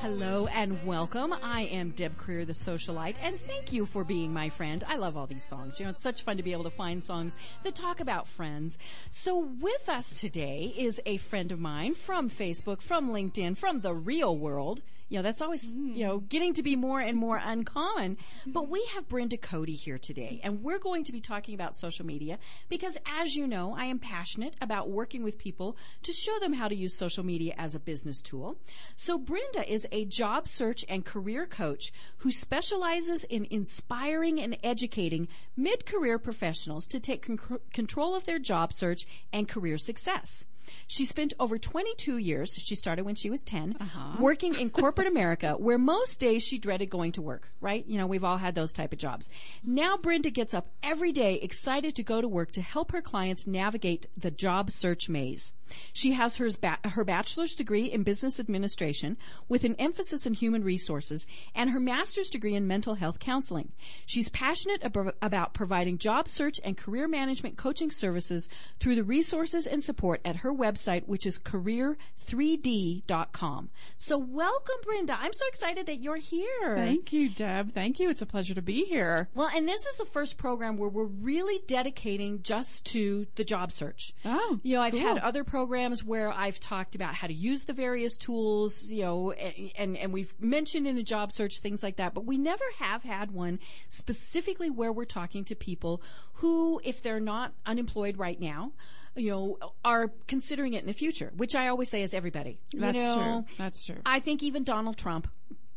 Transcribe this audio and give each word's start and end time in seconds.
Hello 0.00 0.46
and 0.46 0.82
welcome. 0.86 1.34
I 1.42 1.68
am 1.70 1.90
Deb 1.90 2.16
Creer, 2.16 2.46
the 2.46 2.54
socialite, 2.54 3.16
and 3.22 3.38
thank 3.38 3.70
you 3.70 3.84
for 3.84 4.02
being 4.02 4.32
my 4.32 4.48
friend. 4.48 4.82
I 4.88 4.96
love 4.96 5.18
all 5.18 5.26
these 5.26 5.44
songs. 5.44 5.78
You 5.78 5.84
know, 5.84 5.90
it's 5.90 6.02
such 6.02 6.22
fun 6.22 6.38
to 6.38 6.42
be 6.42 6.52
able 6.52 6.64
to 6.64 6.70
find 6.70 7.04
songs 7.04 7.36
that 7.64 7.74
talk 7.74 8.00
about 8.00 8.28
friends. 8.28 8.78
So 9.10 9.50
with 9.60 9.90
us 9.90 10.18
today 10.18 10.72
is 10.74 11.02
a 11.04 11.18
friend 11.18 11.52
of 11.52 11.60
mine 11.60 11.92
from 11.92 12.30
Facebook, 12.30 12.80
from 12.80 13.10
LinkedIn, 13.10 13.58
from 13.58 13.80
the 13.80 13.92
real 13.92 14.38
world. 14.38 14.80
You 15.08 15.18
know, 15.18 15.22
that's 15.22 15.40
always, 15.40 15.74
you 15.74 16.04
know, 16.04 16.20
mm. 16.20 16.28
getting 16.28 16.54
to 16.54 16.62
be 16.62 16.76
more 16.76 17.00
and 17.00 17.16
more 17.16 17.40
uncommon. 17.42 18.18
But 18.46 18.68
we 18.68 18.84
have 18.94 19.08
Brenda 19.08 19.38
Cody 19.38 19.74
here 19.74 19.98
today, 19.98 20.40
and 20.42 20.62
we're 20.62 20.78
going 20.78 21.04
to 21.04 21.12
be 21.12 21.20
talking 21.20 21.54
about 21.54 21.74
social 21.74 22.04
media 22.04 22.38
because 22.68 22.98
as 23.06 23.34
you 23.34 23.46
know, 23.46 23.74
I 23.74 23.86
am 23.86 23.98
passionate 23.98 24.54
about 24.60 24.90
working 24.90 25.22
with 25.22 25.38
people 25.38 25.76
to 26.02 26.12
show 26.12 26.38
them 26.38 26.52
how 26.52 26.68
to 26.68 26.74
use 26.74 26.96
social 26.96 27.24
media 27.24 27.54
as 27.56 27.74
a 27.74 27.80
business 27.80 28.20
tool. 28.20 28.58
So 28.96 29.18
Brenda 29.18 29.70
is 29.70 29.86
a 29.92 30.04
job 30.04 30.46
search 30.46 30.84
and 30.88 31.04
career 31.04 31.46
coach 31.46 31.92
who 32.18 32.30
specializes 32.30 33.24
in 33.24 33.46
inspiring 33.50 34.40
and 34.40 34.58
educating 34.62 35.28
mid-career 35.56 36.18
professionals 36.18 36.86
to 36.88 37.00
take 37.00 37.22
con- 37.22 37.60
control 37.72 38.14
of 38.14 38.26
their 38.26 38.38
job 38.38 38.72
search 38.72 39.06
and 39.32 39.48
career 39.48 39.78
success. 39.78 40.44
She 40.90 41.04
spent 41.04 41.34
over 41.38 41.58
22 41.58 42.16
years, 42.16 42.54
she 42.54 42.74
started 42.74 43.04
when 43.04 43.14
she 43.14 43.28
was 43.28 43.42
10, 43.42 43.76
uh-huh. 43.78 44.16
working 44.18 44.54
in 44.54 44.70
corporate 44.80 45.06
America 45.06 45.52
where 45.52 45.76
most 45.76 46.18
days 46.18 46.42
she 46.42 46.58
dreaded 46.58 46.88
going 46.88 47.12
to 47.12 47.22
work, 47.22 47.50
right? 47.60 47.86
You 47.86 47.98
know, 47.98 48.06
we've 48.06 48.24
all 48.24 48.38
had 48.38 48.54
those 48.54 48.72
type 48.72 48.94
of 48.94 48.98
jobs. 48.98 49.28
Now 49.62 49.98
Brenda 49.98 50.30
gets 50.30 50.54
up 50.54 50.70
every 50.82 51.12
day 51.12 51.34
excited 51.34 51.94
to 51.96 52.02
go 52.02 52.22
to 52.22 52.26
work 52.26 52.52
to 52.52 52.62
help 52.62 52.92
her 52.92 53.02
clients 53.02 53.46
navigate 53.46 54.06
the 54.16 54.30
job 54.30 54.70
search 54.70 55.10
maze. 55.10 55.52
She 55.92 56.12
has 56.12 56.36
her, 56.36 56.48
ba- 56.58 56.78
her 56.84 57.04
bachelor's 57.04 57.54
degree 57.54 57.92
in 57.92 58.02
business 58.02 58.40
administration 58.40 59.18
with 59.46 59.64
an 59.64 59.74
emphasis 59.78 60.24
in 60.24 60.32
human 60.32 60.64
resources 60.64 61.26
and 61.54 61.68
her 61.70 61.80
master's 61.80 62.30
degree 62.30 62.54
in 62.54 62.66
mental 62.66 62.94
health 62.94 63.18
counseling. 63.18 63.72
She's 64.06 64.30
passionate 64.30 64.82
ab- 64.82 65.14
about 65.20 65.52
providing 65.52 65.98
job 65.98 66.28
search 66.28 66.58
and 66.64 66.78
career 66.78 67.06
management 67.06 67.58
coaching 67.58 67.90
services 67.90 68.48
through 68.80 68.94
the 68.94 69.04
resources 69.04 69.66
and 69.66 69.84
support 69.84 70.22
at 70.24 70.36
her 70.36 70.52
website, 70.52 70.77
which 71.06 71.26
is 71.26 71.38
career3d.com. 71.38 73.70
So 73.96 74.18
welcome, 74.18 74.76
Brenda. 74.84 75.16
I'm 75.18 75.32
so 75.32 75.46
excited 75.48 75.86
that 75.86 76.00
you're 76.00 76.16
here. 76.16 76.76
Thank 76.76 77.12
you, 77.12 77.28
Deb. 77.28 77.72
Thank 77.74 77.98
you. 78.00 78.10
It's 78.10 78.22
a 78.22 78.26
pleasure 78.26 78.54
to 78.54 78.62
be 78.62 78.84
here. 78.84 79.28
Well, 79.34 79.50
and 79.54 79.68
this 79.68 79.84
is 79.86 79.96
the 79.96 80.04
first 80.06 80.38
program 80.38 80.76
where 80.76 80.88
we're 80.88 81.04
really 81.04 81.60
dedicating 81.66 82.42
just 82.42 82.86
to 82.86 83.26
the 83.34 83.44
job 83.44 83.72
search. 83.72 84.14
Oh, 84.24 84.58
You 84.62 84.76
know, 84.76 84.82
I've 84.82 84.92
cool. 84.92 85.00
had 85.00 85.18
other 85.18 85.44
programs 85.44 86.04
where 86.04 86.30
I've 86.32 86.60
talked 86.60 86.94
about 86.94 87.14
how 87.14 87.26
to 87.26 87.34
use 87.34 87.64
the 87.64 87.72
various 87.72 88.16
tools, 88.16 88.84
you 88.84 89.02
know, 89.02 89.32
and, 89.32 89.70
and, 89.76 89.96
and 89.96 90.12
we've 90.12 90.34
mentioned 90.40 90.86
in 90.86 90.96
a 90.98 91.02
job 91.02 91.32
search 91.32 91.60
things 91.60 91.82
like 91.82 91.96
that, 91.96 92.14
but 92.14 92.24
we 92.24 92.38
never 92.38 92.64
have 92.78 93.02
had 93.02 93.30
one 93.30 93.58
specifically 93.88 94.70
where 94.70 94.92
we're 94.92 95.04
talking 95.04 95.44
to 95.44 95.54
people 95.54 96.02
who, 96.34 96.80
if 96.84 97.02
they're 97.02 97.20
not 97.20 97.52
unemployed 97.66 98.16
right 98.16 98.40
now, 98.40 98.72
you 99.18 99.30
know, 99.30 99.58
are 99.84 100.10
considering 100.26 100.72
it 100.74 100.80
in 100.80 100.86
the 100.86 100.92
future, 100.92 101.32
which 101.36 101.54
I 101.54 101.68
always 101.68 101.88
say 101.90 102.02
is 102.02 102.14
everybody. 102.14 102.58
You 102.72 102.80
That's 102.80 102.96
know, 102.96 103.14
true. 103.46 103.54
That's 103.58 103.84
true. 103.84 103.96
I 104.06 104.20
think 104.20 104.42
even 104.42 104.64
Donald 104.64 104.96
Trump 104.96 105.28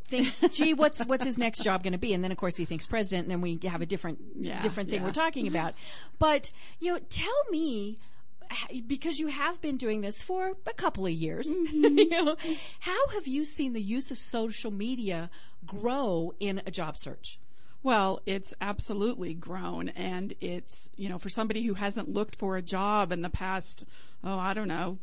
thinks, 0.07 0.41
gee, 0.51 0.73
what's 0.73 1.03
what's 1.05 1.25
his 1.25 1.37
next 1.37 1.63
job 1.63 1.83
going 1.83 1.93
to 1.93 1.99
be? 1.99 2.13
And 2.13 2.23
then 2.23 2.31
of 2.31 2.37
course 2.37 2.55
he 2.57 2.65
thinks 2.65 2.85
president, 2.87 3.25
and 3.25 3.31
then 3.31 3.41
we 3.41 3.59
have 3.67 3.81
a 3.81 3.85
different 3.85 4.19
Yeah, 4.37 4.61
different 4.61 4.89
thing 4.89 4.99
yeah. 5.01 5.05
we're 5.07 5.13
talking 5.13 5.47
about. 5.47 5.73
But 6.19 6.51
you 6.79 6.93
know, 6.93 6.99
tell 7.09 7.43
me. 7.49 7.99
Because 8.85 9.17
you 9.17 9.27
have 9.27 9.61
been 9.61 9.77
doing 9.77 10.01
this 10.01 10.21
for 10.21 10.51
a 10.67 10.73
couple 10.73 11.05
of 11.05 11.11
years, 11.13 11.47
Mm-hmm. 11.51 11.97
you 11.97 12.09
know, 12.09 12.35
how 12.81 13.07
have 13.13 13.25
you 13.25 13.45
seen 13.45 13.71
the 13.71 13.81
use 13.81 14.11
of 14.11 14.19
social 14.19 14.71
media 14.71 15.29
grow 15.65 16.33
in 16.37 16.61
a 16.65 16.69
job 16.71 16.97
search? 16.97 17.39
Well, 17.83 18.21
it's 18.25 18.53
absolutely 18.61 19.33
grown 19.33 19.89
and 19.89 20.33
it's, 20.39 20.91
you 20.95 21.09
know, 21.09 21.17
for 21.17 21.29
somebody 21.29 21.63
who 21.63 21.73
hasn't 21.73 22.13
looked 22.13 22.35
for 22.35 22.55
a 22.55 22.61
job 22.61 23.11
in 23.11 23.21
the 23.21 23.29
past, 23.29 23.85
oh, 24.23 24.37
I 24.37 24.53
don't 24.53 24.67
know, 24.67 24.99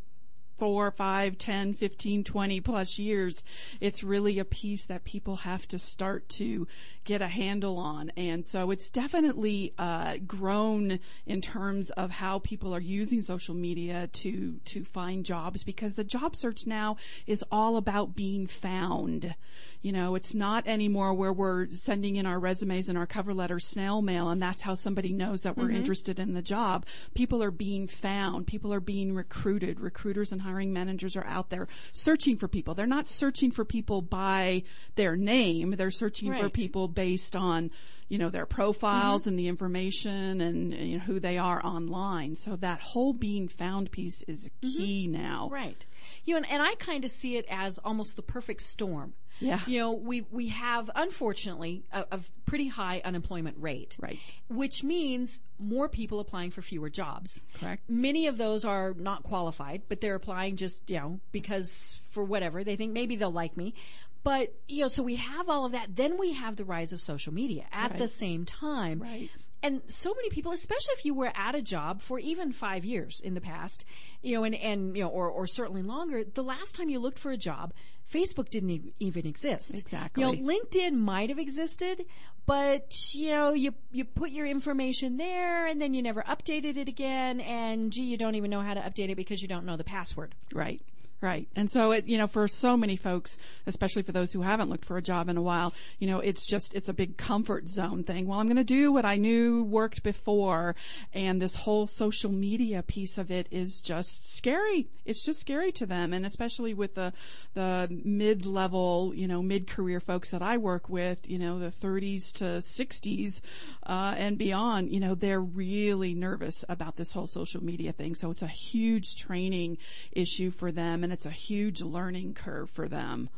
four, 0.59 0.91
five, 0.91 1.39
ten, 1.39 1.75
fifteen, 1.75 2.23
twenty 2.23 2.61
plus 2.61 2.99
years, 2.99 3.43
it's 3.81 4.05
really 4.05 4.39
a 4.39 4.45
piece 4.45 4.85
that 4.87 5.05
people 5.05 5.37
have 5.37 5.67
to 5.69 5.79
start 5.79 6.29
to 6.31 6.67
get 7.09 7.23
a 7.23 7.29
handle 7.29 7.79
on. 7.79 8.13
And 8.19 8.45
so 8.45 8.71
it's 8.71 8.91
definitely, 8.91 9.73
uh, 9.79 10.19
grown 10.27 11.01
in 11.25 11.41
terms 11.41 11.89
of 11.91 12.11
how 12.11 12.39
people 12.41 12.75
are 12.75 12.81
using 12.81 13.23
social 13.23 13.55
media 13.55 14.09
to, 14.09 14.61
to 14.67 14.85
find 14.85 15.25
jobs 15.25 15.65
because 15.65 15.95
the 15.95 16.05
job 16.05 16.37
search 16.37 16.67
now 16.67 16.99
is 17.27 17.43
all 17.51 17.79
about 17.79 18.15
being 18.15 18.47
found. 18.47 19.35
You 19.81 19.93
know, 19.93 20.17
it's 20.17 20.35
not 20.35 20.67
anymore 20.67 21.15
where 21.15 21.33
we're 21.33 21.69
sending 21.69 22.17
in 22.17 22.27
our 22.27 22.39
resumes 22.39 22.91
and 22.91 22.99
our 22.99 23.07
cover 23.07 23.33
letters 23.33 23.65
snail 23.65 24.03
mail 24.03 24.29
and 24.29 24.43
that's 24.43 24.63
how 24.63 24.75
somebody 24.75 25.13
knows 25.13 25.43
that 25.43 25.57
we're 25.57 25.71
interested 25.71 26.19
in 26.19 26.35
the 26.35 26.43
job. 26.43 26.85
People 27.15 27.43
are 27.43 27.51
being 27.51 27.87
found. 27.87 28.47
People 28.47 28.75
are 28.75 28.81
being 28.81 29.15
recruited. 29.15 29.81
Recruiters 29.81 30.33
and 30.33 30.43
hiring 30.43 30.73
managers 30.73 31.17
are 31.17 31.25
out 31.27 31.49
there 31.49 31.69
searching 31.93 32.37
for 32.37 32.49
people. 32.49 32.75
They're 32.75 32.87
not 32.87 33.09
searching 33.09 33.51
for 33.51 33.65
people 33.65 34.03
by 34.03 34.65
their 34.97 35.17
name. 35.17 35.77
They're 35.79 35.91
searching 35.91 36.33
for 36.35 36.51
people 36.51 36.89
based 36.99 37.37
on, 37.37 37.71
you 38.09 38.19
know, 38.19 38.31
their 38.31 38.47
profiles 38.47 39.23
Mm-hmm. 39.23 39.29
and 39.29 39.39
the 39.39 39.49
information 39.49 40.41
and 40.41 40.75
you 40.75 40.99
know, 40.99 41.05
who 41.05 41.21
they 41.21 41.39
are 41.39 41.65
online. 41.65 42.35
So 42.35 42.57
that 42.57 42.81
whole 42.81 43.13
being 43.13 43.47
found 43.49 43.91
piece 43.91 44.23
is 44.27 44.51
key 44.63 45.07
now. 45.07 45.45
Mm-hmm. 45.45 45.55
Right. 45.55 45.87
You 46.25 46.35
know, 46.35 46.39
and, 46.39 46.51
and 46.51 46.63
I 46.63 46.75
kind 46.75 47.05
of 47.05 47.11
see 47.11 47.37
it 47.37 47.47
as 47.49 47.79
almost 47.79 48.17
the 48.17 48.23
perfect 48.23 48.63
storm. 48.63 49.15
Yeah. 49.41 49.61
You 49.69 49.79
know, 49.79 49.93
we 49.93 50.23
we 50.33 50.49
have 50.49 50.91
unfortunately 50.97 51.85
a, 51.93 52.05
a 52.11 52.21
pretty 52.45 52.67
high 52.67 53.01
unemployment 53.05 53.57
rate. 53.61 53.97
Right. 54.01 54.19
Which 54.49 54.83
means 54.83 55.41
more 55.61 55.89
people 55.89 56.19
applying 56.19 56.51
for 56.51 56.61
fewer 56.63 56.91
jobs. 56.91 57.41
Correct. 57.61 57.89
Many 57.89 58.27
of 58.27 58.37
those 58.37 58.65
are 58.65 58.95
not 58.99 59.23
qualified, 59.23 59.83
but 59.89 60.01
they're 60.01 60.17
applying 60.17 60.57
just, 60.57 60.91
you 60.91 60.99
know, 60.99 61.21
because 61.31 62.01
for 62.11 62.25
whatever. 62.25 62.65
They 62.65 62.75
think 62.75 62.93
maybe 62.93 63.15
they'll 63.15 63.31
like 63.31 63.57
me. 63.57 63.75
But, 64.25 64.49
you 64.67 64.83
know, 64.83 64.89
so 64.89 65.03
we 65.03 65.17
have 65.17 65.49
all 65.49 65.65
of 65.65 65.73
that. 65.73 65.97
Then 65.97 66.19
we 66.19 66.33
have 66.35 66.57
the 66.57 66.65
rise 66.65 66.93
of 66.93 67.01
social 67.01 67.33
media 67.33 67.65
at 67.73 67.91
Right. 67.93 67.99
the 67.99 68.09
same 68.09 68.45
time. 68.45 69.01
Right. 69.01 69.31
And 69.63 69.83
so 69.89 70.15
many 70.15 70.31
people, 70.31 70.53
especially 70.53 70.93
if 70.99 71.05
you 71.05 71.15
were 71.15 71.33
at 71.35 71.55
a 71.57 71.63
job 71.63 72.01
for 72.01 72.19
even 72.21 72.53
five 72.53 72.85
years 72.85 73.21
in 73.21 73.35
the 73.35 73.41
past, 73.41 73.85
you 74.23 74.35
know, 74.35 74.45
and, 74.45 74.55
and, 74.55 74.97
you 74.97 75.03
know, 75.03 75.09
or, 75.09 75.29
or 75.29 75.47
certainly 75.49 75.83
longer, 75.83 76.23
the 76.25 76.45
last 76.45 76.77
time 76.77 76.89
you 76.89 77.01
looked 77.01 77.19
for 77.19 77.33
a 77.33 77.37
job, 77.37 77.73
Facebook 78.13 78.51
didn't 78.51 78.71
e- 78.71 78.95
even 79.01 79.27
exist. 79.27 79.77
Exactly. 79.77 80.23
You 80.23 80.31
know, 80.33 80.53
LinkedIn 80.55 80.93
might 80.93 81.29
have 81.31 81.41
existed, 81.41 82.05
but, 82.47 82.95
you 83.13 83.31
know, 83.31 83.53
you, 83.53 83.75
you 83.91 84.05
put 84.05 84.31
your 84.31 84.47
information 84.47 85.17
there 85.17 85.67
and 85.67 85.83
then 85.83 85.93
you 85.93 86.03
never 86.03 86.23
updated 86.23 86.77
it 86.77 86.87
again. 86.87 87.41
And 87.41 87.93
gee, 87.93 88.05
you 88.05 88.17
don't 88.17 88.37
even 88.37 88.51
know 88.51 88.61
how 88.63 88.75
to 88.75 88.81
update 88.81 89.11
it 89.11 89.17
because 89.17 89.43
you 89.43 89.49
don't 89.49 89.67
know 89.67 89.77
the 89.77 89.85
password. 89.85 90.37
Right. 90.53 90.81
Right. 91.21 91.49
And 91.57 91.69
so 91.69 91.91
it, 91.91 92.07
you 92.07 92.17
know, 92.17 92.29
for 92.29 92.47
so 92.47 92.77
many 92.77 92.95
folks, 92.95 93.39
especially 93.67 94.03
for 94.03 94.13
those 94.13 94.33
who 94.33 94.43
haven't 94.43 94.71
looked 94.71 94.85
for 94.85 94.97
a 94.97 95.03
job 95.03 95.29
in 95.29 95.37
a 95.37 95.43
while, 95.43 95.75
you 95.99 96.07
know, 96.07 96.21
it's 96.21 96.47
just, 96.47 96.75
it's 96.75 96.89
a 96.89 96.93
big 96.93 97.17
comfort 97.17 97.69
zone 97.69 98.05
thing. 98.05 98.29
Well, 98.29 98.39
I'm 98.39 98.47
going 98.47 98.57
to 98.57 98.63
do 98.63 98.93
what 98.93 99.05
I 99.05 99.17
knew 99.17 99.65
worked 99.65 100.05
before. 100.05 100.77
And 101.13 101.43
this 101.43 101.57
whole 101.57 101.89
social 101.89 102.31
media 102.31 102.85
piece 102.85 103.19
of 103.19 103.33
it 103.33 103.49
is 103.51 103.81
just 103.81 104.37
scary. 104.37 104.87
It's 105.05 105.25
just 105.25 105.41
scary 105.41 105.73
to 105.73 105.87
them. 105.87 106.13
And 106.13 106.25
especially 106.25 106.73
with 106.73 106.95
the, 106.95 107.13
the 107.55 107.89
mid-level, 108.05 109.13
you 109.13 109.27
know, 109.27 109.43
mid-career 109.43 109.99
folks 109.99 110.31
that 110.31 110.43
I 110.43 110.57
work 110.57 110.89
with, 110.89 111.29
you 111.29 111.41
know, 111.41 111.59
the 111.59 111.73
30s 111.73 112.33
to 112.35 112.45
60s, 112.45 113.41
uh, 113.85 114.15
and 114.17 114.39
beyond, 114.39 114.93
you 114.93 115.01
know, 115.01 115.17
they're 115.17 115.41
really 115.41 116.15
nervous 116.15 116.65
about 116.69 116.95
this 116.95 117.11
whole 117.11 117.27
social 117.27 117.65
media 117.65 117.91
thing. 117.91 118.15
So 118.15 118.31
it's 118.31 118.43
a 118.43 118.47
huge 118.47 119.17
training 119.17 119.79
issue 120.13 120.53
for 120.53 120.71
them 120.71 121.03
and 121.08 121.08
it's 121.13 121.27
a 121.27 121.31
huge 121.31 121.83
learning 121.83 122.35
curve 122.35 122.71
for 122.71 122.89
them. 122.89 123.29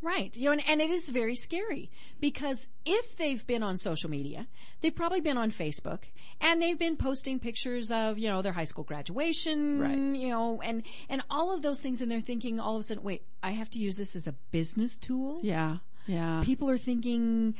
Right. 0.00 0.34
You 0.36 0.44
know, 0.44 0.52
and, 0.52 0.62
and 0.68 0.80
it 0.80 0.90
is 0.90 1.08
very 1.08 1.34
scary 1.34 1.90
because 2.20 2.68
if 2.86 3.16
they've 3.16 3.44
been 3.44 3.64
on 3.64 3.78
social 3.78 4.08
media, 4.08 4.46
they've 4.80 4.94
probably 4.94 5.20
been 5.20 5.36
on 5.36 5.50
Facebook 5.50 6.04
and 6.40 6.62
they've 6.62 6.78
been 6.78 6.96
posting 6.96 7.40
pictures 7.40 7.90
of, 7.90 8.16
you 8.16 8.28
know, 8.28 8.40
their 8.40 8.52
high 8.52 8.64
school 8.64 8.84
graduation, 8.84 9.80
Right. 9.80 10.20
you 10.20 10.28
know, 10.28 10.60
and, 10.62 10.84
and 11.08 11.22
all 11.30 11.52
of 11.52 11.62
those 11.62 11.80
things. 11.80 12.00
And 12.00 12.10
they're 12.12 12.20
thinking 12.20 12.60
all 12.60 12.76
of 12.76 12.80
a 12.80 12.84
sudden, 12.84 13.02
wait, 13.02 13.22
I 13.42 13.50
have 13.50 13.70
to 13.70 13.80
use 13.80 13.96
this 13.96 14.14
as 14.14 14.28
a 14.28 14.32
business 14.52 14.98
tool. 14.98 15.40
Yeah. 15.42 15.78
Yeah. 16.06 16.42
People 16.44 16.70
are 16.70 16.78
thinking, 16.78 17.56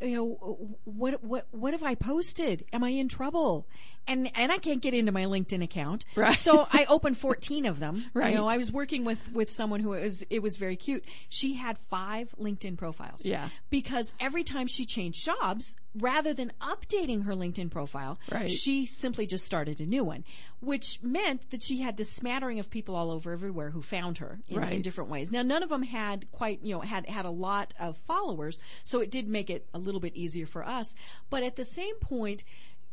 you 0.00 0.16
know, 0.16 0.76
what, 0.84 1.22
what, 1.22 1.46
what 1.52 1.72
have 1.74 1.84
I 1.84 1.94
posted? 1.94 2.64
Am 2.72 2.82
I 2.82 2.88
in 2.90 3.06
trouble? 3.08 3.68
And 4.08 4.30
and 4.34 4.50
I 4.50 4.58
can't 4.58 4.82
get 4.82 4.94
into 4.94 5.12
my 5.12 5.24
LinkedIn 5.24 5.62
account. 5.62 6.04
Right. 6.16 6.36
So 6.36 6.66
I 6.72 6.86
opened 6.88 7.18
14 7.18 7.66
of 7.66 7.78
them. 7.78 8.04
Right. 8.14 8.30
You 8.30 8.36
know, 8.36 8.46
I 8.48 8.56
was 8.56 8.72
working 8.72 9.04
with 9.04 9.30
with 9.32 9.50
someone 9.50 9.80
who 9.80 9.90
was 9.90 10.24
it 10.30 10.40
was 10.42 10.56
very 10.56 10.76
cute. 10.76 11.04
She 11.28 11.54
had 11.54 11.78
5 11.78 12.34
LinkedIn 12.40 12.76
profiles. 12.76 13.24
Yeah. 13.24 13.48
Because 13.70 14.12
every 14.18 14.42
time 14.44 14.66
she 14.66 14.84
changed 14.84 15.24
jobs, 15.24 15.76
rather 15.94 16.32
than 16.34 16.52
updating 16.60 17.24
her 17.24 17.32
LinkedIn 17.34 17.70
profile, 17.70 18.18
Right. 18.30 18.50
she 18.50 18.86
simply 18.86 19.26
just 19.26 19.44
started 19.44 19.80
a 19.80 19.86
new 19.86 20.04
one, 20.04 20.24
which 20.60 21.00
meant 21.02 21.50
that 21.50 21.62
she 21.62 21.80
had 21.80 21.96
this 21.96 22.10
smattering 22.10 22.58
of 22.58 22.70
people 22.70 22.94
all 22.94 23.10
over 23.10 23.32
everywhere 23.32 23.70
who 23.70 23.82
found 23.82 24.18
her 24.18 24.38
in, 24.48 24.62
in 24.64 24.82
different 24.82 25.10
ways. 25.10 25.30
Now, 25.30 25.42
none 25.42 25.62
of 25.62 25.68
them 25.68 25.82
had 25.82 26.30
quite, 26.32 26.60
you 26.62 26.74
know, 26.74 26.80
had 26.80 27.06
had 27.06 27.24
a 27.24 27.30
lot 27.30 27.74
of 27.78 27.96
followers, 27.96 28.60
so 28.84 29.00
it 29.00 29.10
did 29.10 29.28
make 29.28 29.50
it 29.50 29.66
a 29.74 29.78
little 29.78 30.00
bit 30.00 30.14
easier 30.14 30.46
for 30.46 30.66
us. 30.66 30.94
But 31.30 31.42
at 31.42 31.56
the 31.56 31.64
same 31.64 31.96
point, 32.00 32.44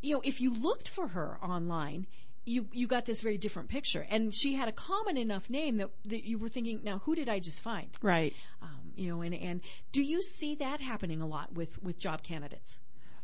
you 0.06 0.14
know, 0.14 0.22
if 0.24 0.40
you 0.40 0.54
looked 0.54 0.88
for 0.88 1.08
her 1.08 1.36
online, 1.42 2.06
you 2.44 2.68
you 2.72 2.86
got 2.86 3.06
this 3.06 3.20
very 3.20 3.36
different 3.36 3.68
picture, 3.68 4.06
and 4.08 4.32
she 4.32 4.54
had 4.54 4.68
a 4.68 4.72
common 4.72 5.16
enough 5.16 5.50
name 5.50 5.78
that, 5.78 5.90
that 6.04 6.24
you 6.24 6.38
were 6.38 6.48
thinking, 6.48 6.80
now 6.84 6.98
who 6.98 7.16
did 7.16 7.28
I 7.28 7.40
just 7.40 7.60
find? 7.60 7.88
Right. 8.00 8.32
Um, 8.62 8.92
you 8.94 9.08
know, 9.08 9.20
and 9.20 9.34
and 9.34 9.60
do 9.90 10.02
you 10.02 10.22
see 10.22 10.54
that 10.56 10.80
happening 10.80 11.20
a 11.20 11.26
lot 11.26 11.54
with 11.54 11.82
with 11.82 11.98
job 11.98 12.22
candidates? 12.22 12.78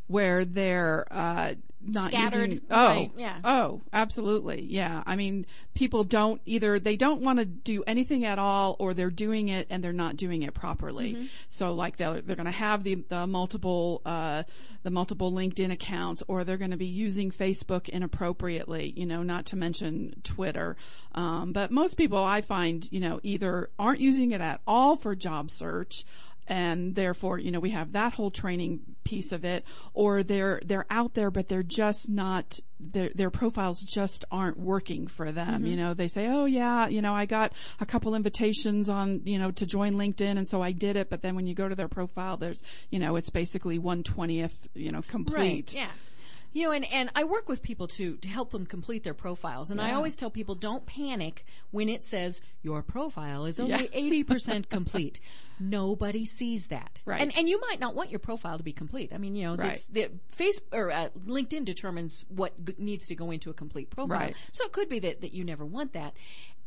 Where 0.06 0.44
they're 0.44 1.06
uh, 1.10 1.54
not 1.84 2.10
Scattered, 2.10 2.52
using. 2.52 2.66
Oh, 2.70 2.86
right, 2.86 3.10
yeah. 3.16 3.38
Oh, 3.44 3.80
absolutely. 3.92 4.62
Yeah. 4.62 5.02
I 5.04 5.16
mean, 5.16 5.46
people 5.74 6.04
don't 6.04 6.40
either. 6.46 6.78
They 6.78 6.96
don't 6.96 7.22
want 7.22 7.38
to 7.38 7.44
do 7.44 7.82
anything 7.86 8.24
at 8.24 8.38
all, 8.38 8.76
or 8.78 8.94
they're 8.94 9.10
doing 9.10 9.48
it 9.48 9.66
and 9.70 9.82
they're 9.82 9.92
not 9.92 10.16
doing 10.16 10.42
it 10.42 10.54
properly. 10.54 11.14
Mm-hmm. 11.14 11.24
So, 11.48 11.72
like 11.72 11.96
they're 11.96 12.20
they're 12.20 12.36
going 12.36 12.46
to 12.46 12.52
have 12.52 12.84
the 12.84 13.02
the 13.08 13.26
multiple 13.26 14.02
uh, 14.06 14.44
the 14.82 14.90
multiple 14.90 15.32
LinkedIn 15.32 15.72
accounts, 15.72 16.22
or 16.28 16.44
they're 16.44 16.56
going 16.56 16.70
to 16.70 16.76
be 16.76 16.86
using 16.86 17.30
Facebook 17.30 17.88
inappropriately. 17.88 18.92
You 18.96 19.06
know, 19.06 19.22
not 19.22 19.46
to 19.46 19.56
mention 19.56 20.14
Twitter. 20.22 20.76
Um, 21.14 21.52
but 21.52 21.70
most 21.70 21.94
people, 21.94 22.22
I 22.22 22.40
find, 22.40 22.90
you 22.90 23.00
know, 23.00 23.20
either 23.22 23.70
aren't 23.78 24.00
using 24.00 24.30
it 24.32 24.40
at 24.40 24.60
all 24.66 24.96
for 24.96 25.14
job 25.14 25.50
search 25.50 26.04
and 26.48 26.94
therefore 26.94 27.38
you 27.38 27.50
know 27.50 27.60
we 27.60 27.70
have 27.70 27.92
that 27.92 28.14
whole 28.14 28.30
training 28.30 28.80
piece 29.04 29.32
of 29.32 29.44
it 29.44 29.64
or 29.94 30.22
they're 30.22 30.60
they're 30.64 30.86
out 30.90 31.14
there 31.14 31.30
but 31.30 31.48
they're 31.48 31.62
just 31.62 32.08
not 32.08 32.58
their 32.80 33.10
their 33.14 33.30
profiles 33.30 33.80
just 33.80 34.24
aren't 34.30 34.58
working 34.58 35.06
for 35.06 35.30
them 35.30 35.62
mm-hmm. 35.62 35.66
you 35.66 35.76
know 35.76 35.94
they 35.94 36.08
say 36.08 36.26
oh 36.28 36.44
yeah 36.44 36.88
you 36.88 37.00
know 37.00 37.14
I 37.14 37.26
got 37.26 37.52
a 37.80 37.86
couple 37.86 38.14
invitations 38.14 38.88
on 38.88 39.22
you 39.24 39.38
know 39.38 39.50
to 39.52 39.66
join 39.66 39.94
LinkedIn 39.94 40.36
and 40.36 40.46
so 40.46 40.62
I 40.62 40.72
did 40.72 40.96
it 40.96 41.08
but 41.10 41.22
then 41.22 41.36
when 41.36 41.46
you 41.46 41.54
go 41.54 41.68
to 41.68 41.74
their 41.74 41.88
profile 41.88 42.36
there's 42.36 42.60
you 42.90 42.98
know 42.98 43.16
it's 43.16 43.30
basically 43.30 43.78
120th 43.78 44.56
you 44.74 44.90
know 44.90 45.02
complete 45.02 45.36
right. 45.36 45.74
Yeah. 45.74 45.88
You 46.54 46.64
know, 46.66 46.72
and, 46.72 46.84
and 46.92 47.10
I 47.14 47.24
work 47.24 47.48
with 47.48 47.62
people 47.62 47.88
to 47.88 48.16
to 48.18 48.28
help 48.28 48.50
them 48.50 48.66
complete 48.66 49.04
their 49.04 49.14
profiles. 49.14 49.70
And 49.70 49.80
I 49.80 49.92
always 49.92 50.16
tell 50.16 50.30
people 50.30 50.54
don't 50.54 50.84
panic 50.86 51.44
when 51.70 51.88
it 51.88 52.02
says 52.02 52.40
your 52.62 52.82
profile 52.82 53.46
is 53.46 53.58
only 53.58 53.72
Yeah. 53.84 53.88
eighty 53.92 54.22
percent 54.24 54.68
complete. 54.68 55.18
Nobody 55.58 56.24
sees 56.24 56.66
that. 56.68 57.00
Right. 57.04 57.20
And 57.22 57.36
and 57.38 57.48
you 57.48 57.60
might 57.60 57.78
not 57.80 57.94
want 57.94 58.10
your 58.10 58.18
profile 58.18 58.58
to 58.58 58.64
be 58.64 58.72
complete. 58.72 59.12
I 59.14 59.18
mean, 59.18 59.34
you 59.36 59.46
know, 59.46 59.56
Right. 59.56 59.80
the 59.90 60.10
face 60.30 60.60
or 60.72 60.90
uh, 60.90 61.08
LinkedIn 61.26 61.64
determines 61.64 62.24
what 62.28 62.52
g- 62.64 62.74
needs 62.78 63.06
to 63.06 63.14
go 63.14 63.30
into 63.30 63.48
a 63.50 63.54
complete 63.54 63.90
profile. 63.90 64.18
Right. 64.18 64.36
So 64.52 64.64
it 64.64 64.72
could 64.72 64.88
be 64.88 64.98
that, 65.00 65.20
that 65.20 65.32
you 65.32 65.44
never 65.44 65.64
want 65.64 65.92
that. 65.92 66.14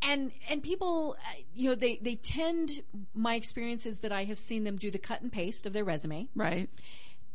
And 0.02 0.32
and 0.50 0.62
people, 0.62 1.16
uh, 1.20 1.40
you 1.54 1.68
know, 1.68 1.74
they 1.74 1.98
they 2.02 2.16
tend. 2.16 2.82
My 3.14 3.34
experience 3.34 3.86
is 3.86 4.00
that 4.00 4.12
I 4.12 4.24
have 4.24 4.38
seen 4.38 4.64
them 4.64 4.76
do 4.76 4.90
the 4.90 4.98
cut 4.98 5.20
and 5.22 5.30
paste 5.30 5.66
of 5.66 5.72
their 5.72 5.84
resume. 5.84 6.28
right 6.34 6.68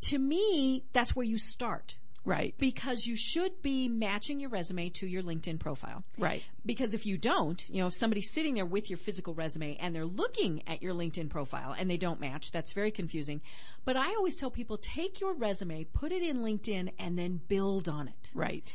To 0.01 0.17
me, 0.19 0.83
that's 0.93 1.15
where 1.15 1.25
you 1.25 1.37
start 1.37 1.95
right 2.25 2.53
because 2.57 3.05
you 3.05 3.15
should 3.15 3.61
be 3.61 3.87
matching 3.87 4.39
your 4.39 4.49
resume 4.49 4.89
to 4.89 5.07
your 5.07 5.23
LinkedIn 5.23 5.59
profile. 5.59 6.03
right 6.17 6.43
Because 6.65 6.93
if 6.93 7.05
you 7.05 7.17
don't, 7.17 7.67
you 7.69 7.81
know, 7.81 7.87
if 7.87 7.95
somebody's 7.95 8.31
sitting 8.31 8.53
there 8.53 8.65
with 8.65 8.89
your 8.89 8.97
physical 8.97 9.33
resume 9.33 9.77
and 9.79 9.95
they're 9.95 10.05
looking 10.05 10.61
at 10.67 10.81
your 10.81 10.93
LinkedIn 10.93 11.29
profile 11.29 11.75
and 11.77 11.89
they 11.89 11.97
don't 11.97 12.19
match, 12.19 12.51
that's 12.51 12.73
very 12.73 12.91
confusing. 12.91 13.41
But 13.85 13.97
I 13.97 14.07
always 14.15 14.35
tell 14.37 14.51
people 14.51 14.77
take 14.77 15.19
your 15.19 15.33
resume, 15.33 15.85
put 15.85 16.11
it 16.11 16.21
in 16.21 16.37
LinkedIn, 16.37 16.91
and 16.99 17.17
then 17.17 17.41
build 17.47 17.89
on 17.89 18.07
it. 18.07 18.29
Right. 18.33 18.71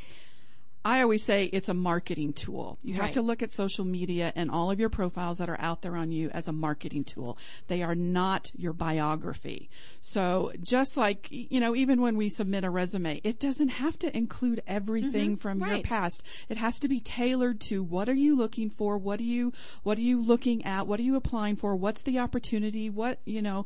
I 0.85 1.01
always 1.01 1.23
say 1.23 1.45
it's 1.51 1.67
a 1.67 1.73
marketing 1.73 2.31
tool. 2.31 2.79
You 2.81 2.93
have 2.95 3.11
to 3.13 3.21
look 3.21 3.43
at 3.43 3.51
social 3.51 3.83
media 3.83 4.31
and 4.35 4.49
all 4.49 4.71
of 4.71 4.79
your 4.79 4.89
profiles 4.89 5.39
that 5.39 5.49
are 5.49 5.59
out 5.59 5.81
there 5.81 5.97
on 5.97 6.11
you 6.11 6.29
as 6.29 6.47
a 6.47 6.53
marketing 6.53 7.03
tool. 7.03 7.37
They 7.67 7.83
are 7.83 7.95
not 7.95 8.51
your 8.55 8.71
biography. 8.71 9.69
So 9.99 10.53
just 10.63 10.95
like, 10.95 11.27
you 11.29 11.59
know, 11.59 11.75
even 11.75 11.99
when 12.01 12.15
we 12.15 12.29
submit 12.29 12.63
a 12.63 12.69
resume, 12.69 13.19
it 13.25 13.37
doesn't 13.37 13.67
have 13.67 13.99
to 13.99 14.15
include 14.15 14.63
everything 14.65 15.35
from 15.35 15.59
your 15.59 15.81
past. 15.81 16.23
It 16.47 16.55
has 16.57 16.79
to 16.79 16.87
be 16.87 17.01
tailored 17.01 17.59
to 17.61 17.83
what 17.83 18.07
are 18.07 18.13
you 18.13 18.37
looking 18.37 18.69
for? 18.69 18.97
What 18.97 19.19
are 19.19 19.23
you, 19.23 19.51
what 19.83 19.97
are 19.97 20.01
you 20.01 20.21
looking 20.21 20.63
at? 20.63 20.87
What 20.87 21.01
are 21.01 21.03
you 21.03 21.17
applying 21.17 21.57
for? 21.57 21.75
What's 21.75 22.03
the 22.03 22.19
opportunity? 22.19 22.89
What, 22.89 23.19
you 23.25 23.41
know, 23.41 23.65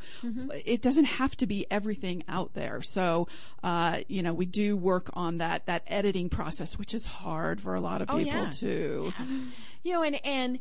it 0.65 0.81
doesn't 0.81 1.05
have 1.05 1.35
to 1.37 1.45
be 1.45 1.67
everything 1.69 2.23
out 2.27 2.55
there. 2.55 2.81
So, 2.81 3.27
uh, 3.63 3.99
you 4.07 4.23
know, 4.23 4.33
we 4.33 4.47
do 4.47 4.75
work 4.75 5.11
on 5.13 5.37
that, 5.37 5.67
that 5.67 5.83
editing 5.85 6.29
process, 6.29 6.79
which 6.79 6.95
is 6.95 7.00
hard 7.05 7.61
for 7.61 7.75
a 7.75 7.81
lot 7.81 8.01
of 8.01 8.09
Oh, 8.09 8.17
people 8.17 8.31
yeah. 8.33 8.49
too. 8.49 9.13
you 9.83 9.93
know, 9.93 10.03
and, 10.03 10.23
and 10.25 10.59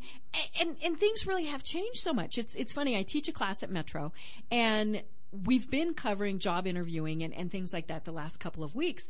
and 0.59 0.75
and 0.83 0.99
things 0.99 1.25
really 1.27 1.45
have 1.45 1.63
changed 1.63 1.99
so 1.99 2.13
much. 2.13 2.37
It's 2.37 2.55
it's 2.55 2.73
funny. 2.73 2.97
I 2.97 3.03
teach 3.03 3.27
a 3.27 3.31
class 3.31 3.63
at 3.63 3.69
Metro, 3.71 4.11
and 4.49 5.03
we've 5.31 5.69
been 5.69 5.93
covering 5.93 6.39
job 6.39 6.67
interviewing 6.67 7.23
and, 7.23 7.33
and 7.33 7.49
things 7.51 7.71
like 7.73 7.87
that 7.87 8.05
the 8.05 8.11
last 8.11 8.39
couple 8.39 8.63
of 8.63 8.75
weeks. 8.75 9.07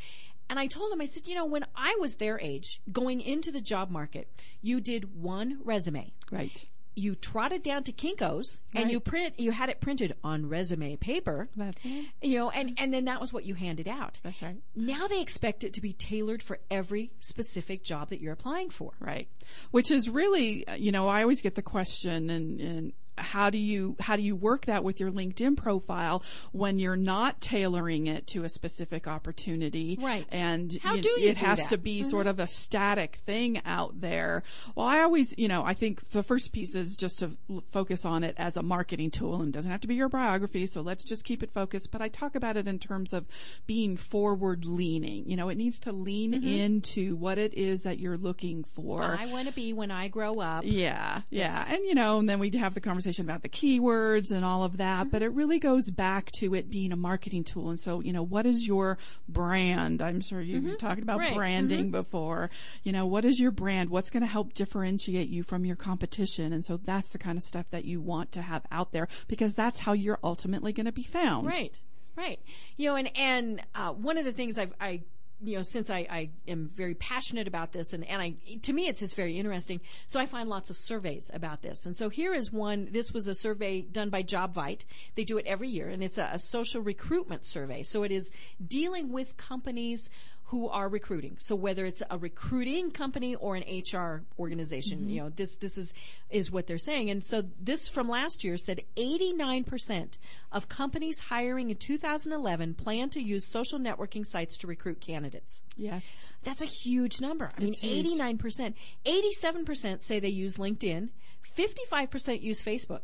And 0.50 0.60
I 0.60 0.68
told 0.68 0.92
him, 0.92 1.00
I 1.02 1.06
said, 1.06 1.28
you 1.28 1.36
know, 1.36 1.46
when 1.46 1.66
I 1.76 1.96
was 2.00 2.18
their 2.18 2.40
age, 2.40 2.82
going 2.92 3.22
into 3.22 3.52
the 3.52 3.62
job 3.62 3.90
market, 3.90 4.28
you 4.62 4.82
did 4.82 5.16
one 5.16 5.60
resume. 5.64 6.12
Right. 6.30 6.66
You 6.96 7.16
trotted 7.16 7.64
down 7.64 7.84
to 7.86 7.94
Kinko's 7.94 8.60
and 8.74 8.92
you 8.92 9.00
print 9.00 9.40
you 9.40 9.52
had 9.52 9.70
it 9.70 9.80
printed 9.80 10.16
on 10.24 10.50
resume 10.50 10.98
paper. 10.98 11.48
That's 11.56 11.80
it. 11.84 12.06
You 12.22 12.40
know, 12.40 12.50
and, 12.50 12.74
and 12.78 12.94
then 12.94 13.06
that 13.06 13.22
was 13.22 13.32
what 13.32 13.46
you 13.46 13.54
handed 13.54 13.88
out. 13.88 14.20
That's 14.24 14.42
right. 14.42 14.58
Now 14.76 15.08
they 15.08 15.22
expect 15.22 15.64
it 15.64 15.74
to 15.74 15.82
be 15.82 15.94
tailored 15.94 16.44
for 16.44 16.60
every 16.70 17.12
specific 17.20 17.84
job 17.84 18.10
that 18.10 18.20
you're 18.20 18.34
applying 18.34 18.70
for. 18.70 18.92
Right. 19.00 19.28
Which 19.72 19.90
is 19.92 20.10
really, 20.10 20.66
you 20.78 20.92
know, 20.92 21.08
I 21.08 21.22
always 21.22 21.42
get 21.42 21.56
the 21.56 21.62
question 21.62 22.30
and, 22.30 22.60
and 22.60 22.94
how 23.18 23.50
do 23.50 23.58
you, 23.58 23.96
how 24.00 24.16
do 24.16 24.22
you 24.22 24.36
work 24.36 24.66
that 24.66 24.84
with 24.84 25.00
your 25.00 25.12
LinkedIn 25.12 25.58
profile 25.58 26.24
when 26.52 26.80
you're 26.80 26.96
not 26.96 27.42
tailoring 27.42 28.08
it 28.08 28.28
to 28.28 28.44
a 28.44 28.50
specific 28.50 29.08
opportunity? 29.08 29.98
Right. 30.02 30.26
And 30.32 30.76
How 30.82 30.96
you- 30.96 31.02
do 31.02 31.10
you 31.10 31.30
it 31.30 31.40
do 31.40 31.46
has 31.46 31.60
that? 31.60 31.70
to 31.70 31.78
be 31.78 32.02
mm-hmm. 32.02 32.10
sort 32.10 32.28
of 32.28 32.40
a 32.40 32.48
static 32.48 33.18
thing 33.26 33.62
out 33.66 34.02
there. 34.02 34.44
Well, 34.76 34.88
I 34.88 35.02
always, 35.02 35.34
you 35.38 35.48
know, 35.48 35.64
I 35.64 35.74
think 35.74 36.10
the 36.12 36.24
first 36.24 36.52
piece 36.52 36.76
is 36.76 36.96
just 36.96 37.20
to 37.20 37.38
l- 37.50 37.64
focus 37.72 38.06
on 38.06 38.24
it 38.24 38.36
as 38.38 38.58
a 38.58 38.64
marketing 38.64 39.12
tool 39.12 39.42
and 39.42 39.50
it 39.50 39.52
doesn't 39.52 39.72
have 39.72 39.82
to 39.82 39.88
be 39.88 39.96
your 39.96 40.10
biography. 40.10 40.66
So 40.66 40.82
let's 40.82 41.04
just 41.04 41.26
keep 41.26 41.44
it 41.44 41.52
focused. 41.52 41.92
But 41.92 42.02
I 42.02 42.08
talk 42.08 42.36
about 42.36 42.58
it 42.58 42.68
in 42.68 42.80
terms 42.80 43.14
of 43.14 43.26
being 43.68 43.98
forward 43.98 44.66
leaning. 44.66 45.30
You 45.30 45.36
know, 45.36 45.50
it 45.50 45.58
needs 45.58 45.80
to 45.82 45.92
lean 45.92 46.34
mm-hmm. 46.34 46.48
into 46.48 47.16
what 47.16 47.38
it 47.38 47.54
is 47.54 47.82
that 47.82 48.00
you're 48.00 48.18
looking 48.18 48.64
for. 48.64 49.04
I 49.04 49.26
want 49.28 49.48
to 49.48 49.54
be 49.54 49.74
when 49.74 49.92
I 49.92 50.08
grow 50.08 50.40
up. 50.40 50.64
Yeah, 50.66 51.22
yeah. 51.30 51.66
And 51.70 51.86
you 51.86 51.96
know, 51.96 52.20
and 52.20 52.30
then 52.30 52.40
we 52.40 52.50
have 52.58 52.74
the 52.74 52.82
conversation 52.82 53.01
about 53.06 53.42
the 53.42 53.50
keywords 53.50 54.32
and 54.32 54.44
all 54.46 54.64
of 54.64 54.78
that, 54.78 55.02
Mm-hmm. 55.02 55.10
but 55.10 55.22
it 55.22 55.30
really 55.34 55.60
goes 55.60 55.90
back 55.90 56.32
to 56.34 56.54
it 56.56 56.70
being 56.70 56.92
a 56.92 56.96
marketing 56.96 57.44
tool. 57.44 57.70
And 57.70 57.80
so, 57.80 58.00
you 58.02 58.12
know, 58.14 58.24
what 58.24 58.46
is 58.46 58.68
your 58.68 58.98
brand? 59.30 60.02
I'm 60.02 60.22
sure 60.22 60.42
you've 60.42 60.64
been 60.64 60.78
talking 60.78 61.04
about 61.04 61.20
Mm-hmm. 61.20 61.36
Branding 61.36 61.92
before. 61.92 62.50
You 62.84 62.92
know, 62.92 63.06
what 63.06 63.26
is 63.26 63.40
your 63.40 63.52
brand? 63.52 63.90
What's 63.90 64.10
going 64.10 64.22
to 64.22 64.28
help 64.28 64.54
differentiate 64.54 65.30
you 65.30 65.44
from 65.44 65.66
your 65.66 65.76
competition? 65.76 66.54
And 66.54 66.64
so 66.66 66.78
that's 66.78 67.10
the 67.10 67.18
kind 67.18 67.38
of 67.38 67.44
stuff 67.44 67.66
that 67.72 67.86
you 67.86 68.02
want 68.02 68.32
to 68.34 68.42
have 68.42 68.64
out 68.72 68.92
there 68.92 69.08
because 69.28 69.54
that's 69.56 69.80
how 69.80 69.94
you're 69.94 70.20
ultimately 70.24 70.74
going 70.74 70.86
to 70.86 70.92
be 70.92 71.04
found. 71.04 71.48
Right, 71.48 71.74
right. 72.16 72.40
You 72.78 72.90
know, 72.90 72.96
and 72.96 73.18
and 73.18 73.62
uh, 73.76 73.92
one 73.94 74.18
of 74.18 74.26
the 74.26 74.32
things 74.32 74.58
I've, 74.58 74.74
I, 74.80 75.02
you 75.44 75.58
know, 75.58 75.64
since 75.64 75.90
I, 75.90 76.08
I 76.10 76.30
am 76.48 76.70
very 76.74 76.94
passionate 76.94 77.48
about 77.48 77.72
this, 77.72 77.94
and 77.94 78.04
and 78.06 78.22
I, 78.22 78.36
to 78.64 78.74
me, 78.74 78.88
it's 78.88 79.00
just 79.00 79.16
very 79.16 79.38
interesting. 79.38 79.82
So 80.08 80.20
I 80.20 80.26
find 80.26 80.50
lots 80.50 80.70
of 80.70 80.78
surveys 80.78 81.32
about 81.34 81.62
this, 81.62 81.86
and 81.86 81.96
so 81.96 82.10
here 82.10 82.34
is 82.34 82.52
one. 82.52 82.90
This 82.92 83.12
was 83.12 83.28
a 83.28 83.36
survey 83.36 83.82
done 83.82 84.10
by 84.10 84.24
JobVite. 84.24 84.82
They 85.16 85.24
do 85.24 85.38
it 85.38 85.46
every 85.46 85.70
year, 85.70 85.90
and 85.90 86.04
it's 86.04 86.18
a, 86.18 86.30
a 86.34 86.40
social 86.40 86.82
recruitment 86.82 87.46
survey. 87.46 87.84
So 87.84 88.04
it 88.04 88.12
is 88.12 88.32
dealing 88.66 89.12
with 89.12 89.38
companies 89.38 90.10
who 90.52 90.68
are 90.68 90.90
recruiting. 90.90 91.38
So 91.40 91.56
whether 91.56 91.86
it's 91.86 92.04
a 92.10 92.18
recruiting 92.18 92.92
company 92.92 93.36
or 93.36 93.56
an 93.56 93.64
HR 93.64 94.24
organization, 94.38 95.00
mm-hmm. 95.00 95.10
you 95.10 95.22
know, 95.22 95.30
this 95.30 95.56
this 95.56 95.78
is 95.78 95.94
is 96.30 96.52
what 96.52 96.68
they're 96.68 96.78
saying. 96.78 97.10
And 97.10 97.24
so 97.24 97.44
this 97.58 97.88
from 97.88 98.10
last 98.10 98.44
year 98.44 98.58
said 98.58 98.82
89% 98.98 100.18
of 100.52 100.68
companies 100.68 101.20
hiring 101.20 101.70
in 101.70 101.78
2011 101.78 102.74
plan 102.74 103.10
to 103.12 103.22
use 103.22 103.50
social 103.50 103.80
networking 103.80 104.26
sites 104.26 104.58
to 104.58 104.68
recruit 104.68 105.00
candidates. 105.00 105.62
Yes. 105.78 106.28
That's 106.44 106.62
a 106.62 106.66
huge 106.66 107.22
number. 107.22 107.50
I 107.56 107.62
mean, 107.62 107.70
It's 107.70 107.80
huge. 107.80 108.20
89%. 108.20 108.74
87% 109.06 110.04
say 110.04 110.20
they 110.20 110.28
use 110.28 110.58
LinkedIn. 110.58 111.12
55% 111.58 112.42
use 112.42 112.62
Facebook. 112.62 113.04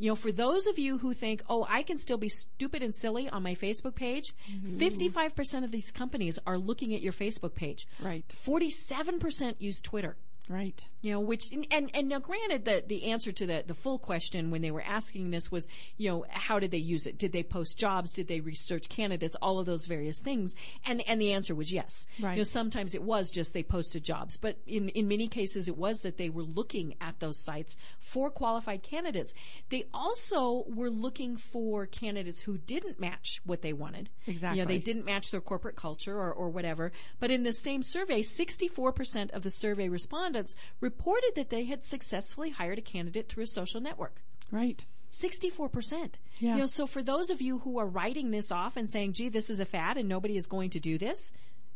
You 0.00 0.10
know, 0.10 0.14
for 0.16 0.32
those 0.32 0.66
of 0.66 0.78
you 0.78 0.96
who 0.96 1.12
think, 1.12 1.42
oh, 1.50 1.66
I 1.68 1.82
can 1.82 1.98
still 1.98 2.16
be 2.16 2.30
stupid 2.30 2.82
and 2.82 2.94
silly 2.94 3.28
on 3.28 3.42
my 3.42 3.54
Facebook 3.54 3.94
page, 3.94 4.32
mm-hmm. 4.50 4.78
55% 4.78 5.62
of 5.62 5.70
these 5.70 5.90
companies 5.90 6.38
are 6.46 6.56
looking 6.56 6.94
at 6.94 7.02
your 7.02 7.12
Facebook 7.12 7.54
page. 7.54 7.86
Right. 8.00 8.24
47% 8.46 9.56
use 9.58 9.82
Twitter. 9.82 10.16
Right. 10.50 10.84
You 11.00 11.12
know, 11.12 11.20
which 11.20 11.52
and 11.52 11.90
and 11.94 12.08
now 12.08 12.18
granted 12.18 12.64
the 12.64 12.82
the 12.84 13.04
answer 13.04 13.30
to 13.30 13.46
the 13.46 13.62
the 13.64 13.72
full 13.72 14.00
question 14.00 14.50
when 14.50 14.62
they 14.62 14.72
were 14.72 14.82
asking 14.82 15.30
this 15.30 15.50
was, 15.50 15.68
you 15.96 16.10
know, 16.10 16.26
how 16.28 16.58
did 16.58 16.72
they 16.72 16.78
use 16.78 17.06
it? 17.06 17.18
Did 17.18 17.30
they 17.30 17.44
post 17.44 17.78
jobs? 17.78 18.12
Did 18.12 18.26
they 18.26 18.40
research 18.40 18.88
candidates? 18.88 19.36
All 19.36 19.60
of 19.60 19.66
those 19.66 19.86
various 19.86 20.18
things. 20.18 20.56
And 20.84 21.02
and 21.08 21.20
the 21.20 21.32
answer 21.32 21.54
was 21.54 21.72
yes. 21.72 22.04
Right. 22.20 22.32
You 22.32 22.38
know, 22.38 22.44
sometimes 22.44 22.96
it 22.96 23.02
was 23.02 23.30
just 23.30 23.54
they 23.54 23.62
posted 23.62 24.02
jobs, 24.02 24.36
but 24.36 24.58
in 24.66 24.88
in 24.88 25.06
many 25.06 25.28
cases 25.28 25.68
it 25.68 25.78
was 25.78 26.02
that 26.02 26.16
they 26.16 26.28
were 26.28 26.42
looking 26.42 26.96
at 27.00 27.20
those 27.20 27.38
sites 27.38 27.76
for 28.00 28.28
qualified 28.28 28.82
candidates. 28.82 29.34
They 29.68 29.86
also 29.94 30.64
were 30.66 30.90
looking 30.90 31.36
for 31.36 31.86
candidates 31.86 32.40
who 32.40 32.58
didn't 32.58 32.98
match 32.98 33.40
what 33.44 33.62
they 33.62 33.72
wanted. 33.72 34.10
You 34.26 34.40
know, 34.40 34.64
they 34.64 34.78
didn't 34.78 35.04
match 35.04 35.30
their 35.30 35.40
corporate 35.40 35.76
culture 35.76 36.18
or, 36.18 36.32
or 36.32 36.50
whatever. 36.50 36.90
But 37.20 37.30
in 37.30 37.44
the 37.44 37.52
same 37.52 37.84
survey, 37.84 38.22
64% 38.22 39.30
of 39.30 39.42
the 39.42 39.50
survey 39.50 39.88
respondents 39.88 40.39
reported 40.80 41.32
that 41.36 41.50
they 41.50 41.64
had 41.64 41.84
successfully 41.84 42.50
hired 42.50 42.78
a 42.78 42.82
candidate 42.82 43.28
through 43.28 43.44
a 43.44 43.48
social 43.48 43.80
network. 43.80 44.22
Right. 44.50 44.84
64%. 45.12 46.14
Yeah. 46.38 46.52
You 46.52 46.58
know, 46.60 46.66
so 46.66 46.86
for 46.86 47.02
those 47.02 47.30
of 47.30 47.40
you 47.40 47.58
who 47.58 47.78
are 47.78 47.86
writing 47.86 48.30
this 48.30 48.52
off 48.52 48.76
and 48.76 48.90
saying, 48.90 49.14
gee, 49.14 49.28
this 49.28 49.50
is 49.50 49.60
a 49.60 49.64
fad 49.64 49.96
and 49.96 50.08
nobody 50.08 50.36
is 50.36 50.46
going 50.46 50.70
to 50.70 50.80
do 50.80 50.98
this, 50.98 51.32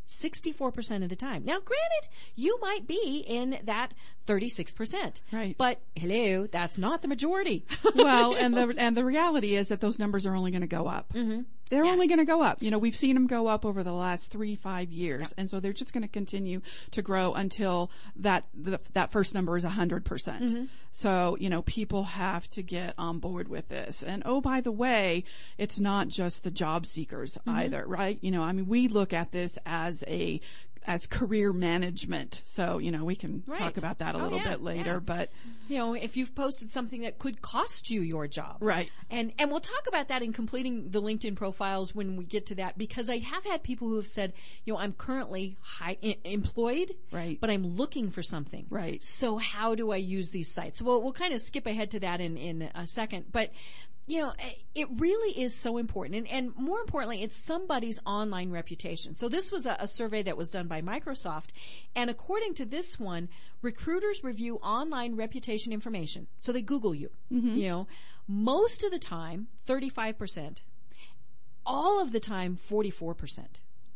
64% 0.07 1.03
of 1.03 1.09
the 1.09 1.17
time. 1.17 1.45
Now, 1.45 1.59
granted, 1.61 2.09
you 2.35 2.59
might 2.61 2.87
be 2.87 3.25
in 3.27 3.59
that 3.65 3.95
36%. 4.27 5.21
Right. 5.33 5.57
But 5.57 5.81
hello, 5.95 6.47
that's 6.47 6.79
not 6.79 7.03
the 7.03 7.09
majority. 7.09 7.65
well, 7.95 8.35
and 8.35 8.55
the 8.55 8.75
and 8.77 8.97
the 8.97 9.05
reality 9.05 9.57
is 9.57 9.69
that 9.69 9.81
those 9.81 9.99
numbers 9.99 10.27
are 10.27 10.35
only 10.35 10.51
going 10.51 10.61
to 10.61 10.67
go 10.67 10.87
up. 10.87 11.13
Mm-hmm. 11.15 11.43
They're 11.75 11.85
Yeah. 11.85 11.93
only 11.93 12.07
going 12.07 12.19
to 12.19 12.25
go 12.25 12.43
up. 12.43 12.63
You 12.63 12.71
know, 12.71 12.79
we've 12.79 12.95
seen 12.97 13.15
them 13.15 13.27
go 13.27 13.49
up 13.49 13.65
over 13.65 13.83
the 13.83 13.93
last 13.93 14.31
three, 14.31 14.55
five 14.55 14.91
years, 14.91 15.35
and 15.37 15.51
so 15.51 15.61
they're 15.61 15.73
just 15.73 15.93
going 15.93 16.03
to 16.03 16.09
continue 16.09 16.61
to 16.93 17.03
grow 17.03 17.35
until 17.35 17.91
that 18.17 18.45
the, 18.55 18.79
that 18.93 19.11
first 19.11 19.35
number 19.35 19.57
is 19.57 19.65
a 19.65 19.71
hundred 19.71 20.05
percent. 20.05 20.43
Mm-hmm. 20.45 20.65
So 20.93 21.37
you 21.41 21.51
know, 21.51 21.63
people 21.63 22.05
have 22.05 22.49
to 22.51 22.63
get 22.63 22.95
on 22.97 23.19
board 23.19 23.49
with 23.49 23.69
this. 23.69 24.03
And 24.03 24.23
oh, 24.25 24.41
by 24.41 24.61
the 24.61 24.73
way, 24.73 25.25
it's 25.59 25.81
not 25.81 26.09
just 26.09 26.45
the 26.45 26.51
job 26.51 26.87
seekers 26.87 27.35
mm-hmm. 27.39 27.59
either, 27.59 27.85
right? 27.87 28.19
You 28.21 28.31
know, 28.31 28.43
I 28.43 28.53
mean, 28.53 28.67
we 28.69 28.89
look 28.89 29.13
at 29.13 29.33
this 29.33 29.59
as 29.67 30.05
a 30.07 30.41
as 30.87 31.07
career 31.07 31.53
management. 31.53 32.43
So, 32.45 32.79
you 32.79 32.91
know, 32.91 33.05
we 33.05 33.17
can 33.17 33.43
Right. 33.47 33.59
talk 33.59 33.77
about 33.77 33.99
that 33.99 34.15
a 34.15 34.19
Oh, 34.19 34.23
little 34.25 34.39
yeah, 34.39 34.51
bit 34.51 34.63
later, 34.63 34.93
yeah. 34.95 34.99
but 34.99 35.31
you 35.69 35.79
know, 35.79 35.95
if 35.95 36.17
you've 36.17 36.35
posted 36.35 36.71
something 36.71 37.01
that 37.03 37.19
could 37.19 37.41
cost 37.41 37.91
you 37.91 38.03
your 38.03 38.29
job. 38.29 38.59
Right. 38.61 38.91
And 39.11 39.33
and 39.39 39.51
we'll 39.51 39.61
talk 39.61 39.87
about 39.89 40.09
that 40.09 40.23
in 40.23 40.33
completing 40.33 40.91
the 40.91 41.01
LinkedIn 41.01 41.37
profiles 41.37 41.95
when 41.95 42.17
we 42.17 42.25
get 42.27 42.47
to 42.47 42.55
that 42.57 42.77
because 42.77 43.09
I 43.09 43.19
have 43.19 43.45
had 43.45 43.63
people 43.63 43.89
who 43.89 43.97
have 43.97 44.07
said, 44.09 44.35
you 44.65 44.73
know, 44.75 44.79
I'm 44.79 44.93
currently 44.93 45.57
high, 45.61 45.97
i- 46.03 46.19
employed, 46.25 46.95
Right. 47.11 47.39
but 47.41 47.49
I'm 47.51 47.67
looking 47.67 48.11
for 48.11 48.23
something. 48.23 48.67
Right. 48.69 49.03
So 49.03 49.39
how 49.39 49.75
do 49.75 49.91
I 49.91 49.97
use 49.97 50.31
these 50.33 50.53
sites? 50.53 50.83
Well, 50.83 51.03
we'll 51.03 51.13
kind 51.13 51.33
of 51.33 51.41
skip 51.41 51.67
ahead 51.67 51.91
to 51.93 52.01
that 52.01 52.21
in 52.21 52.37
in 52.37 52.63
a 52.75 52.87
second, 52.87 53.27
but 53.33 53.51
you 54.07 54.21
know, 54.21 54.33
eh, 54.39 54.53
it 54.75 54.89
really 54.99 55.41
is 55.41 55.55
so 55.55 55.79
important. 55.79 56.17
And, 56.17 56.29
and 56.29 56.57
more 56.57 56.81
importantly, 56.81 57.23
it's 57.23 57.37
somebody's 57.37 57.99
online 58.05 58.51
reputation. 58.51 59.15
So 59.15 59.29
this 59.29 59.51
was 59.51 59.67
a, 59.67 59.77
a 59.81 59.89
survey 59.89 60.23
that 60.25 60.37
was 60.37 60.51
done 60.51 60.67
by 60.67 60.83
Microsoft. 60.83 61.49
And 61.95 62.11
according 62.11 62.55
to 62.55 62.67
this 62.67 62.99
one, 62.99 63.29
recruiters 63.63 64.23
review 64.23 64.57
online 64.57 65.17
reputation 65.17 65.73
information. 65.73 66.27
So 66.41 66.53
they 66.53 66.63
Google 66.63 66.95
you, 66.95 67.11
you 67.57 67.69
know, 67.69 67.87
most 68.29 68.85
of 68.85 68.91
the 68.91 68.99
time, 68.99 69.49
35%, 69.67 70.59
all 71.67 72.01
of 72.01 72.13
the 72.13 72.21
time, 72.21 72.59
44%. 72.71 73.47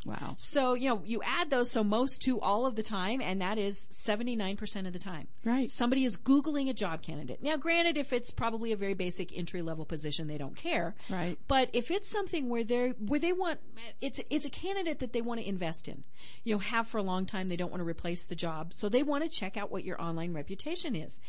Wow. 0.04 0.34
So, 0.38 0.74
you 0.74 0.88
know, 0.88 1.02
you 1.04 1.20
add 1.24 1.50
those, 1.50 1.70
so 1.70 1.82
most 1.82 2.22
to 2.22 2.40
all 2.40 2.66
of 2.66 2.76
the 2.76 2.82
time, 2.82 3.20
and 3.20 3.40
that 3.40 3.58
is 3.58 3.88
79% 3.92 4.86
of 4.86 4.92
the 4.92 4.98
time. 4.98 5.28
Right. 5.44 5.70
Somebody 5.70 6.04
is 6.04 6.16
Googling 6.16 6.68
a 6.68 6.74
job 6.74 7.02
candidate. 7.02 7.42
Now, 7.42 7.56
granted, 7.56 7.96
if 7.96 8.12
it's 8.12 8.30
probably 8.30 8.72
a 8.72 8.76
very 8.76 8.94
basic 8.94 9.36
entry 9.36 9.62
level 9.62 9.84
position, 9.84 10.26
they 10.26 10.38
don't 10.38 10.56
care. 10.56 10.94
Right. 11.10 11.38
But 11.48 11.70
if 11.72 11.90
it's 11.90 12.08
something 12.08 12.48
where 12.48 12.64
they're, 12.64 12.90
where 12.90 13.20
they 13.20 13.32
want, 13.32 13.60
it's, 14.00 14.20
it's 14.30 14.44
a 14.44 14.50
candidate 14.50 15.00
that 15.00 15.12
they 15.12 15.20
want 15.20 15.40
to 15.40 15.48
invest 15.48 15.88
in, 15.88 16.04
you 16.44 16.54
know, 16.54 16.60
have 16.60 16.86
for 16.86 16.98
a 16.98 17.02
long 17.02 17.26
time, 17.26 17.48
they 17.48 17.56
don't 17.56 17.70
want 17.70 17.80
to 17.80 17.88
replace 17.88 18.24
the 18.24 18.36
job. 18.36 18.72
So 18.72 18.88
they 18.88 19.02
want 19.02 19.24
to 19.24 19.30
check 19.30 19.56
out 19.56 19.70
what 19.70 19.84
your 19.84 20.00
online 20.00 20.32
reputation 20.32 20.94
is. 20.94 21.20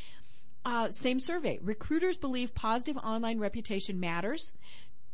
Uh, 0.65 0.89
same 0.91 1.19
survey. 1.19 1.57
Recruiters 1.61 2.17
believe 2.17 2.53
positive 2.53 2.97
online 2.97 3.39
reputation 3.39 3.99
matters 3.99 4.51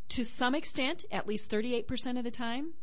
to 0.10 0.24
some 0.24 0.56
extent, 0.56 1.06
at 1.12 1.28
least 1.28 1.50
38% 1.50 2.18
of 2.18 2.24
the 2.24 2.32
time, 2.32 2.74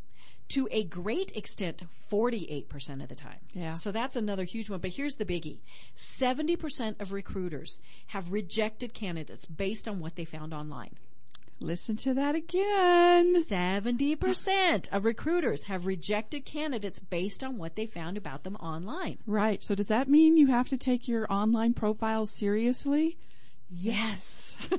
to 0.54 0.68
a 0.70 0.84
great 0.84 1.32
extent, 1.36 1.82
48% 2.10 3.02
of 3.02 3.08
the 3.08 3.14
time. 3.14 3.38
Yeah. 3.52 3.72
So 3.72 3.92
that's 3.92 4.16
another 4.16 4.44
huge 4.44 4.68
one. 4.70 4.80
But 4.80 4.92
here's 4.92 5.16
the 5.16 5.24
biggie 5.24 5.60
70% 5.96 7.00
of 7.00 7.12
recruiters 7.12 7.78
have 8.08 8.32
rejected 8.32 8.94
candidates 8.94 9.44
based 9.46 9.88
on 9.88 10.00
what 10.00 10.16
they 10.16 10.24
found 10.24 10.52
online. 10.52 10.96
Listen 11.60 11.96
to 11.98 12.14
that 12.14 12.34
again. 12.34 13.44
70% 13.44 14.88
of 14.90 15.04
recruiters 15.04 15.64
have 15.64 15.86
rejected 15.86 16.44
candidates 16.44 16.98
based 16.98 17.44
on 17.44 17.56
what 17.56 17.76
they 17.76 17.86
found 17.86 18.16
about 18.16 18.42
them 18.42 18.56
online. 18.56 19.18
Right. 19.26 19.62
So 19.62 19.76
does 19.76 19.86
that 19.86 20.08
mean 20.08 20.36
you 20.36 20.48
have 20.48 20.68
to 20.70 20.76
take 20.76 21.06
your 21.06 21.32
online 21.32 21.72
profile 21.72 22.26
seriously? 22.26 23.16
Yes. 23.74 24.56
you 24.70 24.78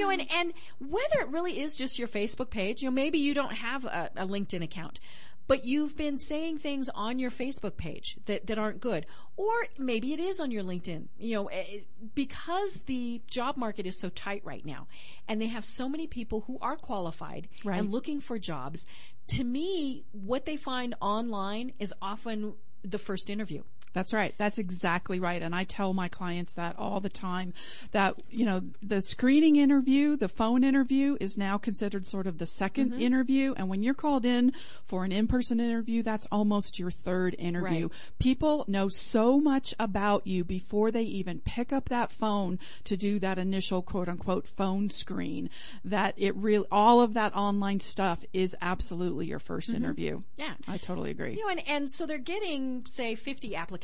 know, 0.00 0.10
and, 0.10 0.26
and 0.32 0.52
whether 0.78 1.20
it 1.20 1.28
really 1.28 1.60
is 1.60 1.76
just 1.76 1.98
your 1.98 2.08
Facebook 2.08 2.50
page, 2.50 2.82
you 2.82 2.88
know, 2.88 2.94
maybe 2.94 3.18
you 3.18 3.34
don't 3.34 3.54
have 3.54 3.84
a, 3.84 4.10
a 4.16 4.26
LinkedIn 4.26 4.62
account, 4.62 5.00
but 5.48 5.64
you've 5.64 5.96
been 5.96 6.16
saying 6.16 6.58
things 6.58 6.88
on 6.94 7.18
your 7.18 7.30
Facebook 7.30 7.76
page 7.76 8.16
that, 8.26 8.46
that 8.46 8.58
aren't 8.58 8.80
good. 8.80 9.04
Or 9.36 9.52
maybe 9.78 10.12
it 10.12 10.20
is 10.20 10.38
on 10.38 10.50
your 10.52 10.62
LinkedIn, 10.62 11.06
you 11.18 11.34
know, 11.34 11.46
eh, 11.48 11.80
because 12.14 12.82
the 12.86 13.20
job 13.28 13.56
market 13.56 13.86
is 13.86 13.98
so 13.98 14.08
tight 14.10 14.42
right 14.44 14.64
now 14.64 14.86
and 15.26 15.40
they 15.40 15.48
have 15.48 15.64
so 15.64 15.88
many 15.88 16.06
people 16.06 16.42
who 16.46 16.58
are 16.60 16.76
qualified 16.76 17.48
Right. 17.64 17.80
and 17.80 17.90
looking 17.90 18.20
for 18.20 18.38
jobs. 18.38 18.86
To 19.28 19.44
me, 19.44 20.04
what 20.12 20.44
they 20.46 20.56
find 20.56 20.94
online 21.00 21.72
is 21.80 21.92
often 22.00 22.54
the 22.84 22.98
first 22.98 23.28
interview. 23.30 23.62
That's 23.92 24.12
right. 24.12 24.34
That's 24.38 24.58
exactly 24.58 25.20
right. 25.20 25.42
And 25.42 25.54
I 25.54 25.64
tell 25.64 25.92
my 25.92 26.08
clients 26.08 26.54
that 26.54 26.78
all 26.78 27.00
the 27.00 27.08
time 27.08 27.52
that, 27.92 28.14
you 28.30 28.44
know, 28.44 28.62
the 28.82 29.02
screening 29.02 29.56
interview, 29.56 30.16
the 30.16 30.28
phone 30.28 30.64
interview 30.64 31.16
is 31.20 31.36
now 31.36 31.58
considered 31.58 32.06
sort 32.06 32.26
of 32.26 32.38
the 32.38 32.44
2nd 32.44 32.90
mm-hmm. 32.90 33.00
interview. 33.00 33.54
And 33.56 33.68
when 33.68 33.82
you're 33.82 33.94
called 33.94 34.24
in 34.24 34.52
for 34.84 35.04
an 35.04 35.12
in-person 35.12 35.60
interview, 35.60 36.02
that's 36.02 36.26
almost 36.32 36.78
your 36.78 36.90
third 36.90 37.36
interview. 37.38 37.88
Right. 37.88 38.18
People 38.18 38.64
know 38.68 38.88
so 38.88 39.40
much 39.40 39.74
about 39.78 40.26
you 40.26 40.44
before 40.44 40.90
they 40.90 41.02
even 41.02 41.40
pick 41.40 41.72
up 41.72 41.88
that 41.88 42.10
phone 42.10 42.58
to 42.84 42.96
do 42.96 43.18
that 43.18 43.38
initial 43.38 43.82
quote 43.82 44.08
unquote 44.08 44.46
phone 44.46 44.88
screen 44.88 45.50
that 45.84 46.14
it 46.16 46.34
really, 46.36 46.66
all 46.70 47.00
of 47.00 47.14
that 47.14 47.34
online 47.34 47.80
stuff 47.80 48.24
is 48.32 48.56
absolutely 48.62 49.26
your 49.26 49.40
1st 49.40 49.66
mm-hmm. 49.66 49.76
interview. 49.76 50.22
Yeah. 50.36 50.54
I 50.66 50.78
totally 50.78 51.10
agree. 51.10 51.34
You 51.34 51.44
know, 51.44 51.50
and, 51.50 51.68
and 51.68 51.90
so 51.90 52.06
they're 52.06 52.18
getting, 52.18 52.84
say, 52.86 53.14
50 53.14 53.54
applications, 53.56 53.81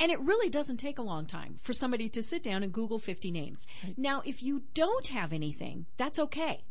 and 0.00 0.10
it 0.10 0.20
really 0.20 0.48
doesn't 0.48 0.78
take 0.78 0.98
a 0.98 1.02
long 1.02 1.26
time 1.26 1.56
for 1.60 1.72
somebody 1.72 2.08
to 2.08 2.22
sit 2.22 2.42
down 2.42 2.62
and 2.62 2.72
Google 2.72 2.98
50 2.98 3.30
names. 3.30 3.66
Now, 3.96 4.22
if 4.24 4.42
you 4.42 4.62
don't 4.74 5.06
have 5.08 5.32
anything, 5.32 5.86
that's 5.96 6.18
okay. 6.18 6.64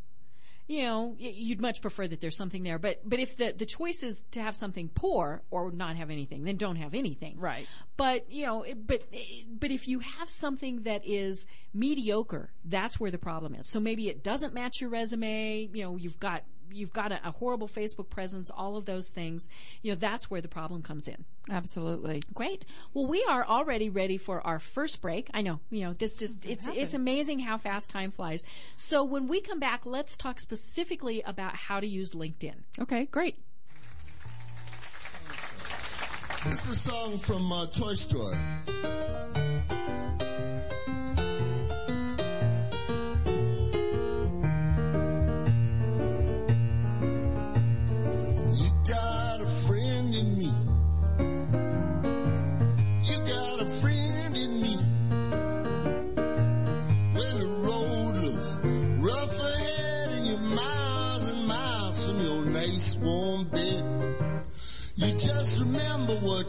You 0.67 0.83
know, 0.83 1.15
you'd 1.17 1.59
much 1.59 1.81
prefer 1.81 2.07
that 2.07 2.21
there's 2.21 2.37
something 2.37 2.63
there, 2.63 2.79
but 2.79 3.01
but 3.03 3.19
if 3.19 3.35
the 3.35 3.51
the 3.51 3.65
choice 3.65 4.03
is 4.03 4.23
to 4.31 4.41
have 4.41 4.55
something 4.55 4.89
poor 4.93 5.41
or 5.51 5.69
not 5.69 5.97
have 5.97 6.09
anything, 6.09 6.45
then 6.45 6.55
don't 6.55 6.77
have 6.77 6.93
anything. 6.93 7.37
Right. 7.37 7.67
But 7.97 8.31
you 8.31 8.45
know, 8.45 8.63
but 8.85 9.03
but 9.49 9.71
if 9.71 9.89
you 9.89 9.99
have 9.99 10.29
something 10.29 10.83
that 10.83 11.05
is 11.05 11.45
mediocre, 11.73 12.53
that's 12.63 13.01
where 13.01 13.11
the 13.11 13.17
problem 13.17 13.53
is. 13.55 13.69
So 13.69 13.81
maybe 13.81 14.07
it 14.07 14.23
doesn't 14.23 14.53
match 14.53 14.79
your 14.79 14.89
resume. 14.89 15.69
You 15.73 15.83
know, 15.83 15.97
you've 15.97 16.19
got 16.19 16.43
you've 16.73 16.93
got 16.93 17.11
a, 17.11 17.19
a 17.27 17.31
horrible 17.31 17.67
Facebook 17.67 18.09
presence, 18.09 18.49
all 18.49 18.77
of 18.77 18.85
those 18.85 19.09
things. 19.09 19.49
You 19.81 19.91
know, 19.91 19.95
that's 19.95 20.29
where 20.29 20.41
the 20.41 20.47
problem 20.47 20.81
comes 20.81 21.07
in. 21.07 21.25
Absolutely. 21.49 22.23
Great. 22.33 22.65
Well, 22.93 23.07
we 23.07 23.23
are 23.27 23.45
already 23.45 23.89
ready 23.89 24.17
for 24.17 24.45
our 24.45 24.59
first 24.59 25.01
break. 25.01 25.29
I 25.33 25.41
know, 25.41 25.59
you 25.69 25.85
know, 25.85 25.93
this 25.93 26.17
just 26.17 26.45
it's 26.45 26.67
it's 26.67 26.93
amazing 26.93 27.39
how 27.39 27.57
fast 27.57 27.89
time 27.89 28.11
flies. 28.11 28.43
So 28.77 29.03
when 29.03 29.27
we 29.27 29.41
come 29.41 29.59
back, 29.59 29.85
let's 29.85 30.17
talk 30.17 30.39
specifically 30.39 31.21
about 31.21 31.55
how 31.55 31.79
to 31.79 31.87
use 31.87 32.13
LinkedIn. 32.13 32.55
Okay, 32.79 33.05
great. 33.05 33.37
This 36.45 36.65
is 36.65 36.71
a 36.71 36.75
song 36.75 37.17
from 37.17 37.51
uh, 37.51 37.67
Toy 37.67 37.93
Story. 37.93 38.37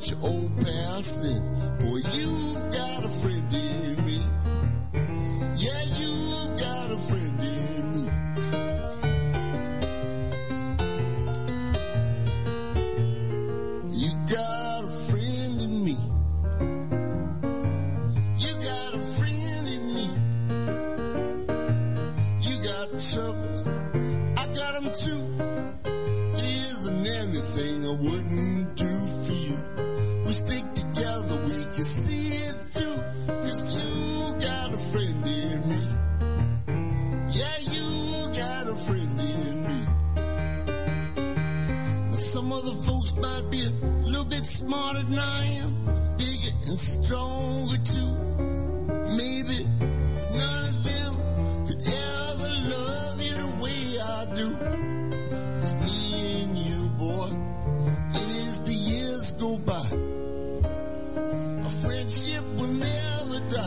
your 0.00 0.18
old 0.22 0.56
passing. 0.58 1.42
Boy, 1.80 2.00
you've 2.14 2.70
got 2.72 3.04
a 3.04 3.08
friend 3.08 3.52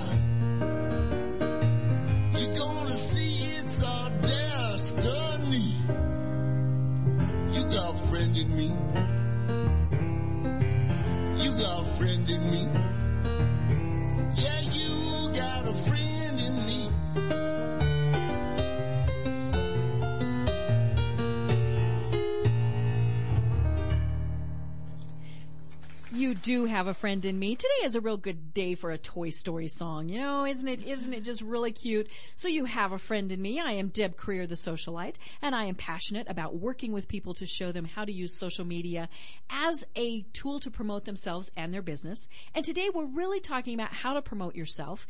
never 0.06 0.35
have 26.86 26.96
a 26.96 27.00
friend 27.00 27.25
in 27.25 27.39
me. 27.39 27.56
Today 27.56 27.86
is 27.86 27.96
a 27.96 28.01
real 28.01 28.15
good 28.15 28.54
day 28.54 28.75
for 28.75 28.92
a 28.92 28.98
Toy 29.00 29.32
Story 29.32 29.68
song. 29.68 30.08
You 30.08 30.20
know, 30.20 30.46
isn't 30.46 30.68
it? 30.68 30.84
Isn't 30.84 31.15
it 31.15 31.24
just 31.24 31.42
really 31.42 31.72
cute? 31.72 32.08
So 32.36 32.48
you 32.48 32.65
have 32.65 32.92
a 32.92 33.00
friend 33.00 33.32
in 33.32 33.42
me. 33.42 33.60
I 33.60 33.72
am 33.72 33.88
Deb 33.88 34.15
Creer, 34.15 34.46
the 34.48 34.54
socialite, 34.54 35.15
and 35.42 35.56
I 35.56 35.65
am 35.65 35.74
passionate 35.74 36.30
about 36.30 36.58
working 36.58 36.92
with 36.92 37.08
people 37.08 37.34
to 37.36 37.48
show 37.48 37.72
them 37.72 37.86
how 37.86 38.06
to 38.06 38.12
use 38.12 38.38
social 38.38 38.65
media 38.65 39.10
as 39.50 39.84
a 39.96 40.22
tool 40.34 40.60
to 40.60 40.70
promote 40.70 41.06
themselves 41.06 41.51
and 41.58 41.74
their 41.74 41.82
business. 41.82 42.30
And 42.54 42.63
today 42.63 42.92
we're 42.94 43.06
really 43.06 43.39
talking 43.39 43.74
about 43.74 43.92
how 43.92 44.13
to 44.13 44.22
promote 44.22 44.54
yourself 44.54 45.08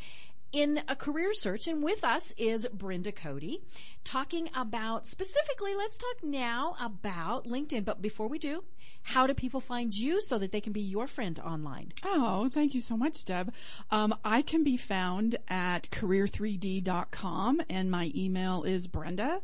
in 0.53 0.81
a 0.87 0.95
career 0.95 1.33
search. 1.33 1.67
And 1.67 1.83
with 1.83 2.05
us 2.05 2.33
is 2.37 2.65
Brenda 2.71 3.11
Cody 3.11 3.59
talking 4.05 4.49
about 4.55 5.05
specifically, 5.05 5.75
let's 5.75 5.97
talk 5.97 6.23
now 6.23 6.77
about 6.79 7.45
LinkedIn. 7.45 7.83
But 7.83 8.01
before 8.01 8.29
we 8.29 8.39
do, 8.39 8.63
how 9.05 9.27
do 9.27 9.35
people 9.35 9.61
find 9.61 9.93
you 9.93 10.19
so 10.19 10.39
that 10.39 10.51
they 10.51 10.59
can 10.59 10.73
be 10.73 10.81
your 10.81 11.05
friend 11.05 11.39
online? 11.39 11.93
Oh, 12.03 12.49
thank 12.49 12.73
you 12.73 12.81
so 12.81 12.97
much, 12.97 13.23
Deb. 13.23 13.53
Um, 13.91 14.15
I 14.25 14.41
can 14.41 14.63
be 14.63 14.77
found 14.77 15.37
at 15.47 15.91
career3d.com 15.91 17.61
and 17.69 17.91
my 17.91 18.11
email 18.15 18.63
is 18.63 18.87
Brenda, 18.87 19.41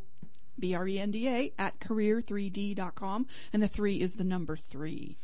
B-R-E-N-D-A, 0.58 1.54
at 1.60 1.80
career3d.com 1.80 3.28
and 3.54 3.62
the 3.62 3.68
three 3.68 4.02
is 4.02 4.16
the 4.16 4.24
number 4.24 4.58
three. 4.58 5.18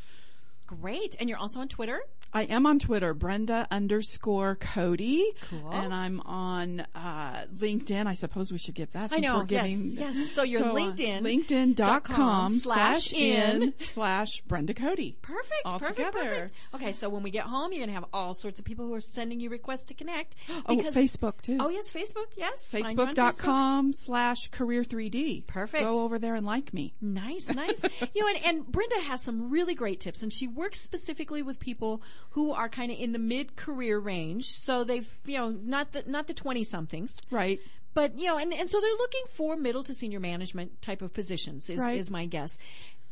Great. 0.68 1.16
And 1.20 1.30
you're 1.30 1.40
also 1.40 1.60
on 1.60 1.68
Twitter? 1.68 2.02
I 2.34 2.44
am 2.44 2.66
on 2.66 2.78
Twitter, 2.78 3.14
Brenda 3.14 3.66
underscore 3.72 4.56
Cody. 4.56 5.32
Cool. 5.50 5.72
And 5.72 5.94
I'm 5.94 6.20
on 6.22 6.82
uh, 6.94 7.46
LinkedIn. 7.56 8.06
I 8.06 8.16
suppose 8.16 8.52
we 8.52 8.58
should 8.58 8.76
give 8.76 8.92
that. 8.92 9.14
I 9.14 9.20
know, 9.20 9.46
yes, 9.48 9.72
yes. 9.96 10.32
So 10.32 10.44
you're 10.44 10.64
uh, 10.64 10.74
LinkedIn 10.74 11.22
LinkedIn.com 11.22 12.60
slash 12.60 13.06
slash 13.08 13.14
in 13.14 13.74
slash 13.80 14.42
Brenda 14.42 14.74
Cody. 14.74 15.18
Perfect. 15.22 15.62
All 15.66 15.80
perfect, 15.80 15.98
together. 15.98 16.30
perfect. 16.30 16.54
Okay, 16.76 16.92
so 16.92 17.10
when 17.10 17.24
we 17.24 17.32
get 17.32 17.46
home, 17.46 17.72
you're 17.72 17.80
going 17.80 17.90
to 17.90 17.96
have 17.96 18.06
all 18.12 18.34
sorts 18.34 18.60
of 18.60 18.66
people 18.66 18.86
who 18.86 18.94
are 18.94 19.02
sending 19.02 19.40
you 19.40 19.50
requests 19.50 19.86
to 19.86 19.94
connect. 19.94 20.36
Oh, 20.70 20.76
because- 20.76 20.96
Facebook 20.96 21.40
too. 21.42 21.58
Oh, 21.60 21.70
yes, 21.70 21.92
Facebook. 21.92 22.26
Yes. 22.36 22.72
Find 22.72 22.98
you 22.98 23.06
on 23.06 23.16
Facebook. 23.16 23.38
Facebook.com 23.38 23.94
slash 23.94 24.50
career 24.50 24.84
3D. 24.84 25.46
Perfect. 25.48 25.84
Go 25.84 26.02
over 26.02 26.20
there 26.20 26.36
and 26.36 26.46
like 26.46 26.74
me. 26.74 26.94
Nice, 27.00 27.54
nice. 27.54 27.84
you 28.14 28.22
know, 28.22 28.28
and, 28.28 28.44
and 28.44 28.66
Brenda 28.66 29.00
has 29.02 29.22
some 29.22 29.50
really 29.50 29.76
great 29.76 30.00
tips, 30.00 30.24
and 30.24 30.34
she 30.34 30.48
works 30.58 30.82
specifically 30.82 31.42
with 31.42 31.60
people 31.60 32.02
who 32.32 32.52
are 32.52 32.68
kind 32.68 32.92
of 32.92 32.98
in 33.00 33.14
the 33.14 33.20
mid-career 33.20 33.98
range. 34.00 34.46
So 34.46 34.84
they've, 34.84 35.08
you 35.26 35.38
know, 35.38 35.50
not 35.50 35.94
the 35.94 36.04
not 36.08 36.28
the 36.28 36.34
twenty 36.34 36.64
somethings, 36.66 37.18
Right. 37.32 37.60
but 37.94 38.18
you 38.20 38.26
know, 38.26 38.38
and, 38.38 38.54
and 38.54 38.70
so 38.70 38.82
they're 38.82 38.92
looking 38.92 39.24
for 39.32 39.56
middle 39.56 39.84
to 39.84 39.94
senior 39.94 40.20
management 40.20 40.82
type 40.82 41.02
of 41.02 41.14
positions. 41.14 41.70
Is 41.70 41.80
Right. 41.80 41.98
is 41.98 42.12
my 42.12 42.26
guess, 42.26 42.58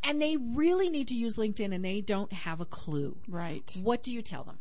and 0.04 0.22
they 0.22 0.36
really 0.38 0.90
need 0.90 1.08
to 1.10 1.16
use 1.16 1.36
LinkedIn, 1.38 1.74
and 1.74 1.86
they 1.86 2.02
don't 2.02 2.34
have 2.34 2.60
a 2.60 2.66
clue. 2.66 3.18
Right. 3.28 3.72
What 3.82 4.04
do 4.04 4.12
you 4.12 4.22
tell 4.22 4.44
them? 4.44 4.58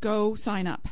Go 0.00 0.34
sign 0.34 0.66
up. 0.66 0.88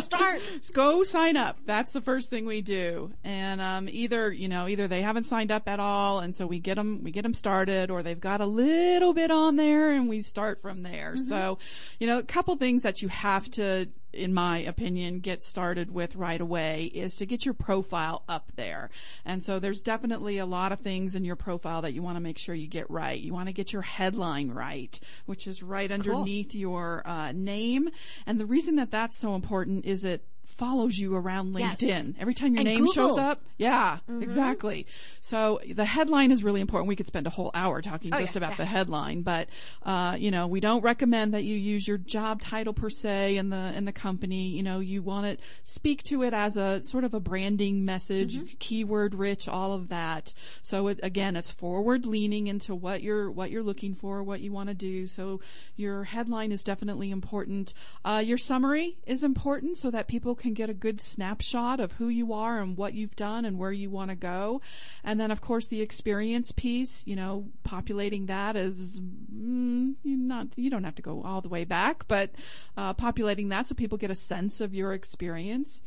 Start. 0.00 0.40
go 0.72 1.02
sign 1.02 1.36
up. 1.36 1.58
That's 1.64 1.92
the 1.92 2.00
first 2.00 2.30
thing 2.30 2.46
we 2.46 2.60
do. 2.60 3.12
And 3.24 3.60
um, 3.60 3.88
either 3.90 4.32
you 4.32 4.48
know 4.48 4.68
either 4.68 4.88
they 4.88 5.02
haven't 5.02 5.24
signed 5.24 5.50
up 5.50 5.68
at 5.68 5.80
all, 5.80 6.20
and 6.20 6.34
so 6.34 6.46
we 6.46 6.58
get 6.58 6.76
them 6.76 7.02
we 7.02 7.10
get 7.10 7.22
them 7.22 7.34
started, 7.34 7.90
or 7.90 8.02
they've 8.02 8.20
got 8.20 8.40
a 8.40 8.46
little 8.46 9.12
bit 9.12 9.30
on 9.30 9.56
there, 9.56 9.92
and 9.92 10.08
we 10.08 10.22
start 10.22 10.62
from 10.62 10.82
there. 10.82 11.16
So, 11.16 11.58
you 11.98 12.06
know, 12.06 12.18
a 12.18 12.22
couple 12.22 12.56
things 12.56 12.82
that 12.82 13.02
you 13.02 13.08
have 13.08 13.50
to, 13.52 13.88
in 14.12 14.32
my 14.32 14.58
opinion, 14.58 15.20
get 15.20 15.42
started 15.42 15.90
with 15.90 16.16
right 16.16 16.40
away 16.40 16.84
is 16.94 17.16
to 17.16 17.26
get 17.26 17.44
your 17.44 17.54
profile 17.54 18.22
up 18.28 18.52
there. 18.56 18.90
And 19.24 19.42
so 19.42 19.58
there's 19.58 19.82
definitely 19.82 20.38
a 20.38 20.46
lot 20.46 20.72
of 20.72 20.80
things 20.80 21.14
in 21.14 21.24
your 21.24 21.36
profile 21.36 21.82
that 21.82 21.92
you 21.92 22.02
want 22.02 22.16
to 22.16 22.20
make 22.20 22.38
sure 22.38 22.54
you 22.54 22.68
get 22.68 22.90
right. 22.90 23.18
You 23.18 23.32
want 23.32 23.48
to 23.48 23.52
get 23.52 23.72
your 23.72 23.82
headline 23.82 24.50
right, 24.50 24.98
which 25.26 25.46
is 25.46 25.62
right 25.62 25.90
underneath 25.90 26.54
your 26.54 27.02
uh, 27.06 27.32
name. 27.32 27.90
And 28.26 28.40
the 28.40 28.46
reason 28.46 28.76
that 28.76 28.90
that's 28.90 29.16
so 29.16 29.34
important 29.34 29.84
is 29.84 30.04
it 30.04 30.24
follows 30.56 30.98
you 30.98 31.14
around 31.14 31.56
Yes. 31.58 31.80
LinkedIn. 31.80 32.14
Every 32.18 32.34
time 32.34 32.54
your 32.54 32.60
And 32.60 32.68
name 32.68 32.90
shows 32.92 33.16
up, 33.18 33.40
yeah, 33.58 33.98
exactly. 34.08 34.86
So 35.20 35.60
the 35.72 35.84
headline 35.84 36.32
is 36.32 36.42
really 36.42 36.60
important. 36.60 36.88
We 36.88 36.96
could 36.96 37.06
spend 37.06 37.26
a 37.26 37.30
whole 37.30 37.50
hour 37.54 37.80
talking 37.82 38.12
Oh, 38.14 38.18
just 38.18 38.34
yeah, 38.34 38.38
about 38.38 38.50
yeah. 38.52 38.56
the 38.58 38.64
headline, 38.66 39.22
but 39.22 39.48
uh, 39.84 40.16
you 40.18 40.30
know, 40.30 40.46
we 40.46 40.60
don't 40.60 40.82
recommend 40.82 41.34
that 41.34 41.44
you 41.44 41.54
use 41.56 41.86
your 41.86 41.98
job 41.98 42.40
title 42.40 42.72
per 42.72 42.90
se 42.90 43.36
in 43.36 43.50
the 43.50 43.72
in 43.76 43.84
the 43.84 43.92
company. 43.92 44.48
You 44.48 44.62
know, 44.62 44.80
you 44.80 45.02
want 45.02 45.26
to 45.38 45.44
speak 45.62 46.02
to 46.04 46.22
it 46.22 46.34
as 46.34 46.56
a 46.56 46.82
sort 46.82 47.04
of 47.04 47.14
a 47.14 47.20
branding 47.20 47.84
message, 47.84 48.36
Mm-hmm. 48.36 48.46
keyword 48.58 49.14
rich, 49.14 49.48
all 49.48 49.72
of 49.72 49.88
that. 49.88 50.32
So 50.62 50.88
it, 50.88 51.00
again, 51.02 51.36
it's 51.36 51.50
forward 51.50 52.04
leaning 52.06 52.46
into 52.48 52.74
what 52.74 53.02
you're 53.02 53.30
what 53.30 53.50
you're 53.50 53.62
looking 53.62 53.94
for, 53.94 54.22
what 54.22 54.40
you 54.40 54.52
want 54.52 54.68
to 54.68 54.74
do. 54.74 55.06
So 55.06 55.40
your 55.76 56.04
headline 56.04 56.52
is 56.52 56.62
definitely 56.64 57.10
important. 57.10 57.74
Uh, 58.04 58.22
your 58.24 58.38
summary 58.38 58.96
is 59.06 59.22
important 59.22 59.78
so 59.78 59.90
that 59.90 60.08
people 60.08 60.34
can 60.38 60.54
get 60.54 60.70
a 60.70 60.74
good 60.74 61.00
snapshot 61.00 61.80
of 61.80 61.92
who 61.92 62.08
you 62.08 62.32
are 62.32 62.60
and 62.60 62.76
what 62.76 62.94
you've 62.94 63.16
done 63.16 63.44
and 63.44 63.58
where 63.58 63.72
you 63.72 63.90
want 63.90 64.10
to 64.10 64.16
go. 64.16 64.60
And 65.04 65.20
then, 65.20 65.30
of 65.30 65.40
course, 65.40 65.66
the 65.66 65.82
experience 65.82 66.52
piece. 66.52 67.02
You 67.06 67.16
know, 67.16 67.48
populating 67.64 68.26
that 68.26 68.56
is 68.56 69.00
mm, 69.00 69.94
not 70.04 70.48
you 70.56 70.70
don't 70.70 70.84
have 70.84 70.96
to 70.96 71.02
go 71.02 71.22
all 71.22 71.40
the 71.40 71.48
way 71.48 71.64
back, 71.64 72.08
but 72.08 72.30
uh, 72.76 72.94
populating 72.94 73.48
that 73.50 73.66
so 73.66 73.74
people 73.74 73.98
get 73.98 74.10
a 74.10 74.14
sense 74.14 74.60
of 74.60 74.74
your 74.74 74.92
experience. 74.92 75.82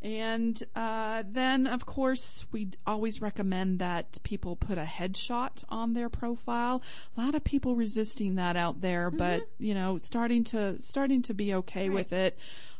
And 0.00 0.62
uh, 0.76 1.24
then, 1.28 1.66
of 1.66 1.84
course, 1.84 2.46
we 2.52 2.68
always 2.86 3.20
recommend 3.20 3.80
that 3.80 4.22
people 4.22 4.54
put 4.54 4.78
a 4.78 4.84
headshot 4.84 5.64
on 5.68 5.94
their 5.94 6.08
profile. 6.08 6.82
A 7.16 7.20
lot 7.20 7.34
of 7.34 7.42
people 7.42 7.74
resisting 7.74 8.36
that 8.36 8.56
out 8.56 8.80
there, 8.80 9.10
but 9.10 9.42
you 9.58 9.74
know, 9.74 9.98
starting 9.98 10.44
to 10.44 10.80
starting 10.80 11.22
to 11.22 11.34
be 11.34 11.54
okay 11.54 11.88
with 11.88 12.12
it. 12.12 12.38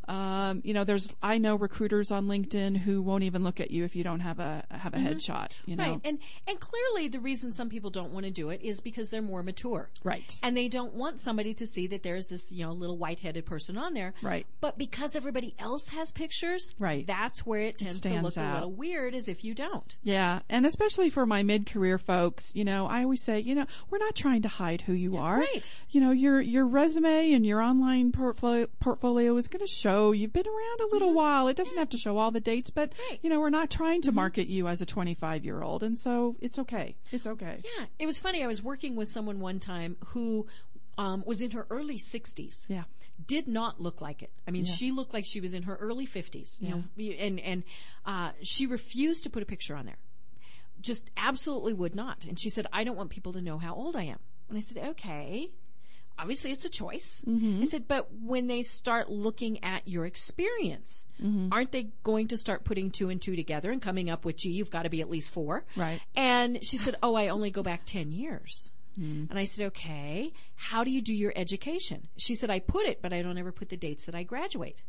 Um, 0.09 0.63
you 0.65 0.75
know, 0.75 0.85
there's 0.85 1.09
I 1.23 1.39
know 1.39 1.55
recruiters 1.57 2.11
on 2.11 2.27
LinkedIn 2.27 2.77
who 2.79 3.03
won't 3.03 3.25
even 3.25 3.45
look 3.45 3.61
at 3.61 3.71
you 3.71 3.85
if 3.85 3.95
you 3.95 4.03
don't 4.05 4.21
have 4.21 4.39
a 4.41 4.65
have 4.71 4.95
a 4.95 4.99
headshot. 4.99 5.51
You 5.67 5.77
know, 5.77 5.83
Mm-hmm. 5.85 5.93
Right. 5.93 6.01
And 6.05 6.19
and 6.47 6.59
clearly 6.61 7.09
the 7.09 7.21
reason 7.21 7.53
some 7.53 7.69
people 7.69 7.91
don't 7.91 8.13
want 8.13 8.25
to 8.25 8.31
do 8.33 8.51
it 8.51 8.61
is 8.63 8.81
because 8.81 9.11
they're 9.11 9.23
more 9.23 9.43
mature. 9.43 9.89
Right. 10.03 10.37
And 10.43 10.57
they 10.57 10.69
don't 10.69 10.95
want 10.95 11.21
somebody 11.21 11.55
to 11.55 11.67
see 11.67 11.87
that 11.89 12.03
there's 12.03 12.29
this, 12.29 12.51
you 12.51 12.65
know, 12.67 12.73
little 12.73 12.97
white-headed 12.99 13.47
person 13.47 13.77
on 13.79 13.95
there. 13.95 14.15
Right. 14.23 14.47
But 14.61 14.77
because 14.79 15.15
everybody 15.15 15.55
else 15.59 15.89
has 15.91 16.11
pictures, 16.13 16.75
Right. 16.79 17.07
that's 17.07 17.47
where 17.47 17.61
it 17.61 17.79
tends 17.79 18.01
to 18.01 18.09
stands 18.09 18.25
look 18.25 18.37
a 18.45 18.55
little 18.55 18.73
weird 18.73 19.15
as 19.15 19.29
if 19.29 19.45
you 19.45 19.55
don't. 19.55 19.97
Yeah, 20.03 20.41
and 20.49 20.67
especially 20.67 21.11
for 21.11 21.27
my 21.27 21.43
mid-career 21.43 21.99
folks, 21.99 22.51
you 22.55 22.65
know, 22.65 22.87
I 22.87 23.03
always 23.03 23.23
say, 23.23 23.41
you 23.41 23.55
know, 23.55 23.67
we're 23.91 23.99
not 23.99 24.15
trying 24.15 24.43
to 24.43 24.49
hide 24.49 24.83
who 24.83 24.93
you 24.93 25.17
are. 25.17 25.39
Right. 25.39 25.71
You 25.91 26.01
know, 26.01 26.11
your 26.13 26.41
your 26.41 26.67
resume 26.67 27.33
and 27.33 27.45
your 27.47 27.61
online 27.61 28.13
portfolio 28.13 28.67
portfolio 28.81 29.37
is 29.37 29.49
going 29.49 29.65
to 29.65 29.71
show 29.73 29.98
you've 30.13 30.33
been 30.33 30.47
around 30.47 30.81
a 30.81 30.93
little 30.93 31.13
while. 31.15 31.49
It 31.49 31.57
doesn't 31.57 31.77
have 31.77 31.91
to 31.91 31.99
show 31.99 32.19
all 32.19 32.31
the 32.31 32.41
dates, 32.41 32.71
but 32.71 32.91
Mm-hmm. 32.91 33.15
You 33.23 33.31
know, 33.31 33.41
we're 33.41 33.51
not 33.51 33.71
trying 33.71 34.03
to 34.03 34.13
market 34.13 34.49
you 34.49 34.67
as 34.69 34.81
a 34.81 34.87
25-year-old, 34.87 35.83
and 35.83 35.97
so 35.97 36.37
it's 36.41 36.59
okay. 36.59 36.97
It's 37.13 37.27
okay. 37.27 37.63
Yeah. 37.79 37.87
It 37.99 38.07
was 38.07 38.19
funny. 38.19 38.43
I 38.43 38.47
was 38.47 38.63
working 38.63 38.97
with 38.97 39.09
someone 39.09 39.41
one 39.41 39.61
time 39.61 39.97
who 40.09 40.47
um, 40.97 41.23
was 41.27 41.43
in 41.43 41.51
her 41.53 41.67
early 41.71 41.99
60s. 41.99 42.67
Yeah. 42.69 42.85
did 43.27 43.47
not 43.49 43.81
look 43.81 44.01
like 44.01 44.23
it. 44.23 44.31
I 44.47 44.51
mean, 44.51 44.65
she 44.65 44.91
looked 44.93 45.13
like 45.15 45.25
she 45.27 45.41
was 45.41 45.53
in 45.55 45.65
her 45.65 45.77
early 45.77 46.07
fifties. 46.07 46.59
You 46.61 46.69
know, 46.71 47.15
and 47.19 47.41
and 47.41 47.63
uh, 48.07 48.31
she 48.43 48.67
refused 48.67 49.25
to 49.25 49.31
put 49.31 49.43
a 49.43 49.47
picture 49.47 49.75
on 49.77 49.87
there. 49.87 49.99
Just 50.81 51.11
absolutely 51.17 51.73
would 51.73 51.95
not. 51.95 52.25
And 52.29 52.39
she 52.39 52.51
said, 52.51 52.67
"I 52.73 52.85
don't 52.85 52.97
want 52.97 53.11
people 53.11 53.33
to 53.33 53.41
know 53.41 53.59
how 53.59 53.75
old 53.75 53.97
I 53.97 54.05
am." 54.05 54.19
And 54.49 54.57
I 54.57 54.61
said, 54.61 54.79
"Okay." 54.79 55.51
Obviously, 56.19 56.51
it's 56.51 56.65
a 56.65 56.69
choice. 56.69 57.23
Mm-hmm. 57.27 57.63
I 57.63 57.65
said, 57.65 57.87
but 57.87 58.09
when 58.13 58.49
they 58.49 58.63
start 58.63 59.09
looking 59.09 59.63
at 59.63 59.87
your 59.87 60.05
experience, 60.05 61.05
mm-hmm. 61.23 61.53
aren't 61.53 61.71
they 61.73 61.91
going 62.03 62.29
to 62.29 62.37
start 62.37 62.65
putting 62.65 62.91
two 62.91 63.09
and 63.09 63.23
two 63.23 63.37
together 63.37 63.71
and 63.71 63.81
coming 63.81 64.11
up 64.11 64.25
with, 64.25 64.37
gee, 64.37 64.51
you've 64.51 64.71
got 64.71 64.83
to 64.83 64.91
be 64.91 65.01
at 65.01 65.09
least 65.09 65.31
four? 65.31 65.65
Right. 65.77 66.01
And 66.17 66.65
she 66.65 66.77
said, 66.77 66.97
oh, 67.03 67.15
I 67.15 67.29
only 67.29 67.51
go 67.51 67.63
back 67.63 67.83
10 67.85 68.11
years. 68.11 68.71
Mm-hmm. 68.99 69.31
And 69.31 69.39
I 69.39 69.45
said, 69.45 69.67
okay, 69.67 70.33
how 70.57 70.83
do 70.83 70.91
you 70.91 71.01
do 71.01 71.15
your 71.15 71.33
education? 71.37 72.09
She 72.17 72.35
said, 72.35 72.51
I 72.51 72.59
put 72.59 72.87
it, 72.87 73.01
but 73.01 73.13
I 73.13 73.23
don't 73.23 73.39
ever 73.39 73.53
put 73.53 73.69
the 73.69 73.77
dates 73.77 74.07
that 74.07 74.15
I 74.15 74.25
graduate. 74.25 74.83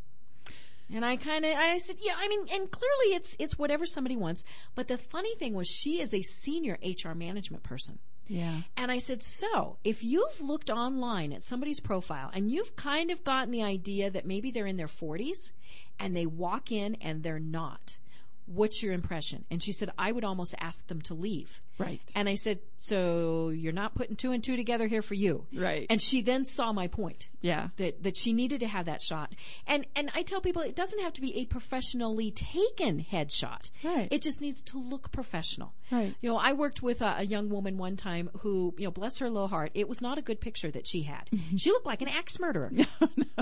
And 0.91 1.05
I 1.05 1.17
kind 1.17 1.45
of, 1.45 1.55
I 1.55 1.77
said, 1.77 1.97
yeah, 1.99 2.15
I 2.17 2.27
mean, 2.27 2.47
and 2.51 2.71
clearly 2.71 3.15
it's, 3.15 3.35
it's 3.37 3.59
whatever 3.59 3.85
somebody 3.85 4.15
wants. 4.15 4.43
But 4.73 4.87
the 4.87 4.97
funny 4.97 5.35
thing 5.35 5.53
was 5.53 5.67
she 5.67 6.01
is 6.01 6.13
a 6.13 6.23
senior 6.23 6.79
HR 6.83 7.13
management 7.13 7.61
person. 7.63 7.99
Yeah. 8.29 8.61
And 8.77 8.91
I 8.91 8.99
said, 8.99 9.23
so 9.23 9.77
if 9.83 10.03
you've 10.03 10.39
looked 10.39 10.69
online 10.69 11.33
at 11.33 11.43
somebody's 11.43 11.79
profile 11.79 12.29
and 12.33 12.49
you've 12.49 12.75
kind 12.75 13.11
of 13.11 13.23
gotten 13.23 13.51
the 13.51 13.63
idea 13.63 14.09
that 14.09 14.25
maybe 14.25 14.51
they're 14.51 14.67
in 14.67 14.77
their 14.77 14.87
40s 14.87 15.51
and 15.99 16.15
they 16.15 16.25
walk 16.25 16.71
in 16.71 16.95
and 17.01 17.23
they're 17.23 17.39
not, 17.39 17.97
what's 18.45 18.81
your 18.81 18.93
impression? 18.93 19.45
And 19.51 19.61
she 19.61 19.71
said, 19.71 19.91
I 19.97 20.11
would 20.11 20.23
almost 20.23 20.55
ask 20.59 20.87
them 20.87 21.01
to 21.03 21.13
leave. 21.13 21.59
Right. 21.77 22.01
And 22.13 22.27
I 22.27 22.35
said, 22.35 22.59
so 22.77 23.49
you're 23.49 23.71
not 23.71 23.95
putting 23.95 24.15
two 24.17 24.31
and 24.33 24.43
two 24.43 24.57
together 24.57 24.87
here 24.87 25.01
for 25.01 25.13
you. 25.13 25.45
Right. 25.53 25.85
And 25.89 26.01
she 26.01 26.21
then 26.21 26.43
saw 26.43 26.73
my 26.73 26.87
point 26.87 27.29
Yeah. 27.41 27.69
that 27.77 28.03
that 28.03 28.17
she 28.17 28.33
needed 28.33 28.59
to 28.61 28.67
have 28.67 28.87
that 28.87 29.01
shot. 29.01 29.33
And 29.65 29.85
and 29.95 30.11
I 30.13 30.23
tell 30.23 30.41
people 30.41 30.61
it 30.61 30.75
doesn't 30.75 30.99
have 31.01 31.13
to 31.13 31.21
be 31.21 31.37
a 31.37 31.45
professionally 31.45 32.31
taken 32.31 33.05
headshot. 33.09 33.71
Right. 33.83 34.09
It 34.11 34.21
just 34.21 34.41
needs 34.41 34.61
to 34.63 34.77
look 34.77 35.11
professional. 35.13 35.73
Right. 35.91 36.15
You 36.21 36.29
know, 36.29 36.37
I 36.37 36.53
worked 36.53 36.81
with 36.81 37.01
a, 37.01 37.15
a 37.19 37.23
young 37.23 37.49
woman 37.49 37.77
one 37.77 37.95
time 37.95 38.29
who, 38.41 38.73
you 38.77 38.85
know, 38.85 38.91
bless 38.91 39.19
her 39.19 39.29
little 39.29 39.47
heart, 39.47 39.71
it 39.73 39.87
was 39.87 40.01
not 40.01 40.17
a 40.17 40.21
good 40.21 40.39
picture 40.39 40.71
that 40.71 40.87
she 40.87 41.03
had. 41.03 41.29
Mm-hmm. 41.33 41.57
She 41.57 41.71
looked 41.71 41.85
like 41.85 42.01
an 42.01 42.07
axe 42.07 42.39
murderer. 42.39 42.71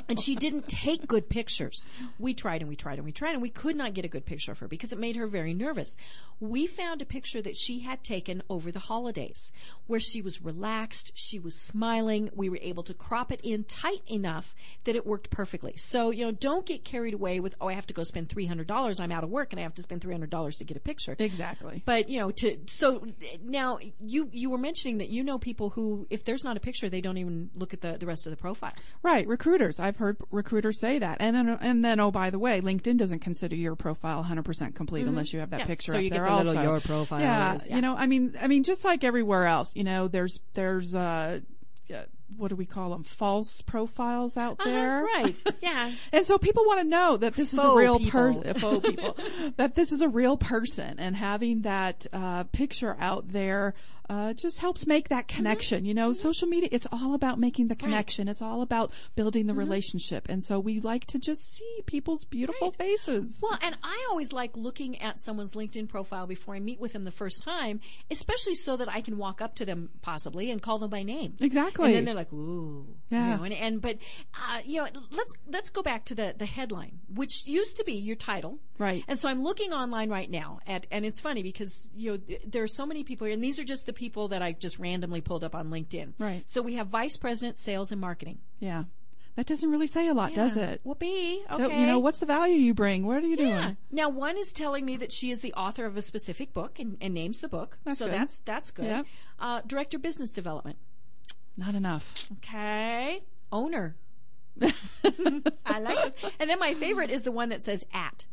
And 0.09 0.19
she 0.19 0.35
didn't 0.35 0.69
take 0.69 1.05
good 1.05 1.27
pictures. 1.27 1.83
We 2.17 2.33
tried 2.33 2.61
and 2.61 2.69
we 2.69 2.77
tried 2.77 2.97
and 2.97 3.03
we 3.03 3.11
tried 3.11 3.33
and 3.33 3.41
we 3.41 3.49
could 3.49 3.75
not 3.75 3.93
get 3.93 4.05
a 4.05 4.07
good 4.07 4.25
picture 4.25 4.53
of 4.53 4.59
her 4.59 4.67
because 4.67 4.93
it 4.93 4.99
made 4.99 5.17
her 5.17 5.27
very 5.27 5.53
nervous. 5.53 5.97
We 6.39 6.65
found 6.65 7.01
a 7.01 7.05
picture 7.05 7.41
that 7.41 7.57
she 7.57 7.79
had 7.79 8.03
taken 8.03 8.41
over 8.49 8.71
the 8.71 8.79
holidays 8.79 9.51
where 9.87 9.99
she 9.99 10.21
was 10.21 10.41
relaxed, 10.41 11.11
she 11.15 11.39
was 11.39 11.59
smiling. 11.59 12.29
We 12.33 12.49
were 12.49 12.59
able 12.61 12.83
to 12.83 12.93
crop 12.93 13.31
it 13.31 13.41
in 13.43 13.65
tight 13.65 14.01
enough 14.07 14.55
that 14.85 14.95
it 14.95 15.05
worked 15.05 15.29
perfectly. 15.29 15.75
So, 15.75 16.11
you 16.11 16.25
know, 16.25 16.31
don't 16.31 16.65
get 16.65 16.85
carried 16.85 17.13
away 17.13 17.39
with, 17.39 17.55
oh, 17.59 17.67
I 17.67 17.73
have 17.73 17.87
to 17.87 17.93
go 17.93 18.03
spend 18.03 18.29
$300. 18.29 19.01
I'm 19.01 19.11
out 19.11 19.23
of 19.25 19.29
work 19.29 19.51
and 19.51 19.59
I 19.59 19.63
have 19.63 19.73
to 19.75 19.81
spend 19.81 20.01
$300 20.01 20.57
to 20.57 20.63
get 20.63 20.77
a 20.77 20.79
picture. 20.79 21.15
Exactly. 21.19 21.81
But 21.85 22.09
you 22.09 22.19
know, 22.19 22.31
to 22.37 22.57
so 22.67 23.05
now 23.43 23.79
you 23.99 24.29
you 24.31 24.49
were 24.49 24.57
mentioning 24.57 24.99
that 24.99 25.09
you 25.09 25.23
know 25.23 25.37
people 25.37 25.69
who, 25.71 26.07
if 26.09 26.23
there's 26.23 26.43
not 26.43 26.57
a 26.57 26.59
picture, 26.59 26.89
they 26.89 27.01
don't 27.01 27.17
even 27.17 27.49
look 27.55 27.73
at 27.73 27.81
the 27.81 27.97
the 27.97 28.05
rest 28.05 28.25
of 28.27 28.31
the 28.31 28.37
profile. 28.37 28.73
Right, 29.03 29.27
recruiters. 29.27 29.79
I've 29.79 29.97
heard 29.97 30.17
recruiters 30.31 30.79
say 30.79 30.99
that, 30.99 31.17
and 31.19 31.35
then, 31.35 31.49
and 31.61 31.83
then 31.83 31.99
oh 31.99 32.11
by 32.11 32.29
the 32.29 32.39
way, 32.39 32.61
LinkedIn 32.61 32.97
doesn't 32.97 33.19
consider 33.19 33.55
your 33.55 33.75
profile 33.75 34.23
100% 34.23 34.75
complete 34.75 35.05
unless 35.07 35.33
you 35.33 35.39
have 35.39 35.49
that 35.51 35.61
Yeah, 35.61 35.65
picture 35.65 35.91
so 35.91 35.97
up 35.97 36.03
you 36.03 36.09
get 36.09 36.23
there 36.23 36.29
the 36.29 36.35
little 36.43 36.63
your 36.63 36.79
profile 36.79 37.19
Yeah, 37.19 37.55
is, 37.55 37.67
yeah. 37.67 37.75
you 37.75 37.81
know, 37.81 37.95
I 37.95 38.07
mean, 38.07 38.35
I 38.41 38.47
mean, 38.47 38.63
just 38.63 38.83
like 38.83 39.03
everywhere 39.03 39.45
else, 39.45 39.71
you 39.75 39.83
know, 39.83 40.07
there's 40.07 40.39
there's 40.53 40.95
uh, 40.95 41.39
uh, 41.93 42.03
what 42.35 42.49
do 42.49 42.55
we 42.55 42.65
call 42.65 42.89
them? 42.89 43.03
False 43.03 43.61
profiles 43.61 44.37
out 44.37 44.57
there, 44.63 45.05
Uh-huh, 45.05 45.21
right? 45.23 45.43
Yeah. 45.61 45.91
And 46.11 46.25
so 46.25 46.37
people 46.37 46.65
want 46.65 46.79
to 46.81 46.87
know 46.87 47.17
that 47.17 47.35
this 47.35 47.53
is 47.53 47.59
a 47.59 47.71
real 47.73 47.99
person, 47.99 48.53
faux 48.59 48.85
people, 48.85 49.17
that 49.57 49.75
this 49.75 49.91
is 49.91 50.01
a 50.01 50.09
real 50.09 50.37
person, 50.37 50.99
and 50.99 51.15
having 51.15 51.61
that 51.61 52.05
uh, 52.13 52.43
picture 52.45 52.95
out 52.99 53.29
there 53.31 53.73
uh, 54.09 54.31
just 54.33 54.59
helps 54.59 54.87
make 54.87 55.09
that 55.09 55.27
Mm-hmm. 55.27 55.35
connection. 55.37 55.83
You 55.85 55.93
know, 55.93 56.13
social 56.13 56.47
media, 56.47 56.69
it's 56.71 56.87
all 56.93 57.13
about 57.13 57.39
making 57.39 57.67
the 57.67 57.75
connection. 57.75 58.27
It's 58.29 58.41
all 58.41 58.61
about 58.61 58.91
building 59.15 59.47
the 59.47 59.51
Mm-hmm. 59.53 59.59
relationship, 59.59 60.27
and 60.29 60.41
so 60.43 60.59
we 60.59 60.79
like 60.79 61.05
to 61.07 61.19
just 61.19 61.53
see 61.53 61.81
people's 61.85 62.23
beautiful 62.23 62.71
faces. 62.71 63.39
Well, 63.41 63.57
and 63.61 63.75
I 63.83 64.07
always 64.09 64.31
like 64.31 64.55
looking 64.55 65.01
at 65.01 65.19
someone's 65.19 65.53
LinkedIn 65.53 65.89
profile 65.89 66.25
before 66.27 66.55
I 66.55 66.59
meet 66.59 66.79
with 66.79 66.93
them 66.93 67.03
the 67.03 67.11
first 67.11 67.41
time, 67.43 67.79
especially 68.11 68.55
so 68.55 68.77
that 68.77 68.87
I 68.89 69.01
can 69.01 69.17
walk 69.17 69.41
up 69.41 69.55
to 69.55 69.65
them 69.65 69.89
possibly 70.01 70.51
and 70.51 70.61
call 70.61 70.79
them 70.79 70.89
by 70.89 71.03
name. 71.03 71.35
Exactly. 71.41 71.87
And 71.87 71.95
then 71.95 72.05
like, 72.17 72.33
"Ooh, 72.33 72.85
Yeah. 73.09 73.23
You 73.31 73.37
know, 73.37 73.43
and, 73.43 73.53
and 73.53 73.81
but 73.81 73.97
uh, 74.33 74.59
you 74.65 74.81
know, 74.81 74.87
let's 75.11 75.33
let's 75.49 75.69
go 75.69 75.81
back 75.81 76.03
to 76.05 76.15
the 76.15 76.35
the 76.37 76.45
headline, 76.45 76.99
which 77.13 77.45
used 77.47 77.77
to 77.77 77.83
be 77.85 77.93
your 77.93 78.15
title, 78.17 78.59
Right. 78.77 79.03
And 79.07 79.17
so 79.17 79.29
I'm 79.29 79.41
looking 79.41 79.71
online 79.73 80.09
right 80.09 80.29
now, 80.29 80.59
at 80.67 80.85
and 80.91 81.05
it's 81.05 81.19
funny 81.19 81.43
because 81.43 81.89
you 81.95 82.11
know 82.11 82.17
there 82.45 82.63
are 82.63 82.67
so 82.67 82.85
many 82.85 83.03
people 83.03 83.25
here, 83.25 83.33
and 83.33 83.43
these 83.43 83.59
are 83.59 83.63
just 83.63 83.85
the 83.85 83.93
people 83.93 84.27
that 84.29 84.41
I 84.41 84.51
just 84.51 84.77
randomly 84.79 85.21
pulled 85.21 85.43
up 85.43 85.55
on 85.55 85.69
LinkedIn. 85.69 86.13
Right. 86.19 86.43
So 86.49 86.61
we 86.61 86.73
have 86.75 86.87
vice 86.87 87.15
president, 87.17 87.57
sales 87.59 87.91
and 87.91 88.01
marketing. 88.01 88.39
yeah, 88.59 88.83
that 89.35 89.45
doesn't 89.45 89.69
really 89.69 89.85
say 89.87 90.07
a 90.07 90.13
lot, 90.15 90.33
does 90.33 90.57
it? 90.57 90.81
Don't- 91.47 91.61
Okay. 91.61 91.79
You 91.81 91.85
know, 91.85 91.99
what's 91.99 92.17
the 92.19 92.25
value 92.25 92.55
you 92.57 92.73
bring? 92.73 93.05
What 93.05 93.23
are 93.23 93.27
you 93.27 93.37
doing? 93.37 93.77
Now, 93.91 94.09
one 94.09 94.35
is 94.37 94.51
telling 94.51 94.83
me 94.85 94.97
that 94.97 95.11
she 95.11 95.29
is 95.31 95.41
the 95.41 95.53
author 95.53 95.85
of 95.85 95.95
a 95.95 96.01
specific 96.01 96.53
book 96.53 96.79
and, 96.79 96.97
and 97.01 97.13
names 97.13 97.39
the 97.41 97.47
book. 97.47 97.77
That's 97.83 97.99
so 97.99 98.05
good. 98.05 98.13
that's 98.15 98.39
that's 98.41 98.71
good. 98.71 98.85
Yep. 98.85 99.05
Uh, 99.39 99.61
director 99.67 99.99
business 99.99 100.31
development. 100.31 100.77
Not 101.57 101.75
enough. 101.75 102.29
Okay. 102.37 103.23
Owner. 103.51 103.95
I 104.61 105.79
like 105.79 106.03
this. 106.21 106.31
And 106.39 106.49
then 106.49 106.59
my 106.59 106.73
favorite 106.75 107.09
is 107.09 107.23
the 107.23 107.31
one 107.31 107.49
that 107.49 107.61
says 107.63 107.83
at 107.93 108.25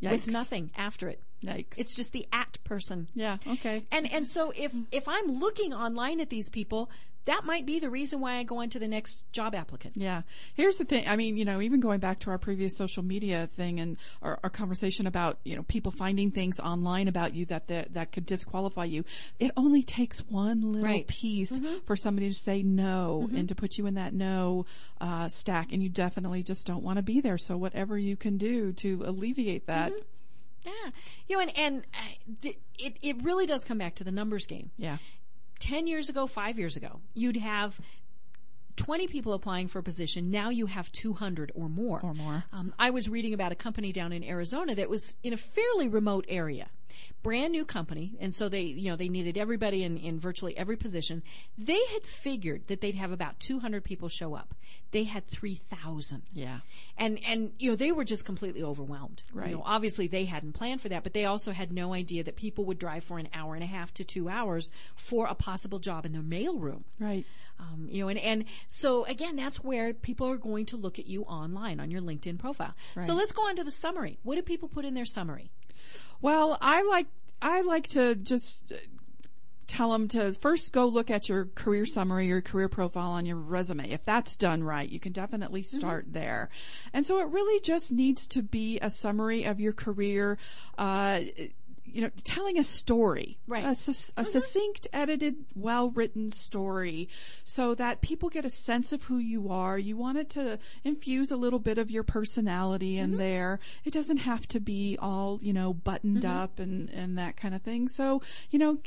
with 0.00 0.26
nothing 0.26 0.70
after 0.76 1.08
it. 1.08 1.20
Yikes. 1.42 1.78
It's 1.78 1.94
just 1.94 2.12
the 2.12 2.26
at 2.32 2.58
person. 2.64 3.08
yeah. 3.14 3.36
Okay. 3.46 3.84
And 3.92 4.10
and 4.10 4.26
so 4.26 4.52
if 4.56 4.72
if 4.90 5.06
I'm 5.06 5.38
looking 5.38 5.72
online 5.72 6.20
at 6.20 6.30
these 6.30 6.48
people, 6.48 6.90
that 7.28 7.44
might 7.44 7.66
be 7.66 7.78
the 7.78 7.90
reason 7.90 8.20
why 8.20 8.38
I 8.38 8.42
go 8.42 8.62
on 8.62 8.70
to 8.70 8.78
the 8.78 8.88
next 8.88 9.30
job 9.32 9.54
applicant. 9.54 9.98
Yeah. 9.98 10.22
Here's 10.54 10.76
the 10.76 10.86
thing. 10.86 11.06
I 11.06 11.14
mean, 11.14 11.36
you 11.36 11.44
know, 11.44 11.60
even 11.60 11.78
going 11.78 12.00
back 12.00 12.20
to 12.20 12.30
our 12.30 12.38
previous 12.38 12.74
social 12.74 13.02
media 13.02 13.50
thing 13.54 13.80
and 13.80 13.98
our, 14.22 14.40
our 14.42 14.48
conversation 14.48 15.06
about, 15.06 15.38
you 15.44 15.54
know, 15.54 15.62
people 15.64 15.92
finding 15.92 16.30
things 16.30 16.58
online 16.58 17.06
about 17.06 17.34
you 17.34 17.44
that, 17.46 17.68
that, 17.68 17.92
that 17.92 18.12
could 18.12 18.24
disqualify 18.24 18.84
you. 18.84 19.04
It 19.38 19.50
only 19.58 19.82
takes 19.82 20.20
one 20.20 20.62
little 20.72 20.88
Right. 20.88 21.06
piece 21.06 21.60
for 21.84 21.96
somebody 21.96 22.32
to 22.32 22.34
say 22.34 22.62
no 22.62 23.28
and 23.34 23.46
to 23.50 23.54
put 23.54 23.76
you 23.76 23.84
in 23.86 23.94
that 23.94 24.14
no, 24.14 24.64
uh, 24.98 25.28
stack. 25.28 25.70
And 25.70 25.82
you 25.82 25.90
definitely 25.90 26.42
just 26.42 26.66
don't 26.66 26.82
want 26.82 26.96
to 26.96 27.02
be 27.02 27.20
there. 27.20 27.36
So 27.36 27.58
whatever 27.58 27.98
you 27.98 28.16
can 28.16 28.38
do 28.38 28.72
to 28.72 29.02
alleviate 29.04 29.66
that. 29.66 29.92
Yeah. 30.64 30.72
You 31.28 31.36
know, 31.36 31.42
and, 31.42 31.58
and 31.58 31.86
uh, 31.92 32.50
it, 32.78 32.96
it 33.02 33.22
really 33.22 33.44
does 33.44 33.64
come 33.64 33.76
back 33.76 33.96
to 33.96 34.04
the 34.04 34.12
numbers 34.12 34.46
game. 34.46 34.70
Yeah. 34.78 34.96
10 35.58 35.86
years 35.86 36.08
ago, 36.08 36.26
five 36.26 36.58
years 36.58 36.76
ago, 36.76 37.00
you'd 37.14 37.36
have 37.36 37.80
20 38.76 39.08
people 39.08 39.32
applying 39.32 39.68
for 39.68 39.80
a 39.80 39.82
position. 39.82 40.30
Now 40.30 40.50
you 40.50 40.66
have 40.66 40.90
200 40.92 41.52
or 41.54 41.68
more. 41.68 42.00
Or 42.02 42.14
more. 42.14 42.44
Um, 42.52 42.72
I 42.78 42.90
was 42.90 43.08
reading 43.08 43.34
about 43.34 43.52
a 43.52 43.56
company 43.56 43.92
down 43.92 44.12
in 44.12 44.22
Arizona 44.24 44.74
that 44.76 44.88
was 44.88 45.16
in 45.22 45.32
a 45.32 45.36
fairly 45.36 45.88
remote 45.88 46.24
area. 46.28 46.68
Brand 47.22 47.52
new 47.52 47.64
company, 47.64 48.16
and 48.20 48.34
so 48.34 48.48
they, 48.48 48.62
you 48.62 48.90
know, 48.90 48.96
they 48.96 49.08
needed 49.08 49.36
everybody 49.36 49.82
in, 49.82 49.96
in 49.96 50.18
virtually 50.18 50.56
every 50.56 50.76
position. 50.76 51.22
They 51.56 51.80
had 51.92 52.04
figured 52.04 52.68
that 52.68 52.80
they'd 52.80 52.94
have 52.94 53.12
about 53.12 53.40
200 53.40 53.84
people 53.84 54.08
show 54.08 54.34
up. 54.34 54.54
They 54.90 55.04
had 55.04 55.26
3,000. 55.26 56.22
Yeah. 56.32 56.60
And, 56.96 57.18
and, 57.26 57.52
you 57.58 57.70
know, 57.70 57.76
they 57.76 57.92
were 57.92 58.04
just 58.04 58.24
completely 58.24 58.62
overwhelmed. 58.62 59.22
Right. 59.32 59.50
You 59.50 59.56
know, 59.56 59.62
obviously 59.64 60.06
they 60.06 60.24
hadn't 60.24 60.52
planned 60.52 60.80
for 60.80 60.88
that, 60.88 61.02
but 61.02 61.12
they 61.12 61.26
also 61.26 61.52
had 61.52 61.72
no 61.72 61.92
idea 61.92 62.24
that 62.24 62.36
people 62.36 62.64
would 62.64 62.78
drive 62.78 63.04
for 63.04 63.18
an 63.18 63.28
hour 63.34 63.54
and 63.54 63.62
a 63.62 63.66
half 63.66 63.92
to 63.94 64.04
two 64.04 64.28
hours 64.28 64.70
for 64.96 65.26
a 65.26 65.34
possible 65.34 65.78
job 65.78 66.06
in 66.06 66.12
their 66.12 66.22
mailroom. 66.22 66.84
Right. 66.98 67.26
Um, 67.60 67.88
you 67.90 68.02
know, 68.02 68.08
and, 68.08 68.18
and 68.18 68.44
so 68.68 69.04
again, 69.04 69.36
that's 69.36 69.62
where 69.62 69.92
people 69.92 70.28
are 70.30 70.36
going 70.36 70.66
to 70.66 70.76
look 70.76 70.98
at 70.98 71.06
you 71.06 71.22
online 71.22 71.80
on 71.80 71.90
your 71.90 72.00
LinkedIn 72.00 72.38
profile. 72.38 72.74
So 73.00 73.14
let's 73.14 73.32
go 73.32 73.42
on 73.48 73.56
to 73.56 73.64
the 73.64 73.70
summary. 73.70 74.18
What 74.22 74.36
do 74.36 74.42
people 74.42 74.68
put 74.68 74.84
in 74.84 74.94
their 74.94 75.04
summary? 75.04 75.50
Well, 76.20 76.58
I 76.60 76.82
like 76.82 77.06
I 77.40 77.60
like 77.60 77.88
to 77.90 78.14
just 78.16 78.72
tell 79.68 79.92
them 79.92 80.08
to 80.08 80.32
first 80.32 80.72
go 80.72 80.86
look 80.86 81.10
at 81.10 81.28
your 81.28 81.44
career 81.54 81.84
summary, 81.86 82.26
your 82.26 82.40
career 82.40 82.68
profile 82.68 83.10
on 83.10 83.26
your 83.26 83.36
resume. 83.36 83.90
If 83.90 84.04
that's 84.04 84.36
done 84.36 84.64
right, 84.64 84.88
you 84.88 84.98
can 84.98 85.12
definitely 85.12 85.62
start 85.62 86.06
there. 86.08 86.48
And 86.92 87.04
so 87.04 87.20
it 87.20 87.28
really 87.28 87.60
just 87.60 87.92
needs 87.92 88.26
to 88.28 88.42
be 88.42 88.78
a 88.80 88.90
summary 88.90 89.44
of 89.44 89.60
your 89.60 89.74
career. 89.74 90.38
Uh, 90.76 91.20
you 91.92 92.02
know, 92.02 92.10
telling 92.24 92.58
a 92.58 92.64
story, 92.64 93.38
Right. 93.46 93.64
A, 93.64 93.68
a 93.68 93.72
mm-hmm. 93.72 94.24
succinct, 94.24 94.86
edited, 94.92 95.36
well-written 95.54 96.32
story, 96.32 97.08
so 97.44 97.74
that 97.74 98.00
people 98.00 98.28
get 98.28 98.44
a 98.44 98.50
sense 98.50 98.92
of 98.92 99.02
who 99.04 99.18
you 99.18 99.50
are. 99.50 99.78
You 99.78 99.96
want 99.96 100.18
it 100.18 100.30
to 100.30 100.58
infuse 100.84 101.30
a 101.30 101.36
little 101.36 101.58
bit 101.58 101.78
of 101.78 101.90
your 101.90 102.02
personality 102.02 102.98
in 102.98 103.10
mm-hmm. 103.10 103.18
there. 103.18 103.60
It 103.84 103.92
doesn't 103.92 104.18
have 104.18 104.46
to 104.48 104.60
be 104.60 104.96
all 105.00 105.38
you 105.42 105.52
know 105.52 105.72
buttoned 105.74 106.22
mm-hmm. 106.22 106.38
up 106.38 106.58
and 106.58 106.90
and 106.90 107.18
that 107.18 107.36
kind 107.36 107.54
of 107.54 107.62
thing. 107.62 107.88
So 107.88 108.22
you 108.50 108.58
know, 108.58 108.78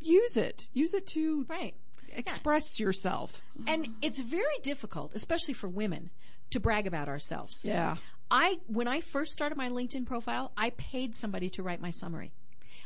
use 0.00 0.36
it. 0.36 0.68
Use 0.72 0.94
it 0.94 1.06
to 1.08 1.44
Right. 1.48 1.74
express 2.14 2.78
yourself. 2.80 3.42
And 3.66 3.88
it's 4.02 4.20
very 4.20 4.58
difficult, 4.62 5.14
especially 5.14 5.54
for 5.54 5.68
women, 5.68 6.10
to 6.50 6.60
brag 6.60 6.86
about 6.86 7.08
ourselves. 7.08 7.64
Yeah. 7.64 7.96
I 8.30 8.58
when 8.66 8.88
I 8.88 9.00
first 9.00 9.32
started 9.32 9.56
my 9.56 9.68
LinkedIn 9.68 10.06
profile, 10.06 10.52
I 10.56 10.70
paid 10.70 11.14
somebody 11.14 11.48
to 11.50 11.62
write 11.62 11.80
my 11.80 11.90
summary. 11.90 12.32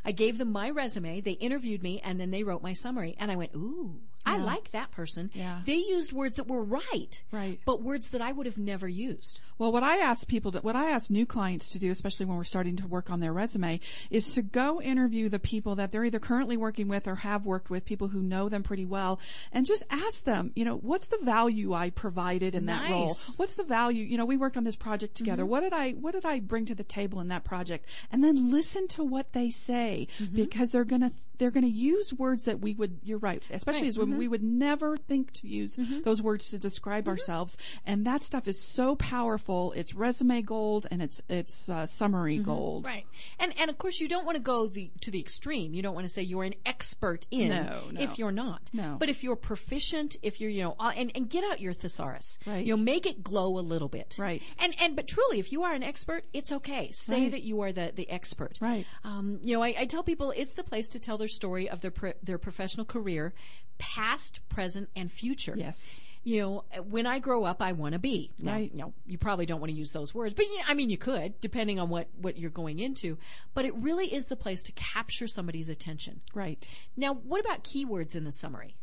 I 0.04 0.12
gave 0.12 0.38
them 0.38 0.50
my 0.50 0.70
resume, 0.70 1.20
they 1.20 1.32
interviewed 1.32 1.82
me, 1.82 2.00
and 2.02 2.18
then 2.18 2.30
they 2.30 2.42
wrote 2.42 2.62
my 2.62 2.72
summary. 2.72 3.16
And 3.18 3.30
I 3.30 3.36
went, 3.36 3.54
ooh, 3.54 4.00
I 4.26 4.36
like 4.36 4.70
that 4.72 4.90
person. 4.90 5.30
Yeah. 5.34 5.60
They 5.64 5.76
used 5.76 6.12
words 6.12 6.36
that 6.36 6.46
were 6.46 6.62
right. 6.62 7.22
Right. 7.32 7.58
But 7.64 7.82
words 7.82 8.10
that 8.10 8.20
I 8.20 8.32
would 8.32 8.46
have 8.46 8.58
never 8.58 8.86
used. 8.86 9.40
Well, 9.58 9.72
what 9.72 9.82
I 9.82 9.98
ask 9.98 10.26
people 10.26 10.52
to, 10.52 10.60
what 10.60 10.76
I 10.76 10.90
ask 10.90 11.10
new 11.10 11.26
clients 11.26 11.70
to 11.70 11.78
do, 11.78 11.90
especially 11.90 12.26
when 12.26 12.36
we're 12.36 12.44
starting 12.44 12.76
to 12.76 12.86
work 12.86 13.10
on 13.10 13.20
their 13.20 13.32
resume, 13.32 13.80
is 14.10 14.32
to 14.34 14.42
go 14.42 14.80
interview 14.80 15.28
the 15.28 15.38
people 15.38 15.74
that 15.76 15.90
they're 15.90 16.04
either 16.04 16.18
currently 16.18 16.56
working 16.56 16.88
with 16.88 17.08
or 17.08 17.16
have 17.16 17.44
worked 17.44 17.70
with, 17.70 17.84
people 17.84 18.08
who 18.08 18.22
know 18.22 18.48
them 18.48 18.62
pretty 18.62 18.84
well, 18.84 19.20
and 19.52 19.66
just 19.66 19.82
ask 19.90 20.24
them, 20.24 20.52
you 20.54 20.64
know, 20.64 20.76
what's 20.76 21.08
the 21.08 21.18
value 21.22 21.74
I 21.74 21.90
provided 21.90 22.54
in 22.54 22.66
that 22.66 22.90
role? 22.90 23.16
What's 23.36 23.56
the 23.56 23.64
value? 23.64 24.04
You 24.04 24.18
know, 24.18 24.26
we 24.26 24.36
worked 24.36 24.56
on 24.56 24.64
this 24.64 24.76
project 24.76 25.16
together. 25.16 25.42
Mm-hmm. 25.42 25.50
What 25.50 25.60
did 25.60 25.72
I, 25.72 25.92
what 25.92 26.12
did 26.12 26.24
I 26.24 26.40
bring 26.40 26.66
to 26.66 26.74
the 26.74 26.84
table 26.84 27.20
in 27.20 27.28
that 27.28 27.44
project? 27.44 27.86
And 28.12 28.22
then 28.22 28.50
listen 28.50 28.88
to 28.88 29.04
what 29.04 29.32
they 29.32 29.50
say 29.50 30.08
mm-hmm. 30.18 30.36
because 30.36 30.72
they're 30.72 30.84
gonna, 30.84 31.12
they're 31.40 31.50
going 31.50 31.64
to 31.64 31.68
use 31.68 32.12
words 32.14 32.44
that 32.44 32.60
we 32.60 32.74
would, 32.74 33.00
you're 33.02 33.18
right, 33.18 33.42
especially 33.50 33.80
Right. 33.82 33.88
as 33.88 33.98
women, 33.98 34.18
we 34.18 34.28
would 34.28 34.42
never 34.44 34.96
think 34.96 35.32
to 35.32 35.48
use 35.48 35.76
those 36.04 36.22
words 36.22 36.50
to 36.50 36.58
describe 36.58 37.08
ourselves. 37.08 37.56
And 37.84 38.06
that 38.06 38.22
stuff 38.22 38.46
is 38.46 38.60
so 38.60 38.94
powerful. 38.94 39.72
It's 39.74 39.94
resume 39.94 40.42
gold 40.42 40.86
and 40.90 41.02
it's, 41.02 41.20
it's 41.28 41.68
uh, 41.68 41.86
summary 41.86 42.38
gold. 42.38 42.84
Right. 42.84 43.06
And 43.38 43.52
and 43.58 43.70
of 43.70 43.78
course 43.78 44.00
you 44.00 44.06
don't 44.06 44.24
want 44.24 44.36
to 44.36 44.42
go 44.42 44.68
the 44.68 44.90
to 45.00 45.10
the 45.10 45.18
extreme. 45.18 45.74
You 45.74 45.82
don't 45.82 45.94
want 45.94 46.06
to 46.06 46.12
say 46.12 46.22
you're 46.22 46.44
an 46.44 46.54
expert 46.64 47.26
in 47.30 47.48
No, 47.48 47.80
no. 47.90 48.00
if 48.00 48.18
you're 48.18 48.30
not. 48.32 48.68
No. 48.72 48.96
But 48.98 49.08
if 49.08 49.24
you're 49.24 49.36
proficient, 49.36 50.16
if 50.22 50.40
you're, 50.40 50.50
you 50.50 50.62
know, 50.62 50.76
uh, 50.78 50.92
and, 50.96 51.10
and 51.14 51.28
get 51.28 51.42
out 51.44 51.60
your 51.60 51.72
thesaurus. 51.72 52.38
Right. 52.46 52.64
You 52.64 52.76
know, 52.76 52.82
make 52.82 53.06
it 53.06 53.22
glow 53.22 53.58
a 53.58 53.60
little 53.60 53.88
bit. 53.88 54.16
Right. 54.18 54.42
And 54.58 54.74
and 54.80 54.94
but 54.94 55.06
truly 55.08 55.38
if 55.38 55.52
you 55.52 55.62
are 55.62 55.72
an 55.72 55.82
expert, 55.82 56.24
it's 56.32 56.52
okay. 56.52 56.90
Say 56.92 57.22
Right. 57.22 57.30
that 57.32 57.42
you 57.42 57.60
are 57.62 57.72
the 57.72 57.92
the 57.94 58.08
expert. 58.10 58.58
Right. 58.60 58.84
Um, 59.04 59.40
you 59.42 59.54
know, 59.56 59.62
I, 59.62 59.74
I 59.78 59.86
tell 59.86 60.02
people 60.02 60.32
it's 60.36 60.54
the 60.54 60.64
place 60.64 60.88
to 60.90 60.98
tell 61.00 61.16
their 61.18 61.28
story 61.30 61.68
of 61.68 61.80
their 61.80 61.90
pro- 61.90 62.12
their 62.22 62.38
professional 62.38 62.84
career, 62.84 63.32
past, 63.78 64.40
present, 64.48 64.88
and 64.94 65.10
future. 65.10 65.54
Yes. 65.56 65.98
You 66.22 66.40
know, 66.42 66.64
when 66.90 67.06
I 67.06 67.18
grow 67.18 67.44
up, 67.44 67.62
I 67.62 67.72
want 67.72 67.94
to 67.94 67.98
be. 67.98 68.30
Now, 68.38 68.52
Right. 68.52 68.70
You 68.70 68.78
know, 68.78 68.92
you 69.06 69.16
probably 69.16 69.46
don't 69.46 69.58
want 69.58 69.70
to 69.72 69.78
use 69.78 69.92
those 69.92 70.14
words, 70.14 70.34
but 70.34 70.44
yeah, 70.54 70.64
I 70.68 70.74
mean, 70.74 70.90
you 70.90 70.98
could, 70.98 71.40
depending 71.40 71.80
on 71.80 71.88
what 71.88 72.08
what 72.20 72.36
you're 72.36 72.50
going 72.50 72.78
into. 72.78 73.16
But 73.54 73.64
it 73.64 73.74
really 73.76 74.12
is 74.12 74.26
the 74.26 74.36
place 74.36 74.62
to 74.64 74.72
capture 74.72 75.26
somebody's 75.26 75.70
attention. 75.70 76.20
Right. 76.34 76.62
Now, 76.94 77.14
what 77.14 77.40
about 77.40 77.64
keywords 77.64 78.14
in 78.14 78.24
the 78.24 78.32
summary? 78.32 78.76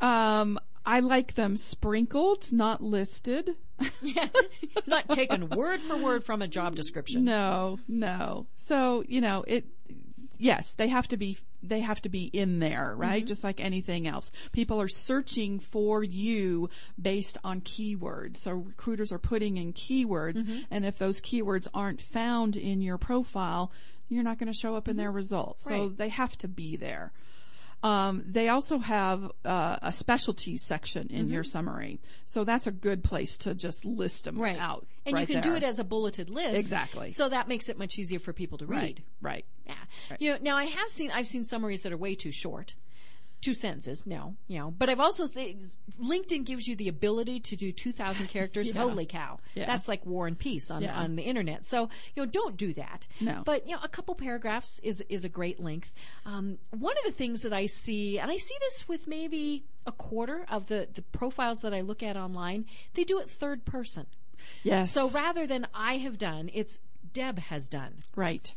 Um, 0.00 0.58
I 0.84 1.00
like 1.00 1.34
them 1.34 1.56
sprinkled, 1.56 2.52
not 2.52 2.82
listed. 2.82 3.56
yeah, 4.02 4.28
Not 4.86 5.08
taken 5.08 5.48
word 5.48 5.80
for 5.80 5.96
word 5.96 6.24
from 6.24 6.42
a 6.42 6.48
job 6.48 6.74
description. 6.76 7.24
No, 7.24 7.78
no. 7.88 8.46
So, 8.56 9.02
you 9.08 9.20
know, 9.20 9.44
it, 9.46 9.64
yes, 10.38 10.74
they 10.74 10.88
have 10.88 11.08
to 11.08 11.16
be, 11.16 11.38
they 11.62 11.80
have 11.80 12.00
to 12.02 12.08
be 12.08 12.24
in 12.24 12.58
there, 12.58 12.94
right? 12.96 13.22
Mm-hmm. 13.22 13.28
Just 13.28 13.44
like 13.44 13.60
anything 13.60 14.06
else. 14.06 14.30
People 14.52 14.80
are 14.80 14.88
searching 14.88 15.60
for 15.60 16.02
you 16.02 16.68
based 17.00 17.38
on 17.44 17.60
keywords. 17.60 18.38
So 18.38 18.52
recruiters 18.52 19.12
are 19.12 19.18
putting 19.18 19.56
in 19.56 19.72
keywords. 19.72 20.42
Mm-hmm. 20.42 20.58
And 20.70 20.84
if 20.84 20.98
those 20.98 21.20
keywords 21.20 21.68
aren't 21.74 22.00
found 22.00 22.56
in 22.56 22.80
your 22.80 22.98
profile, 22.98 23.72
you're 24.08 24.24
not 24.24 24.38
going 24.38 24.52
to 24.52 24.58
show 24.58 24.76
up 24.76 24.88
in 24.88 24.92
mm-hmm. 24.92 25.02
their 25.02 25.12
results. 25.12 25.64
So 25.64 25.88
they 25.88 26.08
have 26.10 26.36
to 26.38 26.48
be 26.48 26.76
there. 26.76 27.12
Um, 27.84 28.24
they 28.26 28.48
also 28.48 28.78
have 28.78 29.30
uh, 29.44 29.76
a 29.82 29.92
specialty 29.92 30.56
section 30.56 31.08
in 31.08 31.28
your 31.28 31.44
summary, 31.44 32.00
so 32.24 32.42
that's 32.42 32.66
a 32.66 32.72
good 32.72 33.04
place 33.04 33.36
to 33.38 33.54
just 33.54 33.84
list 33.84 34.24
them 34.24 34.38
Right. 34.40 34.58
out. 34.58 34.86
And 35.04 35.14
right 35.14 35.28
you 35.28 35.34
can 35.34 35.42
do 35.42 35.54
it 35.54 35.62
as 35.62 35.78
a 35.78 35.84
bulleted 35.84 36.30
list. 36.30 36.58
Exactly. 36.58 37.08
So 37.08 37.28
that 37.28 37.46
makes 37.46 37.68
it 37.68 37.78
much 37.78 37.98
easier 37.98 38.18
for 38.18 38.32
people 38.32 38.56
to 38.58 38.66
read. 38.66 38.80
right, 38.80 39.04
right. 39.20 39.44
Yeah. 39.66 39.74
You 40.18 40.30
know, 40.32 40.38
now 40.40 40.56
I 40.56 40.64
have 40.64 40.88
seen 40.88 41.10
I've 41.10 41.28
seen 41.28 41.44
summaries 41.44 41.82
that 41.82 41.92
are 41.92 41.96
way 41.98 42.14
too 42.14 42.32
short. 42.32 42.74
Two 43.44 43.52
sentences, 43.54 44.06
no, 44.06 44.34
you 44.48 44.58
know. 44.58 44.70
But 44.70 44.88
I've 44.88 45.00
also 45.00 45.26
seen 45.26 45.68
LinkedIn 46.02 46.44
gives 46.46 46.66
you 46.66 46.76
the 46.76 46.88
ability 46.88 47.40
to 47.40 47.56
do 47.56 47.72
two 47.72 47.92
thousand 47.92 48.28
characters. 48.28 48.68
Yeah. 48.74 48.80
Holy 48.80 49.04
cow, 49.04 49.38
Yeah. 49.54 49.66
that's 49.66 49.86
like 49.86 50.06
War 50.06 50.26
and 50.26 50.38
Peace 50.38 50.70
on 50.70 50.82
Yeah. 50.82 50.98
on 50.98 51.16
the 51.16 51.22
internet. 51.22 51.66
So 51.66 51.90
you 52.16 52.22
know, 52.22 52.26
don't 52.26 52.56
do 52.56 52.72
that. 52.74 53.06
No. 53.20 53.42
But 53.44 53.66
you 53.68 53.74
know, 53.74 53.80
a 53.82 53.88
couple 53.88 54.14
paragraphs 54.14 54.80
is 54.82 55.02
is 55.10 55.24
a 55.24 55.28
great 55.28 55.60
length. 55.60 55.92
Um, 56.24 56.56
one 56.70 56.96
of 56.96 57.04
the 57.04 57.12
things 57.12 57.42
that 57.42 57.52
I 57.52 57.66
see, 57.66 58.18
and 58.18 58.30
I 58.30 58.38
see 58.38 58.54
this 58.60 58.88
with 58.88 59.06
maybe 59.06 59.64
a 59.86 59.92
quarter 59.92 60.46
of 60.48 60.68
the 60.68 60.88
the 60.94 61.02
profiles 61.02 61.60
that 61.60 61.74
I 61.74 61.82
look 61.82 62.02
at 62.02 62.16
online, 62.16 62.64
they 62.94 63.04
do 63.04 63.18
it 63.20 63.28
third 63.28 63.66
person. 63.66 64.06
Yes. 64.62 64.90
So 64.90 65.10
rather 65.10 65.46
than 65.46 65.66
I 65.74 65.98
have 65.98 66.16
done, 66.16 66.50
it's 66.54 66.78
Deb 67.12 67.38
has 67.38 67.68
done. 67.68 67.96
Right. 68.16 68.54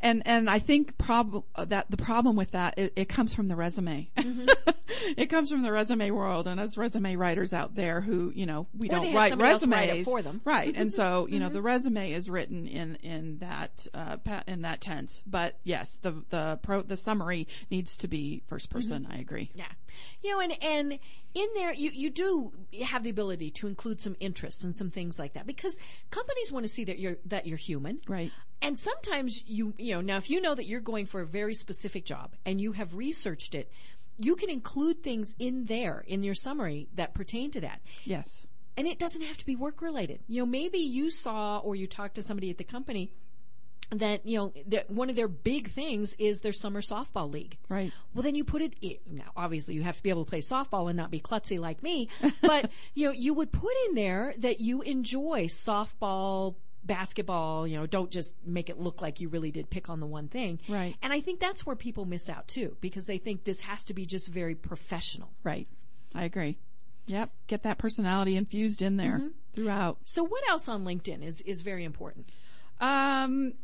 And 0.00 0.22
and 0.26 0.48
I 0.50 0.58
think 0.58 0.96
prob- 0.98 1.44
that 1.56 1.90
the 1.90 1.96
problem 1.96 2.36
with 2.36 2.52
that 2.52 2.78
it, 2.78 2.92
it 2.96 3.08
comes 3.08 3.34
from 3.34 3.48
the 3.48 3.56
resume. 3.56 4.10
Mm-hmm. 4.16 4.48
it 5.16 5.26
comes 5.30 5.50
from 5.50 5.62
the 5.62 5.72
resume 5.72 6.10
world, 6.10 6.46
and 6.46 6.58
us 6.60 6.76
resume 6.76 7.16
writers 7.16 7.52
out 7.52 7.74
there 7.74 8.00
who 8.00 8.32
you 8.34 8.46
know 8.46 8.66
we 8.76 8.88
Or 8.88 8.96
don't 8.96 9.14
write 9.14 9.36
resumes 9.38 9.72
write 9.76 9.88
it 9.90 10.04
for 10.04 10.22
them. 10.22 10.40
right? 10.44 10.74
And 10.76 10.92
so 10.92 11.26
you 11.30 11.38
know 11.38 11.46
Mm-hmm. 11.46 11.54
the 11.54 11.62
resume 11.62 12.12
is 12.12 12.30
written 12.30 12.66
in 12.66 12.96
in 12.96 13.38
that 13.38 13.86
uh, 13.94 14.16
in 14.46 14.62
that 14.62 14.80
tense. 14.80 15.22
But 15.26 15.58
yes, 15.64 15.98
the 16.02 16.24
the 16.30 16.58
pro 16.62 16.82
the 16.82 16.96
summary 16.96 17.46
needs 17.70 17.96
to 17.98 18.08
be 18.08 18.42
first 18.46 18.70
person. 18.70 19.06
I 19.10 19.18
agree. 19.18 19.50
Yeah. 19.54 19.66
You 20.22 20.30
know, 20.32 20.40
and, 20.40 20.62
and 20.62 20.98
in 21.34 21.46
there, 21.54 21.72
you, 21.72 21.90
you 21.94 22.10
do 22.10 22.52
have 22.84 23.04
the 23.04 23.10
ability 23.10 23.52
to 23.52 23.68
include 23.68 24.00
some 24.00 24.16
interests 24.18 24.64
and 24.64 24.74
some 24.74 24.90
things 24.90 25.20
like 25.20 25.34
that 25.34 25.46
because 25.46 25.78
companies 26.10 26.50
want 26.50 26.64
to 26.66 26.72
see 26.72 26.82
that 26.84 26.98
you're, 26.98 27.16
that 27.26 27.46
you're 27.46 27.56
human. 27.56 28.00
Right. 28.08 28.32
And 28.62 28.78
sometimes 28.80 29.42
you, 29.46 29.74
you 29.78 29.94
know, 29.94 30.00
now 30.00 30.16
if 30.16 30.30
you 30.30 30.40
know 30.40 30.54
that 30.54 30.64
you're 30.66 30.80
going 30.80 31.06
for 31.06 31.20
a 31.20 31.26
very 31.26 31.54
specific 31.54 32.04
job 32.06 32.34
and 32.46 32.60
you 32.60 32.72
have 32.72 32.94
researched 32.94 33.54
it, 33.54 33.70
you 34.18 34.36
can 34.36 34.48
include 34.48 35.02
things 35.02 35.34
in 35.38 35.66
there 35.66 36.02
in 36.06 36.22
your 36.22 36.34
summary 36.34 36.88
that 36.94 37.14
pertain 37.14 37.50
to 37.50 37.60
that. 37.60 37.80
Yes. 38.04 38.46
And 38.76 38.86
it 38.86 38.98
doesn't 38.98 39.22
have 39.22 39.36
to 39.38 39.46
be 39.46 39.54
work 39.54 39.82
related. 39.82 40.20
You 40.28 40.40
know, 40.42 40.46
maybe 40.46 40.78
you 40.78 41.10
saw 41.10 41.58
or 41.58 41.76
you 41.76 41.86
talked 41.86 42.14
to 42.16 42.22
somebody 42.22 42.50
at 42.50 42.58
the 42.58 42.64
company 42.64 43.12
that, 43.90 44.26
you 44.26 44.38
know, 44.38 44.52
that 44.68 44.90
one 44.90 45.10
of 45.10 45.14
their 45.16 45.28
big 45.28 45.68
things 45.68 46.14
is 46.18 46.40
their 46.40 46.52
summer 46.54 46.80
softball 46.80 47.30
league. 47.30 47.58
Right. 47.68 47.92
Well, 48.14 48.22
then 48.22 48.34
you 48.34 48.42
put 48.42 48.62
it, 48.62 48.74
i- 48.82 48.98
now 49.08 49.30
obviously 49.36 49.74
you 49.74 49.82
have 49.82 49.96
to 49.98 50.02
be 50.02 50.08
able 50.10 50.24
to 50.24 50.30
play 50.30 50.40
softball 50.40 50.88
and 50.88 50.96
not 50.96 51.10
be 51.10 51.20
klutzy 51.20 51.60
like 51.60 51.82
me, 51.82 52.08
but 52.40 52.70
you 52.94 53.06
know, 53.06 53.12
you 53.12 53.34
would 53.34 53.52
put 53.52 53.72
in 53.88 53.94
there 53.94 54.34
that 54.38 54.58
you 54.60 54.80
enjoy 54.82 55.44
softball, 55.48 56.54
basketball, 56.86 57.66
you 57.66 57.78
know, 57.78 57.86
don't 57.86 58.10
just 58.10 58.34
make 58.44 58.68
it 58.70 58.78
look 58.78 59.00
like 59.00 59.20
you 59.20 59.28
really 59.28 59.50
did 59.50 59.70
pick 59.70 59.88
on 59.88 60.00
the 60.00 60.06
one 60.06 60.28
thing. 60.28 60.60
Right. 60.68 60.94
And 61.02 61.12
I 61.12 61.20
think 61.20 61.40
that's 61.40 61.64
where 61.64 61.76
people 61.76 62.04
miss 62.04 62.28
out 62.28 62.46
too, 62.48 62.76
because 62.80 63.06
they 63.06 63.18
think 63.18 63.44
this 63.44 63.60
has 63.60 63.84
to 63.84 63.94
be 63.94 64.06
just 64.06 64.28
very 64.28 64.54
professional. 64.54 65.30
Right. 65.42 65.66
I 66.14 66.24
agree. 66.24 66.58
Yep. 67.06 67.30
Get 67.48 67.62
that 67.64 67.78
personality 67.78 68.36
infused 68.36 68.80
in 68.82 68.96
there 68.96 69.18
Mm-hmm. 69.18 69.28
throughout. 69.54 69.98
So 70.04 70.24
what 70.24 70.42
else 70.48 70.68
on 70.68 70.84
LinkedIn 70.84 71.22
is, 71.22 71.40
is 71.42 71.62
very 71.62 71.84
important? 71.84 72.30
Um, 72.80 73.54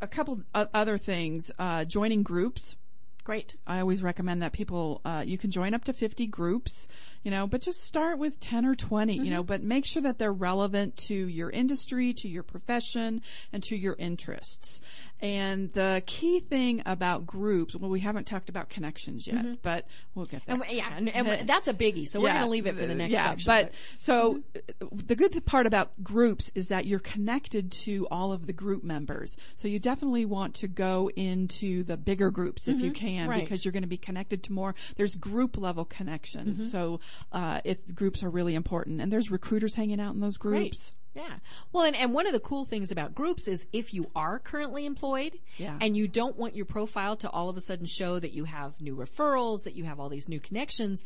a 0.00 0.06
couple 0.06 0.40
other 0.54 0.96
things. 0.98 1.50
Uh, 1.58 1.84
joining 1.84 2.22
groups. 2.22 2.76
Great. 3.22 3.56
I 3.66 3.80
always 3.80 4.02
recommend 4.02 4.40
that 4.42 4.52
people, 4.52 5.02
uh, 5.04 5.22
you 5.26 5.36
can 5.36 5.50
join 5.50 5.74
up 5.74 5.84
to 5.84 5.92
50 5.92 6.26
groups, 6.26 6.88
you 7.22 7.30
know, 7.30 7.46
but 7.46 7.60
just 7.60 7.84
start 7.84 8.18
with 8.18 8.40
10 8.40 8.64
or 8.64 8.74
20, 8.74 9.14
you 9.14 9.30
know, 9.30 9.40
mm-hmm. 9.40 9.46
but 9.46 9.62
make 9.62 9.84
sure 9.84 10.02
that 10.02 10.18
they're 10.18 10.32
relevant 10.32 10.96
to 10.96 11.14
your 11.14 11.50
industry, 11.50 12.12
to 12.14 12.28
your 12.28 12.42
profession, 12.42 13.22
and 13.52 13.62
to 13.64 13.76
your 13.76 13.94
interests. 13.98 14.80
And 15.22 15.70
the 15.72 16.02
key 16.06 16.40
thing 16.40 16.82
about 16.86 17.26
groups, 17.26 17.76
well, 17.76 17.90
we 17.90 18.00
haven't 18.00 18.26
talked 18.26 18.48
about 18.48 18.70
connections 18.70 19.26
yet, 19.26 19.44
mm-hmm. 19.44 19.54
but 19.62 19.86
we'll 20.14 20.24
get 20.24 20.46
there. 20.46 20.56
And, 20.56 20.64
yeah, 20.70 20.90
and, 20.96 21.08
and 21.10 21.48
that's 21.48 21.68
a 21.68 21.74
biggie. 21.74 22.08
So 22.08 22.20
we're 22.20 22.30
going 22.30 22.40
to 22.42 22.48
leave 22.48 22.66
it 22.66 22.76
for 22.76 22.86
the 22.86 22.94
next 22.94 23.12
yeah, 23.12 23.28
section. 23.28 23.46
But 23.46 23.72
so 23.98 24.42
uh, 24.56 24.86
the 24.90 25.14
good 25.14 25.44
part 25.44 25.66
about 25.66 26.02
groups 26.02 26.50
is 26.54 26.68
that 26.68 26.86
you're 26.86 27.00
connected 27.00 27.70
to 27.72 28.06
all 28.10 28.32
of 28.32 28.46
the 28.46 28.54
group 28.54 28.82
members. 28.82 29.36
So 29.56 29.68
you 29.68 29.78
definitely 29.78 30.24
want 30.24 30.54
to 30.56 30.68
go 30.68 31.10
into 31.14 31.82
the 31.82 31.98
bigger 31.98 32.30
groups 32.30 32.66
if 32.66 32.80
you 32.80 32.92
can 32.92 33.28
Right. 33.28 33.42
because 33.42 33.64
you're 33.64 33.72
going 33.72 33.82
to 33.82 33.88
be 33.88 33.98
connected 33.98 34.42
to 34.44 34.52
more. 34.52 34.74
There's 34.96 35.14
group 35.16 35.58
level 35.58 35.84
connections. 35.84 36.70
So 36.70 37.00
uh, 37.32 37.60
if 37.64 37.78
groups 37.94 38.22
are 38.22 38.30
really 38.30 38.54
important, 38.54 39.00
and 39.00 39.12
there's 39.12 39.30
recruiters 39.30 39.74
hanging 39.74 40.00
out 40.00 40.14
in 40.14 40.20
those 40.20 40.36
groups. 40.36 40.92
Yeah. 41.14 41.38
Well, 41.72 41.84
and, 41.84 41.96
and 41.96 42.14
one 42.14 42.26
of 42.28 42.32
the 42.32 42.40
cool 42.40 42.64
things 42.64 42.92
about 42.92 43.14
groups 43.16 43.48
is 43.48 43.66
if 43.72 43.92
you 43.92 44.10
are 44.14 44.38
currently 44.38 44.86
employed 44.86 45.36
Yeah. 45.56 45.76
and 45.80 45.96
you 45.96 46.06
don't 46.06 46.36
want 46.36 46.54
your 46.54 46.66
profile 46.66 47.16
to 47.16 47.30
all 47.30 47.48
of 47.48 47.56
a 47.56 47.60
sudden 47.60 47.86
show 47.86 48.20
that 48.20 48.30
you 48.32 48.44
have 48.44 48.80
new 48.80 48.94
referrals, 48.94 49.64
that 49.64 49.74
you 49.74 49.84
have 49.84 49.98
all 49.98 50.08
these 50.08 50.28
new 50.28 50.38
connections, 50.38 51.02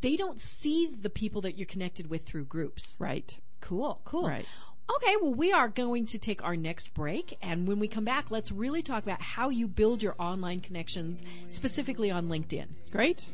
they 0.00 0.16
don't 0.16 0.38
see 0.38 0.88
the 1.00 1.08
people 1.08 1.40
that 1.42 1.56
you're 1.56 1.66
connected 1.66 2.10
with 2.10 2.26
through 2.26 2.44
groups. 2.44 2.94
Right. 2.98 3.34
Cool, 3.62 4.00
cool. 4.04 4.28
Right. 4.28 4.46
Okay, 4.94 5.16
well, 5.20 5.34
we 5.34 5.52
are 5.52 5.68
going 5.68 6.06
to 6.06 6.18
take 6.18 6.44
our 6.44 6.56
next 6.56 6.94
break. 6.94 7.36
And 7.42 7.66
when 7.66 7.80
we 7.80 7.88
come 7.88 8.04
back, 8.04 8.30
let's 8.30 8.52
really 8.52 8.82
talk 8.82 9.02
about 9.02 9.20
how 9.20 9.48
you 9.48 9.66
build 9.66 10.02
your 10.02 10.14
online 10.18 10.60
connections, 10.60 11.24
specifically 11.48 12.10
on 12.10 12.28
LinkedIn. 12.28 12.66
Great. 12.92 13.24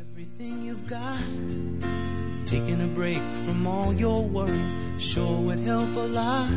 everything 0.00 0.62
you've 0.62 0.88
got. 0.88 1.20
Taking 2.46 2.80
a 2.80 2.86
break 2.86 3.20
from 3.44 3.66
all 3.66 3.92
your 3.92 4.24
worries 4.24 4.76
sure 4.98 5.40
would 5.42 5.60
help 5.60 5.94
a 5.96 6.06
lot. 6.08 6.50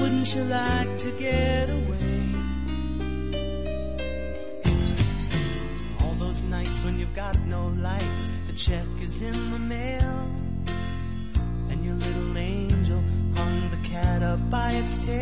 Wouldn't 0.00 0.34
you 0.34 0.44
like 0.44 0.98
to 0.98 1.10
get 1.12 1.70
away? 1.70 2.34
All 6.02 6.14
those 6.14 6.42
nights 6.44 6.84
when 6.84 6.98
you've 6.98 7.14
got 7.14 7.38
no 7.46 7.68
lights, 7.68 8.30
the 8.46 8.52
check 8.54 8.86
is 9.02 9.22
in 9.22 9.50
the 9.50 9.58
mail. 9.58 10.49
And 11.80 11.88
your 11.88 11.96
little 11.96 12.36
angel 12.36 13.02
hung 13.36 13.70
the 13.70 13.88
cat 13.88 14.22
up 14.22 14.50
by 14.50 14.70
its 14.72 14.98
tail. 14.98 15.16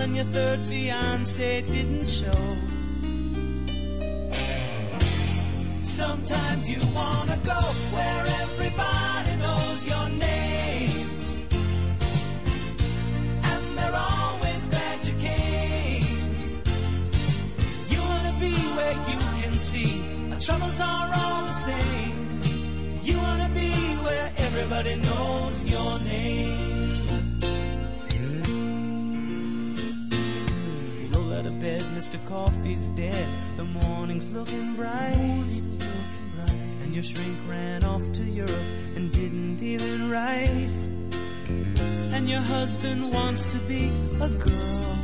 And 0.00 0.16
your 0.16 0.24
third 0.24 0.58
fiance 0.62 1.62
didn't 1.62 2.08
show. 2.08 2.56
Sometimes 5.84 6.68
you 6.68 6.80
wanna 6.92 7.38
go 7.44 7.60
where 7.94 8.26
everybody 8.42 9.36
knows 9.36 9.86
your 9.86 10.08
name. 10.08 11.08
And 13.44 13.78
they're 13.78 13.94
always 13.94 14.66
glad 14.66 15.06
you 15.06 15.14
came. 15.28 16.02
You 17.92 18.00
wanna 18.10 18.34
be 18.40 18.54
where 18.76 18.96
you 19.10 19.20
can 19.40 19.52
see 19.60 20.02
our 20.32 20.40
troubles 20.40 20.80
are 20.80 21.12
all 21.14 21.42
the 21.42 21.52
same. 21.52 22.13
Everybody 24.56 24.94
knows 24.94 25.64
your 25.64 25.98
name. 26.10 27.40
Roll 31.12 31.32
out 31.34 31.46
of 31.46 31.58
bed, 31.60 31.82
Mr. 31.96 32.24
Coffee's 32.24 32.88
dead. 32.90 33.26
The 33.56 33.64
morning's 33.64 34.30
looking 34.30 34.76
bright. 34.76 35.16
Morning's 35.16 35.80
looking 35.84 36.30
bright. 36.36 36.76
And 36.82 36.94
your 36.94 37.02
shrink 37.02 37.36
ran 37.48 37.82
off 37.82 38.12
to 38.12 38.22
Europe 38.22 38.68
and 38.94 39.10
didn't 39.10 39.60
even 39.60 40.08
write. 40.08 40.70
And 42.14 42.30
your 42.30 42.42
husband 42.42 43.12
wants 43.12 43.46
to 43.46 43.58
be 43.58 43.90
a 44.22 44.28
girl. 44.28 44.94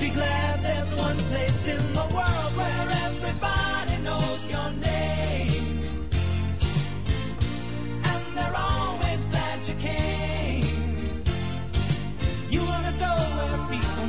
Be 0.00 0.10
glad 0.10 0.60
there's 0.62 0.94
one 0.94 1.18
place 1.30 1.66
in 1.74 1.92
the 1.92 2.06
world 2.14 2.52
where 2.60 2.86
everybody 3.06 3.96
knows 4.04 4.48
your 4.48 4.70
name. 4.74 5.19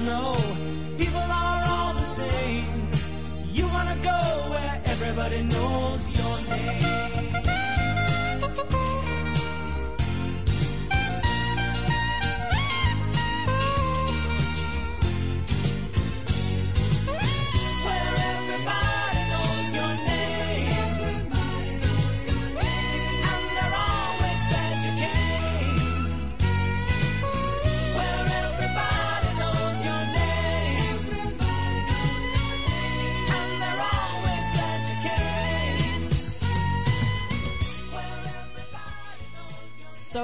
Know 0.05 0.33
people 0.97 1.27
are 1.43 1.63
all 1.67 1.93
the 1.93 2.03
same. 2.03 2.89
You 3.51 3.65
wanna 3.67 3.97
go 4.03 4.19
where 4.51 4.81
everybody 4.85 5.43
knows 5.43 6.09
your 6.17 6.20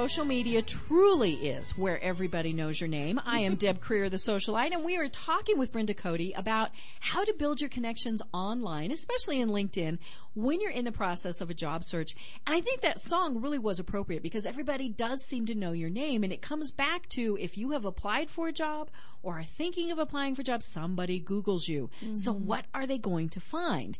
Social 0.08 0.24
media 0.24 0.62
truly 0.62 1.34
is 1.34 1.76
where 1.76 2.02
everybody 2.02 2.54
knows 2.54 2.80
your 2.80 2.88
name. 2.88 3.20
I 3.26 3.40
am 3.40 3.56
Deb 3.56 3.78
Creer, 3.78 4.08
the 4.08 4.16
socialite, 4.16 4.72
and 4.72 4.82
we 4.82 4.96
are 4.96 5.06
talking 5.06 5.58
with 5.58 5.70
Brenda 5.70 5.92
Cody 5.92 6.32
about 6.32 6.70
how 6.98 7.24
to 7.24 7.34
build 7.34 7.60
your 7.60 7.68
connections 7.68 8.22
online, 8.32 8.90
especially 8.90 9.38
in 9.38 9.50
LinkedIn, 9.50 9.98
when 10.34 10.62
you're 10.62 10.70
in 10.70 10.86
the 10.86 10.92
process 10.92 11.42
of 11.42 11.50
a 11.50 11.54
job 11.54 11.84
search. 11.84 12.14
And 12.46 12.56
I 12.56 12.62
think 12.62 12.80
that 12.80 12.98
song 12.98 13.42
really 13.42 13.58
was 13.58 13.78
appropriate 13.80 14.22
because 14.22 14.46
everybody 14.46 14.88
does 14.88 15.22
seem 15.26 15.44
to 15.44 15.54
know 15.54 15.72
your 15.72 15.90
name, 15.90 16.24
and 16.24 16.32
it 16.32 16.40
comes 16.40 16.70
back 16.70 17.06
to 17.10 17.36
if 17.38 17.58
you 17.58 17.72
have 17.72 17.84
applied 17.84 18.30
for 18.30 18.48
a 18.48 18.52
job 18.52 18.90
or 19.22 19.40
are 19.40 19.44
thinking 19.44 19.90
of 19.90 19.98
applying 19.98 20.34
for 20.34 20.40
a 20.40 20.44
job, 20.44 20.62
somebody 20.62 21.20
Googles 21.20 21.68
you. 21.68 21.90
So 22.14 22.32
mm-hmm. 22.32 22.46
what 22.46 22.64
are 22.72 22.86
they 22.86 22.96
going 22.96 23.28
to 23.30 23.40
find? 23.40 23.98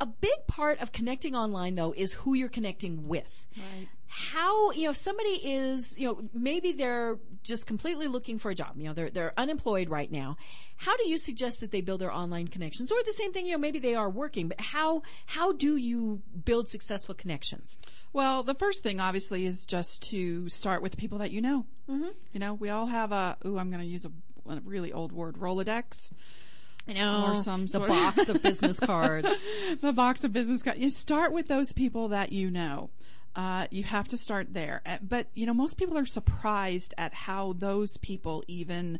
A 0.00 0.06
big 0.06 0.46
part 0.46 0.80
of 0.80 0.92
connecting 0.92 1.34
online, 1.34 1.74
though, 1.74 1.92
is 1.96 2.12
who 2.12 2.34
you're 2.34 2.48
connecting 2.48 3.08
with 3.08 3.46
Right. 3.56 3.88
how 4.06 4.70
you 4.70 4.84
know 4.84 4.90
if 4.90 4.96
somebody 4.96 5.30
is 5.44 5.98
you 5.98 6.06
know 6.06 6.22
maybe 6.32 6.72
they're 6.72 7.18
just 7.42 7.66
completely 7.66 8.06
looking 8.06 8.38
for 8.38 8.50
a 8.50 8.54
job 8.54 8.72
you 8.76 8.84
know 8.84 8.94
they're 8.94 9.10
they're 9.10 9.32
unemployed 9.36 9.88
right 9.90 10.10
now 10.10 10.36
how 10.76 10.96
do 10.96 11.08
you 11.08 11.18
suggest 11.18 11.60
that 11.60 11.70
they 11.72 11.80
build 11.82 12.00
their 12.00 12.12
online 12.12 12.48
connections 12.48 12.90
or 12.90 12.96
the 13.04 13.12
same 13.12 13.32
thing 13.32 13.44
you 13.44 13.52
know 13.52 13.58
maybe 13.58 13.78
they 13.78 13.94
are 13.94 14.08
working 14.08 14.48
but 14.48 14.58
how 14.60 15.02
how 15.26 15.52
do 15.52 15.76
you 15.76 16.22
build 16.44 16.68
successful 16.68 17.14
connections 17.14 17.76
Well, 18.12 18.42
the 18.42 18.54
first 18.54 18.82
thing 18.82 19.00
obviously 19.00 19.44
is 19.46 19.66
just 19.66 20.02
to 20.10 20.48
start 20.48 20.80
with 20.80 20.96
people 20.96 21.18
that 21.18 21.30
you 21.30 21.42
know. 21.42 21.66
Mm-hmm. 21.90 22.08
You 22.32 22.40
know, 22.40 22.54
we 22.54 22.70
all 22.70 22.86
have 22.86 23.12
a, 23.12 23.36
ooh, 23.44 23.58
I'm 23.58 23.70
going 23.70 23.82
to 23.82 23.86
use 23.86 24.06
a, 24.06 24.12
a 24.50 24.60
really 24.64 24.92
old 24.94 25.12
word, 25.12 25.36
Rolodex. 25.36 26.10
You 26.88 26.94
know 26.94 27.32
Or 27.32 27.42
some 27.42 27.62
the 27.66 27.72
sort 27.72 27.88
box 27.88 28.28
of 28.28 28.42
business 28.42 28.80
cards 28.92 29.28
the 29.80 29.92
box 29.92 30.24
of 30.24 30.32
business 30.32 30.62
cards. 30.62 30.80
You 30.80 30.90
start 30.90 31.32
with 31.32 31.48
those 31.48 31.72
people 31.72 32.08
that 32.08 32.32
you 32.32 32.50
know. 32.50 32.90
Uh, 33.36 33.66
you 33.70 33.84
have 33.84 34.08
to 34.08 34.16
start 34.16 34.52
there. 34.52 34.82
Uh, 34.84 34.98
But, 35.00 35.28
you 35.34 35.46
know, 35.46 35.54
most 35.54 35.76
people 35.76 35.96
are 35.96 36.06
surprised 36.06 36.92
at 36.98 37.14
how 37.14 37.52
those 37.52 37.96
people 37.98 38.42
even 38.48 38.98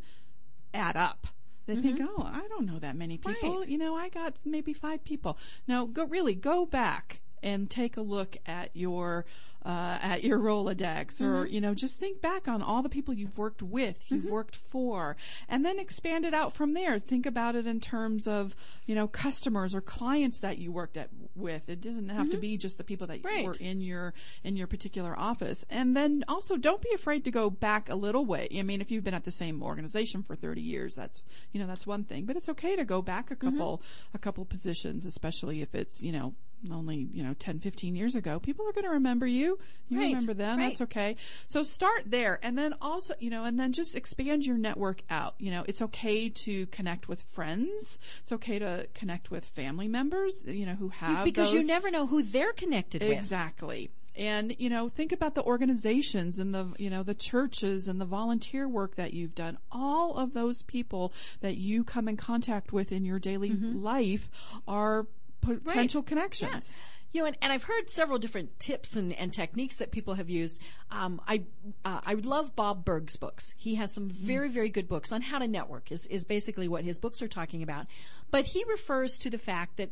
add 0.72 0.96
up. 0.96 1.26
They 1.66 1.74
think, 1.76 2.00
oh, 2.00 2.22
I 2.22 2.46
don't 2.48 2.64
know 2.64 2.78
that 2.78 2.94
many 2.96 3.18
people. 3.18 3.34
Mm-hmm. 3.34 3.58
Right. 3.60 3.68
You 3.68 3.78
know, 3.78 3.94
I 3.96 4.08
got 4.10 4.34
maybe 4.44 4.72
five 4.72 5.04
people. 5.04 5.38
No, 5.66 5.86
go 5.86 6.04
really 6.06 6.34
go 6.34 6.64
back 6.64 7.20
and 7.42 7.70
take 7.70 7.96
a 7.96 8.00
look 8.02 8.36
at 8.46 8.70
your 8.74 9.24
uh, 9.66 9.98
at 10.00 10.24
your 10.24 10.38
Rolodex, 10.38 11.20
or 11.20 11.44
Mm-hmm. 11.44 11.52
you 11.52 11.60
know, 11.60 11.74
just 11.74 11.98
think 11.98 12.22
back 12.22 12.46
on 12.48 12.62
all 12.62 12.80
the 12.80 12.88
people 12.88 13.12
you've 13.12 13.36
worked 13.36 13.60
with, 13.62 14.10
you've 14.10 14.24
worked 14.24 14.54
for, 14.56 15.16
and 15.48 15.64
then 15.66 15.78
expand 15.78 16.24
it 16.24 16.32
out 16.32 16.54
from 16.54 16.72
there. 16.74 16.98
Think 16.98 17.26
about 17.26 17.54
it 17.56 17.66
in 17.66 17.80
terms 17.80 18.26
of 18.28 18.54
you 18.86 18.94
know 18.94 19.08
customers 19.08 19.74
or 19.74 19.80
clients 19.80 20.38
that 20.38 20.58
you 20.58 20.70
worked 20.72 20.96
at 20.96 21.10
with. 21.34 21.68
It 21.68 21.80
doesn't 21.82 22.08
have 22.08 22.30
to 22.30 22.38
be 22.38 22.56
just 22.56 22.78
the 22.78 22.84
people 22.84 23.06
that 23.08 23.18
Mm-hmm. 23.18 23.26
Right. 23.26 23.44
were 23.44 23.56
in 23.60 23.80
your 23.80 24.14
in 24.44 24.56
your 24.56 24.68
particular 24.68 25.18
office. 25.18 25.66
And 25.68 25.94
then 25.96 26.24
also 26.28 26.56
don't 26.56 26.80
be 26.80 26.92
afraid 26.94 27.24
to 27.24 27.30
go 27.30 27.50
back 27.50 27.90
a 27.90 27.94
little 27.96 28.24
way. 28.24 28.48
I 28.56 28.62
mean, 28.62 28.80
if 28.80 28.90
you've 28.90 29.04
been 29.04 29.12
at 29.12 29.24
the 29.24 29.30
same 29.32 29.62
organization 29.62 30.22
for 30.22 30.36
30 30.36 30.60
years, 30.62 30.94
that's 30.94 31.20
you 31.52 31.60
know 31.60 31.66
that's 31.66 31.86
one 31.86 32.04
thing. 32.04 32.24
But 32.26 32.36
it's 32.36 32.48
okay 32.50 32.76
to 32.76 32.84
go 32.84 33.02
back 33.02 33.30
a 33.30 33.34
Mm-hmm. 33.36 33.50
couple 33.58 33.82
a 34.14 34.18
couple 34.18 34.44
positions, 34.46 35.04
especially 35.04 35.60
if 35.62 35.74
it's 35.74 36.00
you 36.00 36.12
know 36.12 36.34
only, 36.72 37.08
you 37.12 37.22
know, 37.22 37.34
10, 37.38 37.60
15 37.60 37.94
years 37.94 38.14
ago, 38.14 38.38
people 38.40 38.66
are 38.68 38.72
going 38.72 38.84
to 38.84 38.90
remember 38.90 39.26
you. 39.26 39.58
You 39.88 39.98
Right, 39.98 40.06
remember 40.08 40.34
them. 40.34 40.58
right. 40.58 40.66
That's 40.68 40.80
okay. 40.82 41.16
So 41.46 41.62
start 41.62 42.02
there. 42.06 42.38
And 42.42 42.58
then 42.58 42.74
also, 42.80 43.14
you 43.20 43.30
know, 43.30 43.44
and 43.44 43.58
then 43.58 43.72
just 43.72 43.94
expand 43.94 44.44
your 44.44 44.58
network 44.58 45.02
out. 45.08 45.34
You 45.38 45.50
know, 45.50 45.64
it's 45.68 45.80
okay 45.82 46.28
to 46.28 46.66
connect 46.66 47.08
with 47.08 47.22
friends. 47.32 47.98
It's 48.22 48.32
okay 48.32 48.58
to 48.58 48.86
connect 48.94 49.30
with 49.30 49.44
family 49.44 49.88
members, 49.88 50.44
you 50.46 50.66
know, 50.66 50.74
who 50.74 50.88
have 50.88 51.24
because 51.24 51.54
you 51.54 51.64
never 51.64 51.90
know 51.90 52.06
who 52.06 52.22
they're 52.22 52.52
connected 52.52 53.02
with. 53.02 53.12
Exactly. 53.12 53.90
And 54.16 54.56
you 54.58 54.68
know, 54.68 54.88
think 54.88 55.12
about 55.12 55.36
the 55.36 55.44
organizations 55.44 56.40
and 56.40 56.52
the 56.52 56.72
you 56.76 56.90
know 56.90 57.04
the 57.04 57.14
churches 57.14 57.86
and 57.86 58.00
the 58.00 58.04
volunteer 58.04 58.66
work 58.66 58.96
that 58.96 59.14
you've 59.14 59.36
done. 59.36 59.58
All 59.70 60.16
of 60.16 60.34
those 60.34 60.62
people 60.62 61.12
that 61.40 61.56
you 61.56 61.84
come 61.84 62.08
in 62.08 62.16
contact 62.16 62.72
with 62.72 62.90
in 62.90 63.04
your 63.04 63.20
daily 63.20 63.50
Mm-hmm. 63.50 63.80
life 63.80 64.28
are 64.66 65.06
potential 65.40 66.02
connections. 66.02 66.72
You 67.10 67.22
know, 67.22 67.28
and, 67.28 67.38
and 67.40 67.52
I've 67.52 67.62
heard 67.62 67.88
several 67.88 68.18
different 68.18 68.60
tips 68.60 68.94
and, 68.94 69.14
and 69.14 69.32
techniques 69.32 69.76
that 69.76 69.92
people 69.92 70.14
have 70.14 70.28
used. 70.28 70.60
Um, 70.90 71.22
I 71.26 71.44
uh, 71.82 72.00
I 72.04 72.14
love 72.14 72.54
Bob 72.54 72.84
Burg's 72.84 73.16
books. 73.16 73.54
He 73.56 73.76
has 73.76 73.94
some 73.94 74.10
very 74.10 74.50
very 74.50 74.68
good 74.68 74.88
books 74.88 75.10
on 75.10 75.22
how 75.22 75.38
to 75.38 75.48
network. 75.48 75.90
Is 75.90 76.06
is 76.06 76.26
basically 76.26 76.68
what 76.68 76.84
his 76.84 76.98
books 76.98 77.22
are 77.22 77.28
talking 77.28 77.62
about. 77.62 77.86
But 78.30 78.44
he 78.44 78.62
refers 78.68 79.18
to 79.20 79.30
the 79.30 79.38
fact 79.38 79.78
that 79.78 79.90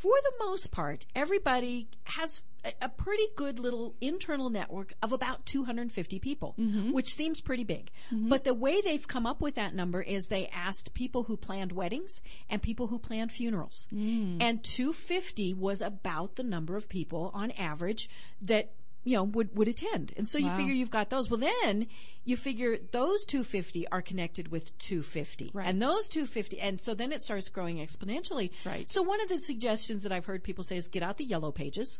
for 0.00 0.14
the 0.22 0.44
most 0.46 0.70
part, 0.70 1.04
everybody 1.14 1.86
has 2.04 2.40
a, 2.64 2.72
a 2.80 2.88
pretty 2.88 3.28
good 3.36 3.58
little 3.58 3.94
internal 4.00 4.48
network 4.48 4.94
of 5.02 5.12
about 5.12 5.44
250 5.44 6.18
people, 6.20 6.54
mm-hmm. 6.58 6.92
which 6.92 7.12
seems 7.12 7.42
pretty 7.42 7.64
big. 7.64 7.90
Mm-hmm. 8.10 8.30
But 8.30 8.44
the 8.44 8.54
way 8.54 8.80
they've 8.80 9.06
come 9.06 9.26
up 9.26 9.42
with 9.42 9.56
that 9.56 9.74
number 9.74 10.00
is 10.00 10.28
they 10.28 10.48
asked 10.54 10.94
people 10.94 11.24
who 11.24 11.36
planned 11.36 11.72
weddings 11.72 12.22
and 12.48 12.62
people 12.62 12.86
who 12.86 12.98
planned 12.98 13.30
funerals. 13.30 13.86
Mm. 13.92 14.38
And 14.40 14.64
250 14.64 15.52
was 15.52 15.82
about 15.82 16.36
the 16.36 16.44
number 16.44 16.78
of 16.78 16.88
people 16.88 17.30
on 17.34 17.50
average 17.50 18.08
that 18.40 18.72
you 19.04 19.16
know 19.16 19.24
would 19.24 19.56
would 19.56 19.68
attend. 19.68 20.12
And 20.16 20.28
so 20.28 20.38
you 20.38 20.50
figure 20.50 20.72
you've 20.72 20.90
got 20.90 21.10
those. 21.10 21.30
Well, 21.30 21.40
then 21.40 21.86
you 22.24 22.36
figure 22.36 22.78
those 22.92 23.24
250 23.24 23.88
are 23.88 24.02
connected 24.02 24.48
with 24.48 24.76
250. 24.78 25.50
Right. 25.54 25.66
And 25.66 25.80
those 25.80 26.08
250 26.08 26.60
and 26.60 26.80
so 26.80 26.94
then 26.94 27.12
it 27.12 27.22
starts 27.22 27.48
growing 27.48 27.78
exponentially. 27.78 28.50
Right. 28.64 28.90
So 28.90 29.02
one 29.02 29.20
of 29.20 29.28
the 29.28 29.38
suggestions 29.38 30.02
that 30.02 30.12
I've 30.12 30.26
heard 30.26 30.42
people 30.42 30.64
say 30.64 30.76
is 30.76 30.88
get 30.88 31.02
out 31.02 31.16
the 31.16 31.24
yellow 31.24 31.52
pages 31.52 31.98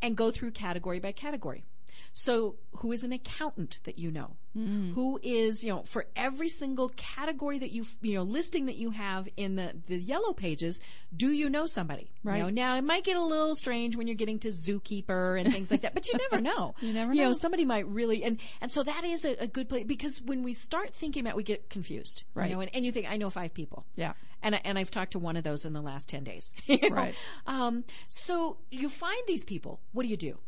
and 0.00 0.16
go 0.16 0.30
through 0.30 0.52
category 0.52 1.00
by 1.00 1.12
category. 1.12 1.64
So 2.12 2.56
who 2.76 2.92
is 2.92 3.04
an 3.04 3.12
accountant 3.12 3.78
that 3.84 3.98
you 3.98 4.10
know? 4.10 4.36
Mm-hmm. 4.56 4.94
Who 4.94 5.20
is, 5.22 5.62
you 5.62 5.70
know, 5.70 5.82
for 5.82 6.06
every 6.16 6.48
single 6.48 6.88
category 6.96 7.58
that 7.58 7.72
you, 7.72 7.84
you 8.00 8.14
know, 8.14 8.22
listing 8.22 8.66
that 8.66 8.76
you 8.76 8.90
have 8.90 9.28
in 9.36 9.56
the, 9.56 9.72
the 9.86 9.98
yellow 9.98 10.32
pages, 10.32 10.80
do 11.14 11.30
you 11.30 11.50
know 11.50 11.66
somebody? 11.66 12.10
Right. 12.24 12.38
You 12.38 12.44
know, 12.44 12.48
now 12.48 12.76
it 12.76 12.82
might 12.84 13.04
get 13.04 13.18
a 13.18 13.22
little 13.22 13.54
strange 13.54 13.96
when 13.96 14.06
you're 14.06 14.16
getting 14.16 14.38
to 14.40 14.48
zookeeper 14.48 15.38
and 15.38 15.52
things 15.52 15.70
like 15.70 15.82
that, 15.82 15.92
but 15.92 16.08
you 16.08 16.18
never 16.30 16.40
know. 16.40 16.74
You 16.80 16.94
never 16.94 17.12
know. 17.12 17.18
You 17.20 17.24
know, 17.28 17.32
somebody 17.34 17.66
might 17.66 17.86
really, 17.86 18.24
and, 18.24 18.40
and 18.62 18.72
so 18.72 18.82
that 18.82 19.04
is 19.04 19.26
a, 19.26 19.42
a 19.42 19.46
good 19.46 19.68
place 19.68 19.86
because 19.86 20.22
when 20.22 20.42
we 20.42 20.54
start 20.54 20.94
thinking 20.94 21.20
about, 21.20 21.36
we 21.36 21.42
get 21.42 21.68
confused. 21.68 22.22
Right. 22.34 22.48
You 22.48 22.54
know, 22.56 22.60
and, 22.62 22.70
and 22.74 22.86
you 22.86 22.92
think, 22.92 23.10
I 23.10 23.18
know 23.18 23.28
five 23.28 23.52
people. 23.52 23.84
Yeah. 23.94 24.14
And, 24.42 24.54
I- 24.54 24.62
and 24.64 24.78
I've 24.78 24.90
talked 24.90 25.12
to 25.12 25.18
one 25.18 25.36
of 25.36 25.44
those 25.44 25.66
in 25.66 25.74
the 25.74 25.82
last 25.82 26.08
10 26.08 26.24
days. 26.24 26.54
you 26.66 26.78
know? 26.88 26.96
Right. 26.96 27.14
Um, 27.46 27.84
so 28.08 28.56
you 28.70 28.88
find 28.88 29.20
these 29.26 29.44
people. 29.44 29.80
What 29.92 30.04
do 30.04 30.08
you 30.08 30.16
do? 30.16 30.38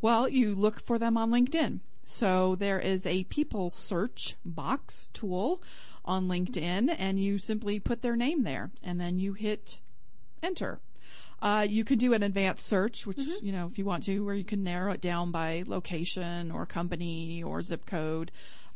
Well, 0.00 0.28
you 0.28 0.54
look 0.54 0.80
for 0.80 0.98
them 0.98 1.16
on 1.16 1.30
LinkedIn. 1.30 1.80
So 2.04 2.56
there 2.56 2.80
is 2.80 3.06
a 3.06 3.24
people 3.24 3.70
search 3.70 4.36
box 4.44 5.10
tool 5.12 5.62
on 6.04 6.28
LinkedIn 6.28 6.94
and 6.98 7.22
you 7.22 7.38
simply 7.38 7.78
put 7.78 8.02
their 8.02 8.16
name 8.16 8.42
there 8.42 8.70
and 8.82 9.00
then 9.00 9.18
you 9.18 9.34
hit 9.34 9.80
enter. 10.42 10.80
Uh, 11.42 11.66
you 11.66 11.84
can 11.84 11.98
do 11.98 12.12
an 12.12 12.22
advanced 12.22 12.66
search, 12.66 13.06
which, 13.06 13.18
you 13.40 13.50
know, 13.50 13.66
if 13.70 13.78
you 13.78 13.84
want 13.84 14.04
to, 14.04 14.20
where 14.20 14.34
you 14.34 14.44
can 14.44 14.62
narrow 14.62 14.92
it 14.92 15.00
down 15.00 15.30
by 15.30 15.64
location 15.66 16.50
or 16.50 16.66
company 16.66 17.42
or 17.42 17.62
zip 17.62 17.86
code. 17.86 18.30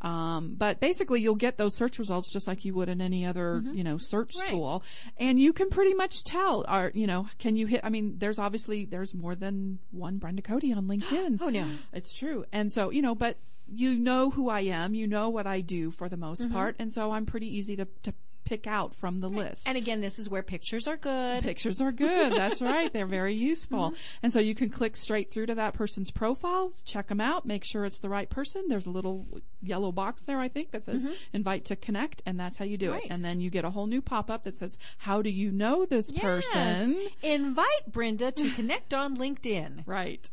Um, 0.04 0.54
but 0.58 0.80
basically 0.80 1.22
you'll 1.22 1.34
get 1.34 1.56
those 1.56 1.74
search 1.74 1.98
results 1.98 2.30
just 2.30 2.46
like 2.46 2.64
you 2.64 2.74
would 2.74 2.88
in 2.90 3.00
any 3.00 3.24
other, 3.24 3.62
you 3.72 3.82
know, 3.82 3.96
search 3.96 4.32
Right. 4.38 4.50
tool. 4.50 4.82
And 5.16 5.40
you 5.40 5.52
can 5.54 5.70
pretty 5.70 5.94
much 5.94 6.24
tell, 6.24 6.64
are, 6.68 6.92
you 6.94 7.06
know, 7.06 7.26
can 7.38 7.56
you 7.56 7.66
hit, 7.66 7.80
I 7.82 7.88
mean, 7.88 8.16
there's 8.18 8.38
obviously, 8.38 8.84
there's 8.84 9.14
more 9.14 9.34
than 9.34 9.78
one 9.92 10.18
Brenda 10.18 10.42
Cody 10.42 10.72
on 10.74 10.86
LinkedIn. 10.86 11.38
Oh, 11.40 11.48
no. 11.48 11.66
It's 11.92 12.12
true. 12.12 12.44
And 12.52 12.70
so, 12.70 12.90
you 12.90 13.00
know, 13.00 13.14
but 13.14 13.38
you 13.66 13.94
know 13.94 14.28
who 14.28 14.50
I 14.50 14.60
am, 14.60 14.94
you 14.94 15.06
know 15.06 15.30
what 15.30 15.46
I 15.46 15.62
do 15.62 15.90
for 15.90 16.10
the 16.10 16.18
most 16.18 16.42
Mm-hmm. 16.42 16.52
part. 16.52 16.76
And 16.78 16.92
so 16.92 17.10
I'm 17.12 17.24
pretty 17.24 17.46
easy 17.56 17.74
to, 17.76 17.88
to 18.02 18.12
pick 18.44 18.66
out 18.66 18.94
from 18.94 19.20
the 19.20 19.28
list. 19.28 19.62
And 19.66 19.76
again, 19.76 20.00
this 20.00 20.18
is 20.18 20.28
where 20.28 20.42
pictures 20.42 20.86
are 20.86 20.96
good. 20.96 21.42
Pictures 21.42 21.80
are 21.80 21.92
good. 21.92 22.32
That's 22.32 22.60
right. 22.62 22.92
They're 22.92 23.06
very 23.06 23.34
useful. 23.34 23.90
Mm-hmm. 23.90 23.96
And 24.22 24.32
so 24.32 24.40
you 24.40 24.54
can 24.54 24.68
click 24.70 24.96
straight 24.96 25.30
through 25.30 25.46
to 25.46 25.54
that 25.56 25.74
person's 25.74 26.10
profile, 26.10 26.72
check 26.84 27.08
them 27.08 27.20
out, 27.20 27.46
make 27.46 27.64
sure 27.64 27.84
it's 27.84 27.98
the 28.00 28.08
right 28.08 28.28
person. 28.28 28.64
There's 28.68 28.86
a 28.86 28.90
little 28.90 29.26
yellow 29.62 29.92
box 29.92 30.22
there, 30.24 30.38
I 30.38 30.48
think, 30.48 30.70
that 30.72 30.84
says 30.84 31.06
invite 31.32 31.64
to 31.66 31.76
connect, 31.76 32.22
and 32.26 32.38
that's 32.38 32.56
how 32.56 32.64
you 32.64 32.76
do 32.76 32.84
Mm-hmm. 32.86 32.94
Right. 32.94 33.04
it. 33.06 33.10
And 33.10 33.24
then 33.24 33.40
you 33.40 33.48
get 33.50 33.64
a 33.64 33.70
whole 33.70 33.86
new 33.86 34.02
pop 34.02 34.30
up 34.30 34.44
that 34.44 34.56
says, 34.58 34.76
How 34.98 35.22
do 35.22 35.30
you 35.30 35.50
know 35.50 35.86
this 35.86 36.10
person? 36.10 36.92
Yes. 36.92 37.10
Invite 37.22 37.86
Brenda 37.90 38.30
to 38.32 38.50
connect 38.52 38.92
on 38.94 39.16
LinkedIn. 39.16 39.84
Right. 39.86 40.28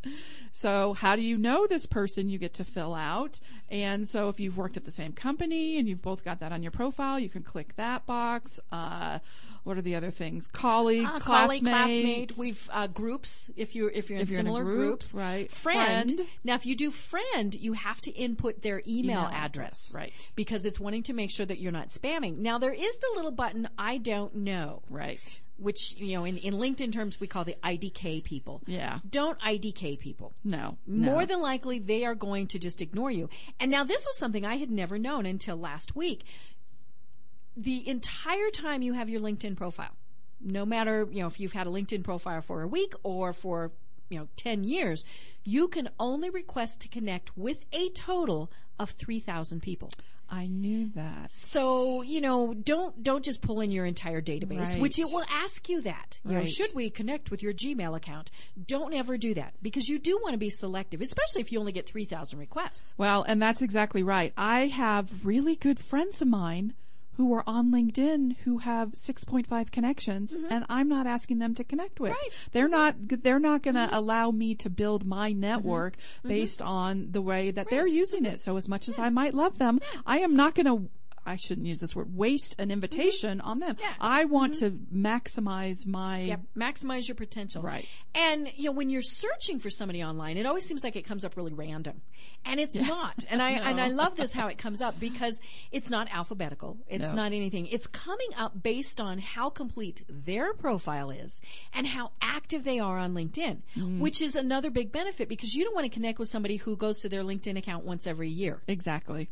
So 0.53 0.93
how 0.93 1.15
do 1.15 1.21
you 1.21 1.37
know 1.37 1.65
this 1.67 1.85
person 1.85 2.29
you 2.29 2.37
get 2.37 2.55
to 2.55 2.63
fill 2.65 2.93
out? 2.93 3.39
And 3.71 4.05
so 4.07 4.27
if 4.27 4.37
you've 4.39 4.57
worked 4.57 4.75
at 4.75 4.83
the 4.83 4.91
same 4.91 5.13
company 5.13 5.79
and 5.79 5.87
you've 5.87 6.01
both 6.01 6.25
got 6.25 6.41
that 6.41 6.51
on 6.51 6.61
your 6.61 6.71
profile, 6.73 7.17
you 7.17 7.29
can 7.29 7.41
click 7.41 7.73
that 7.77 8.05
box. 8.05 8.59
Uh, 8.69 9.19
what 9.63 9.77
are 9.77 9.81
the 9.81 9.95
other 9.95 10.11
things? 10.11 10.47
Colleague, 10.47 11.05
Uh, 11.07 11.19
classmate. 11.19 11.63
colleague, 11.63 11.63
classmate. 11.63 12.31
We've 12.37 12.69
uh, 12.73 12.87
groups. 12.87 13.49
If 13.55 13.73
you're 13.73 13.89
if 13.89 14.09
you're 14.09 14.17
in 14.19 14.23
If 14.23 14.29
you're 14.31 14.39
in 14.39 14.45
similar 14.45 14.63
group, 14.65 14.77
groups, 14.77 15.13
right. 15.13 15.49
Friend. 15.49 16.09
Friend. 16.17 16.27
Now, 16.43 16.55
if 16.55 16.65
you 16.65 16.75
do 16.75 16.91
friend, 16.91 17.55
you 17.55 17.73
have 17.73 18.01
to 18.01 18.11
input 18.11 18.61
their 18.61 18.81
email, 18.87 19.21
Email 19.21 19.29
address, 19.31 19.93
right. 19.95 20.11
Because 20.35 20.65
it's 20.65 20.79
wanting 20.79 21.03
to 21.03 21.13
make 21.13 21.31
sure 21.31 21.45
that 21.45 21.59
you're 21.59 21.71
not 21.71 21.87
spamming. 21.89 22.39
Now, 22.39 22.57
there 22.57 22.73
is 22.73 22.97
the 22.97 23.11
little 23.15 23.31
button 23.31 23.69
I 23.77 23.99
don't 23.99 24.35
know, 24.35 24.81
Right. 24.89 25.39
Which 25.61 25.95
you 25.97 26.17
know 26.17 26.25
in 26.25 26.37
in 26.37 26.55
LinkedIn 26.55 26.91
terms 26.91 27.19
we 27.19 27.27
call 27.27 27.43
the 27.43 27.55
IDK 27.63 28.23
people. 28.23 28.61
Yeah. 28.65 28.99
Don't 29.09 29.39
IDK 29.39 29.99
people. 29.99 30.33
No. 30.43 30.77
no. 30.87 31.11
More 31.11 31.25
than 31.25 31.41
likely, 31.41 31.79
they 31.79 32.03
are 32.05 32.15
going 32.15 32.47
to 32.47 32.59
just 32.59 32.81
ignore 32.81 33.11
you. 33.11 33.29
And 33.59 33.69
now, 33.69 33.83
this 33.83 34.05
was 34.05 34.17
something 34.17 34.45
I 34.45 34.57
had 34.57 34.71
never 34.71 34.97
known 34.97 35.25
until 35.25 35.55
last 35.55 35.95
week. 35.95 36.23
The 37.55 37.87
entire 37.87 38.49
time 38.49 38.81
you 38.81 38.93
have 38.93 39.09
your 39.09 39.21
LinkedIn 39.21 39.55
profile, 39.55 39.95
no 40.39 40.65
matter 40.65 41.07
you 41.11 41.21
know 41.21 41.27
if 41.27 41.39
you've 41.39 41.53
had 41.53 41.67
a 41.67 41.69
LinkedIn 41.69 42.03
profile 42.03 42.41
for 42.41 42.63
a 42.63 42.67
week 42.67 42.93
or 43.03 43.33
for 43.33 43.71
you 44.09 44.19
know 44.19 44.27
ten 44.35 44.63
years, 44.63 45.05
you 45.43 45.67
can 45.67 45.89
only 45.99 46.29
request 46.29 46.81
to 46.81 46.87
connect 46.87 47.37
with 47.37 47.65
a 47.71 47.89
total 47.89 48.51
of 48.79 48.89
three 48.89 49.19
thousand 49.19 49.61
people. 49.61 49.91
I 50.33 50.47
knew 50.47 50.89
that. 50.95 51.29
So 51.31 52.01
you 52.01 52.21
know, 52.21 52.53
don't 52.53 53.03
don't 53.03 53.23
just 53.23 53.41
pull 53.41 53.59
in 53.59 53.69
your 53.71 53.85
entire 53.85 54.21
database, 54.21 54.79
which 54.79 54.97
it 54.97 55.05
will 55.07 55.25
ask 55.29 55.67
you 55.67 55.81
that. 55.81 56.17
You 56.23 56.31
know, 56.31 56.37
Right. 56.39 56.49
should 56.49 56.73
we 56.73 56.89
connect 56.89 57.29
with 57.31 57.43
your 57.43 57.51
Gmail 57.53 57.95
account? 57.97 58.31
Don't 58.65 58.93
ever 58.93 59.17
do 59.17 59.33
that 59.33 59.55
because 59.61 59.89
you 59.89 59.99
do 59.99 60.17
want 60.21 60.31
to 60.33 60.37
be 60.37 60.49
selective, 60.49 61.01
especially 61.01 61.41
if 61.41 61.51
you 61.51 61.59
only 61.59 61.73
get 61.73 61.85
three 61.85 62.05
thousand 62.05 62.39
requests. 62.39 62.93
Well, 62.97 63.23
and 63.23 63.41
that's 63.41 63.61
exactly 63.61 64.03
right. 64.03 64.31
I 64.37 64.67
have 64.67 65.09
really 65.25 65.55
good 65.57 65.79
friends 65.79 66.21
of 66.21 66.29
mine 66.29 66.73
who 67.17 67.33
are 67.33 67.43
on 67.45 67.71
LinkedIn 67.71 68.37
who 68.43 68.59
have 68.59 68.91
6.5 68.91 69.71
connections 69.71 70.35
and 70.49 70.65
I'm 70.69 70.87
not 70.87 71.07
asking 71.07 71.39
them 71.39 71.55
to 71.55 71.63
connect 71.63 71.99
with. 71.99 72.11
Mm-hmm. 72.11 72.21
Right. 72.21 72.31
Mm-hmm. 72.31 72.49
They're 72.51 72.67
not 72.67 72.95
they're 73.23 73.39
not 73.39 73.63
going 73.63 73.75
to 73.75 73.89
allow 73.91 74.31
me 74.31 74.55
to 74.55 74.69
build 74.69 75.05
my 75.05 75.31
network 75.31 75.97
based 76.23 76.61
on 76.61 77.11
the 77.11 77.21
way 77.21 77.51
that 77.51 77.69
they're 77.69 77.87
using 77.87 78.25
it. 78.25 78.39
So 78.39 78.57
as 78.57 78.67
much 78.67 78.87
as 78.87 78.97
I 78.97 79.09
might 79.09 79.33
love 79.33 79.57
them, 79.57 79.79
I 80.05 80.19
am 80.19 80.35
not 80.35 80.55
going 80.55 80.65
to 80.65 80.89
I 81.25 81.35
shouldn't 81.35 81.67
use 81.67 81.79
this 81.79 81.95
word 81.95 82.15
waste 82.15 82.55
an 82.59 82.71
invitation 82.71 83.41
on 83.41 83.59
them. 83.59 83.75
Mm-hmm. 83.75 83.83
Yeah. 83.83 83.93
I 83.99 84.25
want 84.25 84.55
to 84.55 84.71
maximize 84.93 85.85
my 85.85 86.21
Yeah, 86.21 86.35
maximize 86.57 87.07
your 87.07 87.15
potential. 87.15 87.61
Right. 87.61 87.85
And 88.15 88.49
you 88.55 88.65
know, 88.65 88.71
when 88.71 88.89
you're 88.89 89.01
searching 89.01 89.59
for 89.59 89.69
somebody 89.69 90.03
online, 90.03 90.37
it 90.37 90.45
always 90.45 90.65
seems 90.65 90.83
like 90.83 90.95
it 90.95 91.05
comes 91.05 91.23
up 91.25 91.37
really 91.37 91.53
random, 91.53 92.01
and 92.45 92.59
it's 92.59 92.75
not. 92.75 93.23
And 93.29 93.41
I 93.41 93.51
and 93.51 93.79
I 93.79 93.87
love 94.01 94.15
this 94.15 94.33
how 94.33 94.47
it 94.47 94.57
comes 94.57 94.81
up 94.81 94.99
because 94.99 95.39
it's 95.71 95.89
not 95.89 96.07
alphabetical. 96.11 96.77
It's 96.87 97.09
No. 97.11 97.17
not 97.17 97.33
anything. 97.33 97.67
It's 97.67 97.87
coming 97.87 98.29
up 98.37 98.61
based 98.61 98.99
on 98.99 99.19
how 99.19 99.49
complete 99.49 100.03
their 100.09 100.53
profile 100.53 101.09
is 101.11 101.41
and 101.73 101.85
how 101.87 102.11
active 102.21 102.63
they 102.63 102.79
are 102.79 102.97
on 102.97 103.13
LinkedIn, 103.13 103.61
Mm. 103.77 103.99
which 103.99 104.21
is 104.21 104.35
another 104.35 104.69
big 104.69 104.91
benefit 104.91 105.29
because 105.29 105.53
you 105.55 105.63
don't 105.63 105.75
want 105.75 105.85
to 105.85 105.89
connect 105.93 106.19
with 106.19 106.29
somebody 106.29 106.57
who 106.57 106.75
goes 106.75 106.99
to 106.99 107.09
their 107.09 107.23
LinkedIn 107.23 107.57
account 107.57 107.85
once 107.85 108.07
every 108.07 108.29
year. 108.29 108.61
exactly. 108.67 109.29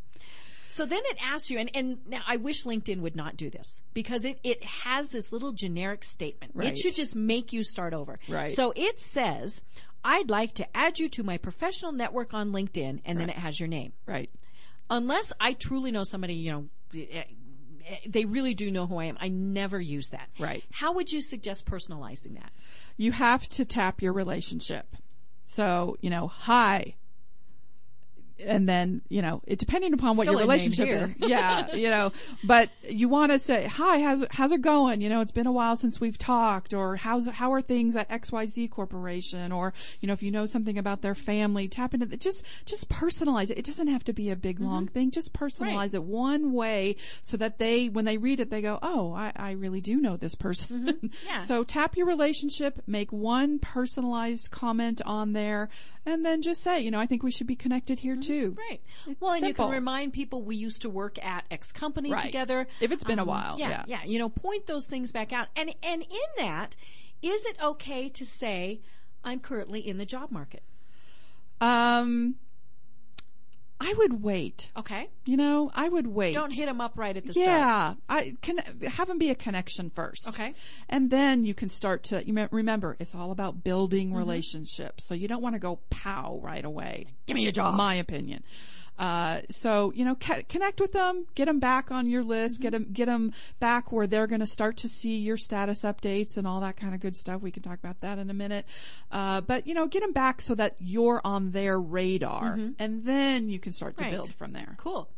So 0.70 0.86
then 0.86 1.02
it 1.06 1.18
asks 1.22 1.50
you, 1.50 1.58
and, 1.58 1.72
and 1.74 1.98
now 2.08 2.22
I 2.28 2.38
wish 2.38 2.64
LinkedIn 2.64 3.02
would 3.02 3.16
not 3.16 3.38
do 3.38 3.50
this 3.50 3.82
because 3.94 4.24
it, 4.26 4.40
it 4.44 4.64
has 4.64 5.10
this 5.10 5.32
little 5.32 5.52
generic 5.52 6.04
statement. 6.04 6.54
It 6.56 6.78
should 6.78 6.96
just 6.96 7.16
make 7.16 7.52
you 7.52 7.64
start 7.64 7.94
over. 7.94 8.18
Right. 8.28 8.52
So 8.52 8.74
it 8.76 9.00
says, 9.00 9.62
I'd 10.04 10.30
like 10.30 10.54
to 10.56 10.78
add 10.78 11.00
you 11.00 11.10
to 11.10 11.24
my 11.24 11.38
professional 11.38 11.92
network 11.92 12.34
on 12.34 12.52
LinkedIn, 12.52 13.02
and 13.04 13.20
then 13.20 13.30
it 13.30 13.38
has 13.38 13.60
your 13.60 13.68
name. 13.68 13.94
Right. 14.06 14.30
Unless 14.90 15.34
I 15.40 15.54
truly 15.54 15.92
know 15.92 16.04
somebody, 16.04 16.36
you 16.36 16.52
know, 16.52 17.06
they 18.08 18.26
really 18.26 18.54
do 18.54 18.72
know 18.72 18.88
who 18.88 18.98
I 18.98 19.06
am. 19.06 19.18
I 19.20 19.30
never 19.30 19.80
use 19.80 20.10
that. 20.10 20.30
Right. 20.40 20.64
How 20.72 20.94
would 20.94 21.12
you 21.12 21.22
suggest 21.22 21.66
personalizing 21.66 22.36
that? 22.36 22.52
you 23.00 23.14
have 23.14 23.48
to 23.48 23.64
tap 23.64 24.02
your 24.02 24.12
relationship. 24.12 24.86
So, 25.46 25.96
you 26.02 26.10
know, 26.10 26.28
hi. 26.28 26.96
And 28.46 28.68
then, 28.68 29.02
you 29.10 29.22
know, 29.22 29.42
it 29.46 29.60
depending 29.60 29.94
upon 29.94 30.18
what 30.18 30.26
Fill 30.26 30.34
your 30.34 30.42
relationship 30.42 30.88
is. 30.88 31.30
Yeah, 31.30 31.74
you 31.76 31.90
know, 31.90 32.12
but 32.44 32.70
you 32.84 33.10
want 33.10 33.32
to 33.32 33.40
say, 33.40 33.66
hi, 33.66 34.02
how's, 34.02 34.24
how's 34.32 34.52
it 34.52 34.62
going? 34.62 35.02
You 35.02 35.10
know, 35.10 35.22
it's 35.22 35.32
been 35.32 35.48
a 35.48 35.52
while 35.52 35.76
since 35.76 36.00
we've 36.00 36.18
talked 36.18 36.74
or 36.74 36.96
how's, 36.96 37.28
how 37.28 37.54
are 37.54 37.62
things 37.62 37.96
at 37.96 38.10
XYZ 38.10 38.70
Corporation? 38.72 39.52
Or, 39.52 39.74
you 40.00 40.08
know, 40.08 40.14
if 40.14 40.24
you 40.24 40.32
know 40.32 40.46
something 40.46 40.78
about 40.78 41.02
their 41.02 41.16
family, 41.16 41.68
tap 41.68 41.94
into 41.94 42.08
it. 42.12 42.22
Just, 42.22 42.44
just 42.66 42.90
personalize 42.90 43.50
it. 43.50 43.58
It 43.58 43.66
doesn't 43.66 43.88
have 43.88 44.04
to 44.06 44.14
be 44.14 44.30
a 44.30 44.36
big, 44.36 44.60
long 44.60 44.88
thing. 44.88 45.12
Just 45.12 45.34
personalize 45.34 45.94
it 45.94 46.04
one 46.04 46.54
way 46.54 46.96
so 47.22 47.38
that 47.38 47.58
they, 47.60 47.90
when 47.90 48.06
they 48.06 48.18
read 48.18 48.40
it, 48.40 48.50
they 48.50 48.62
go, 48.62 48.80
oh, 48.82 49.14
I, 49.14 49.32
I 49.36 49.52
really 49.52 49.82
do 49.82 49.98
know 49.98 50.18
this 50.18 50.36
person. 50.36 51.12
Yeah. 51.26 51.40
so 51.40 51.64
tap 51.64 51.98
your 51.98 52.08
relationship, 52.08 52.82
make 52.88 53.12
one 53.12 53.60
personalized 53.60 54.52
comment 54.52 55.02
on 55.06 55.34
there, 55.34 55.70
and 56.06 56.26
then 56.26 56.42
just 56.42 56.62
say, 56.62 56.80
you 56.82 56.92
know, 56.92 57.00
I 57.00 57.06
think 57.06 57.24
we 57.24 57.32
should 57.32 57.48
be 57.48 57.56
connected 57.56 58.00
here 58.00 58.16
too. 58.16 58.56
Right. 58.70 58.82
It's 59.08 59.20
well, 59.22 59.34
and 59.34 59.46
you 59.46 59.54
can 59.54 59.70
remind 59.70 60.14
people 60.14 60.42
we 60.44 60.56
used 60.56 60.82
to 60.84 60.90
work 60.90 61.24
at 61.24 61.46
X 61.52 61.72
company 61.72 62.12
Right. 62.12 62.22
together. 62.22 62.68
If 62.82 62.92
it's 62.92 63.04
been 63.04 63.20
a 63.20 63.24
Um, 63.24 63.28
while, 63.28 63.60
Yeah, 63.60 63.70
yeah. 63.70 63.84
yeah. 63.88 64.04
You 64.06 64.20
know, 64.20 64.30
point 64.30 64.66
those 64.66 64.88
things 64.88 65.12
back 65.12 65.32
out. 65.34 65.48
And 65.56 65.74
and 65.84 66.02
in 66.04 66.30
that, 66.46 66.76
is 67.22 67.46
it 67.46 67.58
okay 67.62 68.10
to 68.10 68.26
say 68.26 68.82
I'm 69.24 69.40
currently 69.40 69.86
in 69.88 69.98
the 69.98 70.06
job 70.06 70.32
market? 70.32 70.64
Um, 71.62 72.36
I 73.82 73.94
would 73.98 74.22
wait. 74.22 74.72
Okay. 74.76 75.10
You 75.26 75.38
know, 75.38 75.72
I 75.74 75.88
would 75.88 76.08
wait. 76.08 76.34
Don't 76.34 76.54
hit 76.54 76.66
them 76.66 76.82
up 76.82 76.94
right 76.98 77.16
at 77.16 77.26
the 77.26 77.32
start. 77.34 77.48
Yeah, 77.48 77.94
I 78.10 78.36
can 78.42 78.58
have 78.88 79.08
them 79.08 79.18
be 79.18 79.30
a 79.30 79.36
connection 79.36 79.90
first. 79.90 80.28
Okay. 80.28 80.54
and 80.90 81.10
then 81.10 81.46
you 81.46 81.54
can 81.54 81.70
start 81.70 82.04
to. 82.06 82.26
You 82.28 82.48
remember, 82.52 82.96
it's 83.00 83.16
all 83.16 83.32
about 83.32 83.54
Mm-hmm. 83.54 83.60
building 83.62 84.14
relationships. 84.14 85.06
So 85.08 85.14
you 85.14 85.28
don't 85.28 85.42
want 85.42 85.56
to 85.56 85.60
go 85.60 85.80
pow 85.90 86.40
right 86.44 86.64
away. 86.64 87.08
Give 87.26 87.36
me 87.36 87.48
a 87.48 87.52
job. 87.52 87.76
My 87.76 87.96
opinion. 87.96 88.44
Uh, 89.00 89.42
so 89.50 89.92
you 89.96 90.04
know, 90.04 90.14
ca- 90.16 90.44
connect 90.50 90.80
with 90.82 90.92
them, 90.92 91.26
get 91.34 91.46
them 91.46 91.58
back 91.60 91.90
on 91.90 92.06
your 92.10 92.22
list, 92.24 92.60
get 92.62 92.74
'em 92.74 92.86
get 92.92 93.06
them 93.06 93.32
back 93.60 93.92
where 93.94 94.06
they're 94.06 94.28
going 94.28 94.42
to 94.42 94.46
start 94.48 94.76
to 94.76 94.90
see 94.90 95.18
your 95.18 95.38
status 95.38 95.84
updates 95.84 96.36
and 96.36 96.46
all 96.46 96.60
that 96.60 96.76
kind 96.76 96.94
of 96.94 97.00
good 97.00 97.16
stuff. 97.16 97.42
We 97.42 97.50
can 97.50 97.64
talk 97.64 97.80
about 97.80 98.02
that 98.02 98.20
in 98.20 98.30
a 98.30 98.34
minute. 98.34 98.66
Uh, 99.10 99.40
but 99.40 99.66
you 99.66 99.74
know, 99.74 99.88
get 99.88 100.02
them 100.02 100.12
back 100.12 100.42
so 100.42 100.54
that 100.56 100.76
you're 100.80 101.22
on 101.24 101.52
their 101.52 101.80
radar, 101.80 102.60
and 102.78 103.06
then 103.06 103.48
you 103.50 103.58
can 103.60 103.72
start 103.72 103.96
to 103.98 104.04
Right. 104.04 104.12
build 104.12 104.34
from 104.36 104.52
there. 104.52 104.76
Cool. 104.78 105.10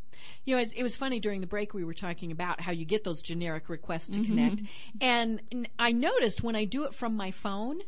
You 0.44 0.54
know, 0.54 0.62
it's, 0.62 0.72
it 0.74 0.84
was 0.84 0.94
funny 0.94 1.18
during 1.18 1.40
the 1.40 1.48
break 1.48 1.74
we 1.74 1.82
were 1.82 1.94
talking 1.94 2.30
about 2.30 2.60
how 2.60 2.70
you 2.70 2.84
get 2.84 3.02
those 3.02 3.20
generic 3.22 3.68
requests 3.68 4.10
to 4.10 4.20
Mm-hmm. 4.20 4.28
connect, 4.28 4.62
and 5.00 5.40
I 5.80 5.90
noticed 5.90 6.42
when 6.44 6.54
I 6.54 6.64
do 6.64 6.84
it 6.84 6.94
from 6.94 7.16
my 7.16 7.32
phone. 7.32 7.80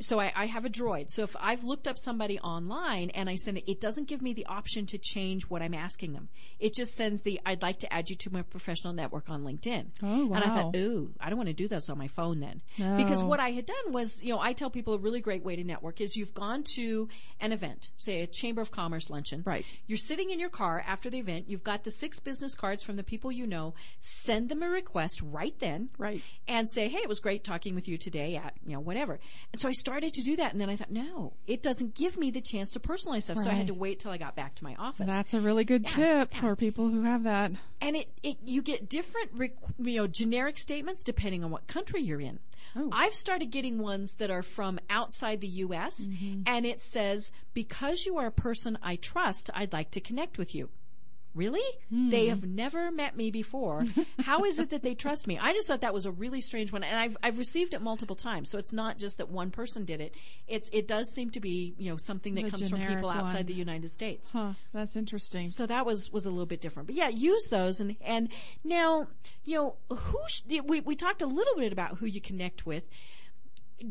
So 0.00 0.20
I, 0.20 0.32
I 0.36 0.46
have 0.46 0.64
a 0.64 0.68
Droid. 0.70 1.10
So 1.10 1.24
if 1.24 1.34
I've 1.40 1.64
looked 1.64 1.88
up 1.88 1.98
somebody 1.98 2.38
online 2.38 3.10
and 3.10 3.28
I 3.28 3.34
send 3.34 3.58
it, 3.58 3.64
it 3.70 3.80
doesn't 3.80 4.06
give 4.06 4.22
me 4.22 4.32
the 4.32 4.46
option 4.46 4.86
to 4.86 4.98
change 4.98 5.44
what 5.44 5.60
I'm 5.60 5.74
asking 5.74 6.12
them. 6.12 6.28
It 6.60 6.74
just 6.74 6.94
sends 6.94 7.22
the 7.22 7.40
"I'd 7.44 7.62
like 7.62 7.80
to 7.80 7.92
add 7.92 8.08
you 8.08 8.16
to 8.16 8.32
my 8.32 8.42
professional 8.42 8.92
network 8.92 9.28
on 9.28 9.42
LinkedIn." 9.42 9.86
Oh, 10.02 10.26
wow. 10.26 10.36
And 10.36 10.44
I 10.44 10.54
thought, 10.54 10.76
ooh, 10.76 11.12
I 11.20 11.28
don't 11.30 11.36
want 11.36 11.48
to 11.48 11.52
do 11.54 11.66
those 11.68 11.88
on 11.88 11.98
my 11.98 12.08
phone 12.08 12.40
then, 12.40 12.60
because 12.96 13.22
what 13.24 13.40
I 13.40 13.50
had 13.50 13.66
done 13.66 13.92
was, 13.92 14.22
you 14.22 14.32
know, 14.32 14.38
I 14.40 14.52
tell 14.52 14.70
people 14.70 14.94
a 14.94 14.98
really 14.98 15.20
great 15.20 15.44
way 15.44 15.56
to 15.56 15.64
network 15.64 16.00
is 16.00 16.16
you've 16.16 16.34
gone 16.34 16.62
to 16.76 17.08
an 17.40 17.52
event, 17.52 17.90
say 17.96 18.22
a 18.22 18.26
Chamber 18.26 18.60
of 18.60 18.70
Commerce 18.70 19.10
luncheon, 19.10 19.42
Right. 19.44 19.64
you're 19.86 19.98
sitting 19.98 20.30
in 20.30 20.38
your 20.40 20.48
car 20.50 20.82
after 20.86 21.10
the 21.10 21.18
event. 21.18 21.48
You've 21.48 21.64
got 21.64 21.84
the 21.84 21.90
six 21.90 22.18
business 22.20 22.54
cards 22.54 22.82
from 22.82 22.96
the 22.96 23.02
people 23.04 23.30
you 23.32 23.46
know. 23.46 23.74
Send 24.00 24.48
them 24.48 24.62
a 24.62 24.68
request 24.68 25.20
right 25.22 25.54
then. 25.60 25.88
Right. 25.98 26.22
And 26.46 26.68
say, 26.68 26.88
hey, 26.88 26.98
it 26.98 27.08
was 27.08 27.20
great 27.20 27.44
talking 27.44 27.74
with 27.74 27.88
you 27.88 27.98
today 27.98 28.36
at, 28.36 28.54
you 28.64 28.72
know, 28.72 28.80
whatever. 28.80 29.18
And 29.52 29.60
so 29.60 29.68
I 29.68 29.72
started 29.88 30.14
to 30.14 30.22
do 30.22 30.36
that. 30.36 30.52
And 30.52 30.60
then 30.60 30.68
I 30.70 30.76
thought, 30.76 30.90
no, 30.90 31.32
it 31.46 31.62
doesn't 31.62 31.94
give 31.94 32.16
me 32.16 32.30
the 32.30 32.40
chance 32.40 32.72
to 32.72 32.80
personalize 32.80 33.24
stuff. 33.24 33.38
So 33.38 33.50
I 33.50 33.54
had 33.54 33.68
to 33.68 33.74
wait 33.74 34.00
till 34.00 34.10
I 34.10 34.18
got 34.18 34.36
back 34.36 34.54
to 34.56 34.64
my 34.64 34.74
office. 34.78 35.06
That's 35.06 35.34
a 35.34 35.40
really 35.40 35.64
good 35.64 35.86
tip 35.86 36.34
for 36.34 36.56
people 36.56 36.88
who 36.88 37.02
have 37.02 37.24
that. 37.24 37.52
and 37.80 37.96
it, 37.96 38.08
it, 38.22 38.36
you 38.44 38.62
get 38.62 38.88
different, 38.88 39.30
you 39.78 39.96
know, 39.96 40.06
generic 40.06 40.58
statements 40.58 41.02
depending 41.02 41.44
on 41.44 41.50
what 41.50 41.66
country 41.66 42.02
you're 42.02 42.20
in. 42.20 42.38
Oh. 42.76 42.90
I've 42.92 43.14
started 43.14 43.50
getting 43.50 43.78
ones 43.78 44.16
that 44.16 44.30
are 44.30 44.42
from 44.42 44.78
outside 44.90 45.40
the 45.40 45.48
U.S. 45.48 46.06
Mm-hmm. 46.06 46.42
and 46.46 46.66
it 46.66 46.82
says, 46.82 47.32
because 47.54 48.04
you 48.04 48.18
are 48.18 48.26
a 48.26 48.32
person 48.32 48.78
I 48.82 48.96
trust, 48.96 49.48
I'd 49.54 49.72
like 49.72 49.90
to 49.92 50.00
connect 50.00 50.38
with 50.38 50.54
you. 50.54 50.68
Really? 51.34 51.62
Hmm. 51.90 52.10
They 52.10 52.26
have 52.28 52.44
never 52.44 52.90
met 52.90 53.16
me 53.16 53.30
before. 53.30 53.82
How 54.20 54.44
is 54.44 54.58
it 54.58 54.70
that 54.70 54.82
they 54.82 54.94
trust 54.94 55.26
me? 55.26 55.38
I 55.38 55.52
just 55.52 55.68
thought 55.68 55.82
that 55.82 55.94
was 55.94 56.04
a 56.06 56.10
really 56.10 56.40
strange 56.40 56.72
one, 56.72 56.82
and 56.82 56.96
I've 56.98 57.16
I've 57.22 57.38
received 57.38 57.74
it 57.74 57.82
multiple 57.82 58.16
times. 58.16 58.50
So 58.50 58.58
it's 58.58 58.72
not 58.72 58.98
just 58.98 59.18
that 59.18 59.28
one 59.28 59.50
person 59.50 59.84
did 59.84 60.00
it. 60.00 60.14
It's 60.48 60.68
it 60.72 60.88
does 60.88 61.06
seem 61.14 61.30
to 61.30 61.40
be 61.40 61.74
you 61.78 61.90
know 61.90 61.96
something 61.98 62.34
that 62.34 62.44
The 62.46 62.50
comes 62.50 62.68
from 62.68 62.80
people 62.80 63.08
outside 63.10 63.36
one. 63.36 63.46
the 63.46 63.54
United 63.54 63.90
States. 63.92 64.30
Huh, 64.32 64.54
that's 64.72 64.96
interesting. 64.96 65.50
So 65.50 65.66
that 65.66 65.86
was 65.86 66.10
was 66.10 66.26
a 66.26 66.30
little 66.30 66.46
bit 66.46 66.60
different, 66.60 66.88
but 66.88 66.96
yeah, 66.96 67.08
use 67.08 67.46
those 67.50 67.78
and 67.78 67.94
and 68.00 68.30
now 68.64 69.06
you 69.44 69.54
know 69.56 69.76
who 69.96 70.18
sh- 70.28 70.42
we 70.64 70.80
we 70.80 70.96
talked 70.96 71.22
a 71.22 71.26
little 71.26 71.56
bit 71.56 71.72
about 71.72 71.98
who 71.98 72.06
you 72.06 72.20
connect 72.20 72.66
with. 72.66 72.86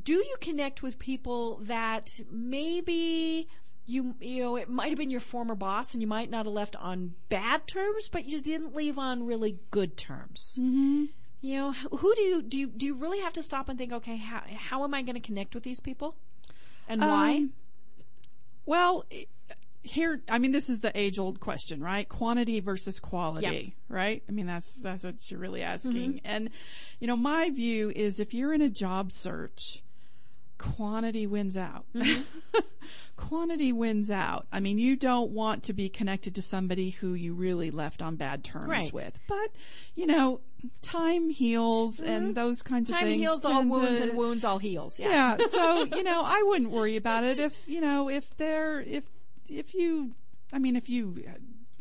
Do 0.04 0.16
you 0.16 0.36
connect 0.42 0.84
with 0.84 1.00
people 1.00 1.60
that 1.64 2.10
maybe 2.30 3.48
you 3.88 4.14
you 4.20 4.44
know 4.44 4.56
it 4.56 4.70
might 4.70 4.90
have 4.90 4.98
been 4.98 5.10
your 5.10 5.20
former 5.20 5.56
boss 5.56 5.94
and 5.94 6.02
you 6.02 6.08
might 6.08 6.30
not 6.30 6.46
have 6.46 6.54
left 6.54 6.76
on 6.76 7.16
bad 7.30 7.66
terms, 7.66 8.10
but 8.12 8.26
you 8.26 8.40
didn't 8.40 8.76
leave 8.76 9.00
on 9.00 9.26
really 9.26 9.58
good 9.72 9.98
terms. 9.98 10.60
Mm-hmm. 10.62 11.06
You 11.42 11.56
know, 11.58 11.72
who 11.72 12.14
do 12.16 12.22
you 12.22 12.42
do 12.42 12.60
you 12.60 12.68
do 12.68 12.86
you 12.86 12.94
really 12.94 13.20
have 13.20 13.34
to 13.34 13.44
stop 13.44 13.70
and 13.70 13.78
think, 13.78 13.94
okay, 13.94 14.18
how 14.18 14.44
how 14.56 14.84
am 14.84 14.94
I 14.94 15.02
going 15.02 15.16
to 15.16 15.22
connect 15.22 15.56
with 15.56 15.64
these 15.64 15.80
people, 15.80 16.16
and 16.88 17.02
why? 17.02 17.36
Um, 17.38 17.54
Well, 18.66 19.06
here, 19.82 20.22
I 20.28 20.40
mean, 20.40 20.52
this 20.52 20.70
is 20.70 20.82
the 20.82 20.92
age 20.94 21.18
old 21.18 21.40
question, 21.40 21.82
right? 21.82 22.08
Quantity 22.08 22.60
versus 22.60 23.00
quality, 23.00 23.76
right? 23.88 24.22
I 24.28 24.32
mean, 24.34 24.46
that's, 24.46 24.74
that's 24.74 25.06
what 25.06 25.32
you're 25.32 25.40
really 25.40 25.62
asking. 25.62 25.94
Mm-hmm. 25.94 26.26
And, 26.26 26.50
you 27.00 27.08
know, 27.08 27.16
my 27.16 27.50
view 27.50 27.90
is 27.96 28.20
if 28.20 28.34
you're 28.34 28.54
in 28.54 28.62
a 28.62 28.70
job 28.70 29.14
search, 29.14 29.82
quantity 30.58 31.28
wins 31.28 31.56
out. 31.58 31.86
Mm-hmm. 31.96 32.22
quantity 33.18 33.72
wins 33.72 34.10
out. 34.12 34.48
I 34.52 34.60
mean, 34.60 34.78
you 34.78 34.96
don't 34.96 35.32
want 35.32 35.64
to 35.64 35.74
be 35.74 35.90
connected 35.90 36.36
to 36.36 36.42
somebody 36.42 36.92
who 36.92 37.14
you 37.14 37.34
really 37.34 37.72
left 37.72 38.02
on 38.02 38.16
bad 38.16 38.44
terms 38.44 38.68
Right. 38.68 38.94
with. 38.94 39.18
But, 39.28 39.50
you 39.96 40.06
know, 40.08 40.40
time 40.82 41.30
heals 41.30 42.00
and 42.00 42.36
those 42.36 42.62
kinds 42.62 42.90
of 42.90 42.96
Mm-hmm. 42.96 43.04
Time 43.04 43.12
things. 43.12 43.22
heals 43.22 43.46
all 43.46 43.64
wounds, 43.64 44.00
to- 44.00 44.10
and 44.10 44.18
wounds 44.18 44.46
all 44.46 44.60
heals. 44.60 45.00
yeah. 45.00 45.38
So, 45.50 45.84
you 45.86 46.04
know, 46.04 46.22
I 46.24 46.44
wouldn't 46.44 46.72
worry 46.72 46.96
about 46.96 47.24
it 47.24 47.40
if, 47.40 47.68
you 47.68 47.82
know, 47.82 48.10
if 48.10 48.36
they're, 48.38 48.82
if, 48.82 49.04
if 49.48 49.74
you, 49.74 50.12
I 50.54 50.60
mean, 50.60 50.76
if 50.76 50.88
you 50.90 51.24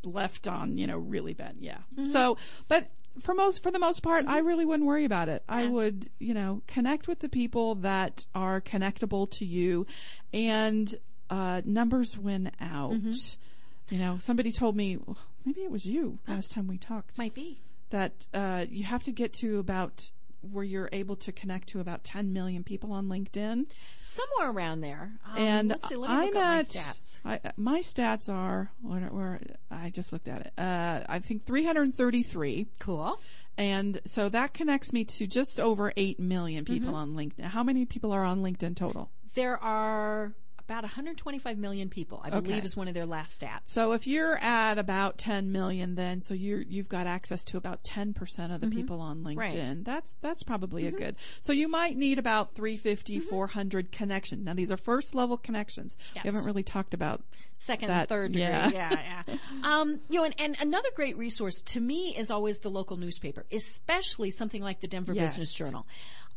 left 0.04 0.46
on, 0.48 0.78
you 0.78 0.86
know, 0.86 0.98
really 0.98 1.34
bad. 1.34 1.56
Yeah. 1.60 1.78
Mm-hmm. 1.96 2.10
So, 2.12 2.38
but 2.68 2.88
for 3.20 3.34
most, 3.34 3.62
for 3.62 3.70
the 3.70 3.78
most 3.78 4.02
part, 4.02 4.26
I 4.26 4.38
really 4.38 4.64
wouldn't 4.64 4.86
worry 4.86 5.04
about 5.04 5.28
it. 5.28 5.42
I 5.48 5.66
would, 5.66 6.10
you 6.18 6.34
know, 6.34 6.62
connect 6.66 7.08
with 7.08 7.20
the 7.20 7.28
people 7.28 7.76
that 7.76 8.26
are 8.34 8.60
connectable 8.60 9.30
to 9.38 9.44
you 9.44 9.86
and, 10.32 10.94
uh, 11.30 11.62
numbers 11.64 12.16
win 12.16 12.50
out. 12.60 12.92
Mm-hmm. 12.92 13.94
You 13.94 13.98
know, 14.00 14.18
somebody 14.18 14.52
told 14.52 14.76
me, 14.76 14.98
maybe 15.44 15.60
it 15.60 15.70
was 15.70 15.86
you 15.86 16.18
last 16.26 16.50
time 16.50 16.66
we 16.66 16.76
talked 16.78 17.16
Might 17.18 17.34
be. 17.34 17.60
that 17.90 18.26
uh, 18.34 18.66
you 18.68 18.84
have 18.84 19.02
to 19.04 19.12
get 19.12 19.32
to 19.34 19.58
about 19.58 20.10
where 20.52 20.64
you're 20.64 20.88
able 20.92 21.16
to 21.16 21.32
connect 21.32 21.68
to 21.70 21.80
about 21.80 22.04
10 22.04 22.32
million 22.32 22.64
people 22.64 22.92
on 22.92 23.08
LinkedIn. 23.08 23.66
Somewhere 24.02 24.50
around 24.50 24.80
there. 24.80 25.12
Um, 25.32 25.38
and 25.42 25.68
let's 25.70 25.88
see, 25.88 25.96
let 25.96 26.10
me 26.10 26.16
I'm 26.16 26.24
look 26.26 26.36
up 26.36 26.42
my 26.42 26.58
at 26.58 26.66
stats. 26.66 27.16
I, 27.24 27.40
my 27.56 27.80
stats 27.80 28.28
are 28.32 28.70
where, 28.82 29.00
where 29.08 29.40
I 29.70 29.90
just 29.90 30.12
looked 30.12 30.28
at 30.28 30.40
it. 30.42 30.52
Uh, 30.58 31.00
I 31.08 31.18
think 31.18 31.44
333, 31.44 32.66
Cool. 32.78 33.18
and 33.58 34.00
so 34.04 34.28
that 34.28 34.54
connects 34.54 34.92
me 34.92 35.04
to 35.04 35.26
just 35.26 35.58
over 35.60 35.92
8 35.96 36.18
million 36.20 36.64
people 36.64 36.88
Mm-hmm. 36.92 36.94
on 36.96 37.14
LinkedIn. 37.14 37.44
How 37.44 37.62
many 37.62 37.84
people 37.84 38.12
are 38.12 38.24
on 38.24 38.42
LinkedIn 38.42 38.76
total? 38.76 39.10
There 39.34 39.56
are 39.62 40.32
about 40.68 40.82
125 40.82 41.58
million 41.58 41.88
people, 41.88 42.20
I 42.24 42.30
believe, 42.30 42.56
Okay. 42.56 42.64
is 42.66 42.76
one 42.76 42.88
of 42.88 42.94
their 42.94 43.06
last 43.06 43.40
stats. 43.40 43.60
So 43.66 43.92
if 43.92 44.06
you're 44.06 44.36
at 44.38 44.78
about 44.78 45.16
10 45.18 45.52
million, 45.52 45.94
then 45.94 46.20
so 46.20 46.34
you're 46.34 46.60
you've 46.62 46.88
got 46.88 47.06
access 47.06 47.44
to 47.46 47.56
about 47.56 47.84
10 47.84 48.12
percent 48.14 48.52
of 48.52 48.60
the 48.60 48.66
people 48.68 49.00
on 49.00 49.22
LinkedIn. 49.22 49.36
Mm-hmm. 49.52 49.68
Right. 49.76 49.84
That's 49.84 50.14
that's 50.20 50.42
probably 50.42 50.86
a 50.86 50.90
good. 50.92 51.16
So 51.40 51.52
you 51.52 51.68
might 51.68 51.96
need 51.96 52.18
about 52.18 52.54
350, 52.54 53.20
400 53.20 53.92
connections. 53.92 54.44
Now 54.44 54.54
these 54.54 54.70
are 54.70 54.76
first 54.76 55.14
level 55.14 55.36
connections. 55.36 55.96
Yes. 56.14 56.24
We 56.24 56.28
haven't 56.30 56.44
really 56.46 56.62
talked 56.64 56.94
about. 56.94 57.22
Second 57.54 57.88
That- 57.88 58.00
and 58.00 58.08
third 58.08 58.32
degree. 58.32 58.42
yeah. 58.48 58.70
Yeah, 58.70 59.22
yeah. 59.28 59.36
um, 59.62 60.00
you 60.10 60.18
know, 60.18 60.24
and, 60.24 60.34
and 60.38 60.56
another 60.60 60.88
great 60.94 61.16
resource 61.16 61.62
to 61.62 61.80
me 61.80 62.14
is 62.16 62.30
always 62.30 62.58
the 62.58 62.70
local 62.70 62.96
newspaper, 62.96 63.44
especially 63.52 64.30
something 64.30 64.62
like 64.62 64.80
the 64.80 64.88
Denver 64.88 65.14
Yes. 65.14 65.32
Business 65.34 65.52
Journal. 65.54 65.86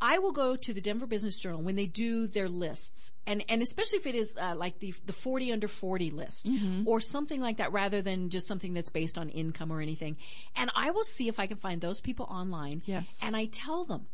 I 0.02 0.20
will 0.20 0.32
go 0.32 0.56
to 0.56 0.74
the 0.74 0.82
Denver 0.82 1.06
Business 1.06 1.40
Journal 1.40 1.62
when 1.62 1.76
they 1.76 1.86
do 1.86 2.28
their 2.28 2.48
lists, 2.50 3.12
and 3.28 3.44
and 3.50 3.62
especially 3.62 4.00
if 4.00 4.08
it 4.08 4.16
is 4.16 4.36
uh, 4.40 4.56
like 4.56 4.80
the 4.80 4.94
the 5.06 5.14
forty 5.14 5.52
under 5.52 5.68
forty 5.68 6.10
list 6.12 6.48
Mm-hmm. 6.48 6.88
or 6.88 7.00
something 7.02 7.42
like 7.42 7.58
that, 7.58 7.72
rather 7.74 8.02
than 8.02 8.30
just 8.30 8.48
something 8.48 8.74
that's 8.74 8.90
based 8.90 9.18
on 9.18 9.30
income 9.30 9.72
or 9.72 9.82
anything. 9.82 10.18
And 10.56 10.72
I 10.76 10.92
will 10.92 11.04
see 11.04 11.28
if 11.28 11.40
I 11.40 11.48
can 11.48 11.58
find 11.58 11.82
those 11.82 12.00
people 12.02 12.26
online. 12.30 12.82
Yes. 12.86 13.08
and 13.22 13.36
I 13.36 13.46
tell 13.46 13.86
them. 13.86 14.08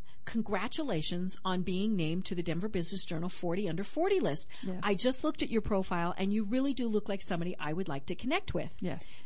Congratulations 0.50 1.38
on 1.44 1.62
being 1.62 1.96
named 1.96 2.24
to 2.24 2.34
the 2.34 2.42
Denver 2.42 2.68
Business 2.68 3.04
Journal 3.04 3.28
40 3.28 3.68
under 3.68 3.84
40 3.84 4.20
list. 4.20 4.48
Yes. 4.62 4.80
I 4.82 4.94
just 4.94 5.22
looked 5.22 5.42
at 5.42 5.50
your 5.50 5.60
profile 5.60 6.14
and 6.16 6.32
you 6.32 6.44
really 6.44 6.72
do 6.72 6.88
look 6.88 7.08
like 7.08 7.20
somebody 7.22 7.54
I 7.60 7.72
would 7.72 7.88
like 7.88 8.06
to 8.06 8.14
connect 8.14 8.54
with 8.54 8.74
Yes. 8.80 9.22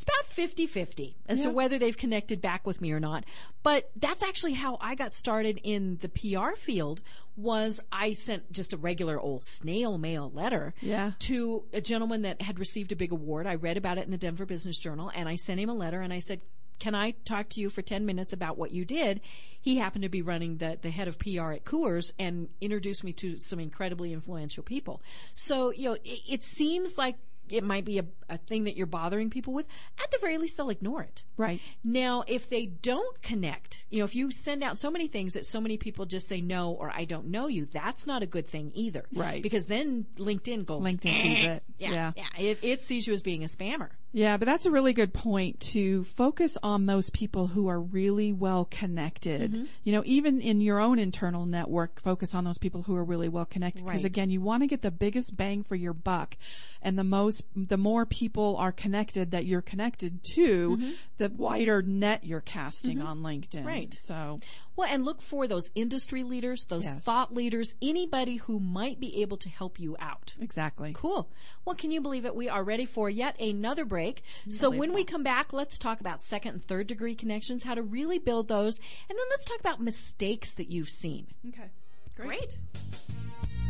It's 0.00 0.04
about 0.04 0.48
50-50 0.56 1.14
as 1.26 1.42
to 1.42 1.50
whether 1.50 1.76
they've 1.76 1.96
connected 1.96 2.40
back 2.40 2.64
with 2.66 2.80
me 2.80 2.92
or 2.92 3.00
not. 3.00 3.24
But 3.64 3.90
that's 3.96 4.22
actually 4.22 4.52
how 4.52 4.78
I 4.80 4.94
got 4.94 5.12
started 5.12 5.60
in 5.64 5.98
the 6.00 6.08
PR 6.08 6.54
field 6.56 7.00
was 7.36 7.80
I 7.90 8.12
sent 8.12 8.52
just 8.52 8.72
a 8.72 8.76
regular 8.76 9.18
old 9.20 9.44
snail 9.44 9.98
mail 9.98 10.30
letter 10.32 10.72
Yeah. 10.80 11.12
to 11.20 11.64
a 11.72 11.80
gentleman 11.80 12.22
that 12.22 12.40
had 12.42 12.60
received 12.60 12.92
a 12.92 12.96
big 12.96 13.10
award. 13.10 13.48
I 13.48 13.56
read 13.56 13.76
about 13.76 13.98
it 13.98 14.04
in 14.04 14.12
the 14.12 14.18
Denver 14.18 14.46
Business 14.46 14.78
Journal 14.78 15.10
and 15.14 15.28
I 15.28 15.34
sent 15.34 15.58
him 15.58 15.68
a 15.68 15.74
letter 15.74 16.00
and 16.00 16.12
I 16.12 16.20
said, 16.20 16.42
can 16.78 16.94
I 16.94 17.14
talk 17.24 17.48
to 17.50 17.60
you 17.60 17.70
for 17.70 17.82
10 17.82 18.06
minutes 18.06 18.32
about 18.32 18.56
what 18.56 18.70
you 18.70 18.84
did? 18.84 19.20
He 19.60 19.78
happened 19.78 20.02
to 20.02 20.08
be 20.08 20.22
running 20.22 20.58
the, 20.58 20.78
the 20.80 20.90
head 20.90 21.08
of 21.08 21.18
PR 21.18 21.50
at 21.50 21.64
Coors 21.64 22.12
and 22.20 22.48
introduced 22.60 23.02
me 23.02 23.12
to 23.14 23.36
some 23.36 23.58
incredibly 23.58 24.12
influential 24.12 24.62
people. 24.62 25.02
So, 25.34 25.72
you 25.72 25.88
know, 25.88 25.94
it, 26.04 26.20
it 26.28 26.44
seems 26.44 26.96
like 26.96 27.16
it 27.52 27.64
might 27.64 27.84
be 27.84 27.98
a, 27.98 28.04
a 28.28 28.38
thing 28.38 28.64
that 28.64 28.76
you're 28.76 28.86
bothering 28.86 29.30
people 29.30 29.52
with. 29.52 29.66
At 30.02 30.10
the 30.10 30.18
very 30.20 30.38
least, 30.38 30.56
they'll 30.56 30.70
ignore 30.70 31.02
it. 31.02 31.24
Right. 31.36 31.60
Now, 31.84 32.24
if 32.26 32.48
they 32.48 32.66
don't 32.66 33.20
connect, 33.22 33.84
you 33.90 33.98
know, 33.98 34.04
if 34.04 34.14
you 34.14 34.30
send 34.30 34.62
out 34.62 34.78
so 34.78 34.90
many 34.90 35.08
things 35.08 35.34
that 35.34 35.46
so 35.46 35.60
many 35.60 35.76
people 35.76 36.06
just 36.06 36.28
say 36.28 36.40
no 36.40 36.72
or 36.72 36.90
I 36.94 37.04
don't 37.04 37.26
know 37.26 37.46
you, 37.46 37.66
that's 37.66 38.06
not 38.06 38.22
a 38.22 38.26
good 38.26 38.46
thing 38.46 38.72
either. 38.74 39.04
Right. 39.14 39.42
Because 39.42 39.66
then 39.66 40.06
LinkedIn 40.16 40.66
goes. 40.66 40.82
LinkedIn 40.82 41.22
sees 41.22 41.44
eh. 41.44 41.52
it. 41.54 41.62
Yeah. 41.78 41.90
Yeah. 41.90 42.12
Yeah. 42.16 42.42
It, 42.42 42.58
it 42.62 42.82
sees 42.82 43.06
you 43.06 43.12
as 43.14 43.22
being 43.22 43.44
a 43.44 43.48
spammer. 43.48 43.90
Yeah, 44.12 44.38
but 44.38 44.46
that's 44.46 44.64
a 44.64 44.70
really 44.70 44.94
good 44.94 45.12
point 45.12 45.60
to 45.72 46.04
focus 46.04 46.56
on 46.62 46.86
those 46.86 47.10
people 47.10 47.48
who 47.48 47.68
are 47.68 47.80
really 47.80 48.32
well 48.32 48.64
connected. 48.70 49.52
Mm-hmm. 49.52 49.64
You 49.84 49.92
know, 49.92 50.02
even 50.06 50.40
in 50.40 50.60
your 50.62 50.80
own 50.80 50.98
internal 50.98 51.44
network, 51.44 52.00
focus 52.00 52.34
on 52.34 52.44
those 52.44 52.56
people 52.58 52.82
who 52.82 52.96
are 52.96 53.04
really 53.04 53.28
well 53.28 53.44
connected. 53.44 53.84
Because 53.84 54.04
Right. 54.04 54.06
again, 54.06 54.30
you 54.30 54.40
want 54.40 54.62
to 54.62 54.66
get 54.66 54.80
the 54.80 54.90
biggest 54.90 55.36
bang 55.36 55.62
for 55.62 55.76
your 55.76 55.92
buck. 55.92 56.36
And 56.80 56.98
the 56.98 57.04
most, 57.04 57.44
the 57.54 57.76
more 57.76 58.06
people 58.06 58.56
are 58.56 58.72
connected 58.72 59.32
that 59.32 59.44
you're 59.44 59.62
connected 59.62 60.20
to, 60.34 60.94
the 61.18 61.28
wider 61.28 61.82
net 61.82 62.24
you're 62.24 62.40
casting 62.40 63.02
on 63.02 63.22
LinkedIn. 63.22 63.58
Mm-hmm. 63.58 63.66
Right. 63.66 63.94
So, 64.00 64.40
Well, 64.78 64.88
and 64.88 65.04
look 65.04 65.20
for 65.20 65.48
those 65.48 65.72
industry 65.74 66.22
leaders, 66.22 66.66
those 66.66 66.84
Yes. 66.84 67.02
thought 67.04 67.34
leaders, 67.34 67.74
anybody 67.82 68.36
who 68.36 68.60
might 68.60 69.00
be 69.00 69.22
able 69.22 69.36
to 69.38 69.48
help 69.48 69.80
you 69.80 69.96
out. 69.98 70.36
exactly. 70.40 70.92
Cool. 70.94 71.28
Well, 71.64 71.74
can 71.74 71.90
you 71.90 72.00
believe 72.00 72.24
it? 72.24 72.32
We 72.36 72.48
are 72.48 72.62
ready 72.62 72.84
for 72.86 73.10
yet 73.10 73.34
another 73.40 73.84
break. 73.84 74.22
So 74.48 74.70
when 74.70 74.92
we 74.92 75.02
come 75.02 75.24
back, 75.24 75.52
let's 75.52 75.78
talk 75.78 75.98
about 76.00 76.22
second 76.22 76.52
and 76.52 76.64
third 76.64 76.86
degree 76.86 77.16
connections, 77.16 77.64
how 77.64 77.74
to 77.74 77.82
really 77.82 78.18
build 78.20 78.46
those, 78.46 78.78
and 78.78 79.18
then 79.18 79.26
let's 79.30 79.44
talk 79.44 79.58
about 79.58 79.80
mistakes 79.80 80.54
that 80.54 80.70
you've 80.70 80.90
seen. 80.90 81.26
Okay. 81.48 81.70
Great. 82.14 82.56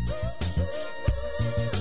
Why 0.07 1.78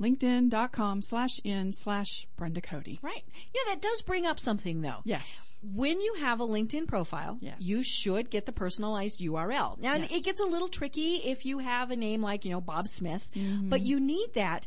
linkedin.com 0.00 1.02
slash 1.02 1.40
in 1.44 1.72
slash 1.72 2.26
Brenda 2.36 2.60
Cody. 2.60 2.98
Right. 3.02 3.24
Yeah, 3.54 3.60
that 3.72 3.80
does 3.82 4.02
bring 4.02 4.26
up 4.26 4.38
something 4.40 4.80
though. 4.82 5.00
Yes. 5.04 5.54
When 5.62 6.00
you 6.00 6.14
have 6.20 6.40
a 6.40 6.46
LinkedIn 6.46 6.86
profile, 6.86 7.38
Yes. 7.40 7.56
you 7.58 7.82
should 7.82 8.28
get 8.28 8.44
the 8.44 8.52
personalized 8.52 9.20
URL. 9.20 9.78
Now, 9.80 9.94
Yes. 9.94 10.10
it 10.12 10.20
gets 10.24 10.40
a 10.40 10.44
little 10.44 10.68
tricky 10.68 11.16
if 11.24 11.46
you 11.46 11.58
have 11.60 11.90
a 11.90 11.96
name 11.96 12.20
like, 12.20 12.44
you 12.44 12.50
know, 12.50 12.60
Bob 12.60 12.86
Smith, 12.88 13.30
Mm-hmm. 13.34 13.70
but 13.70 13.80
you 13.80 13.98
need 13.98 14.28
that. 14.34 14.66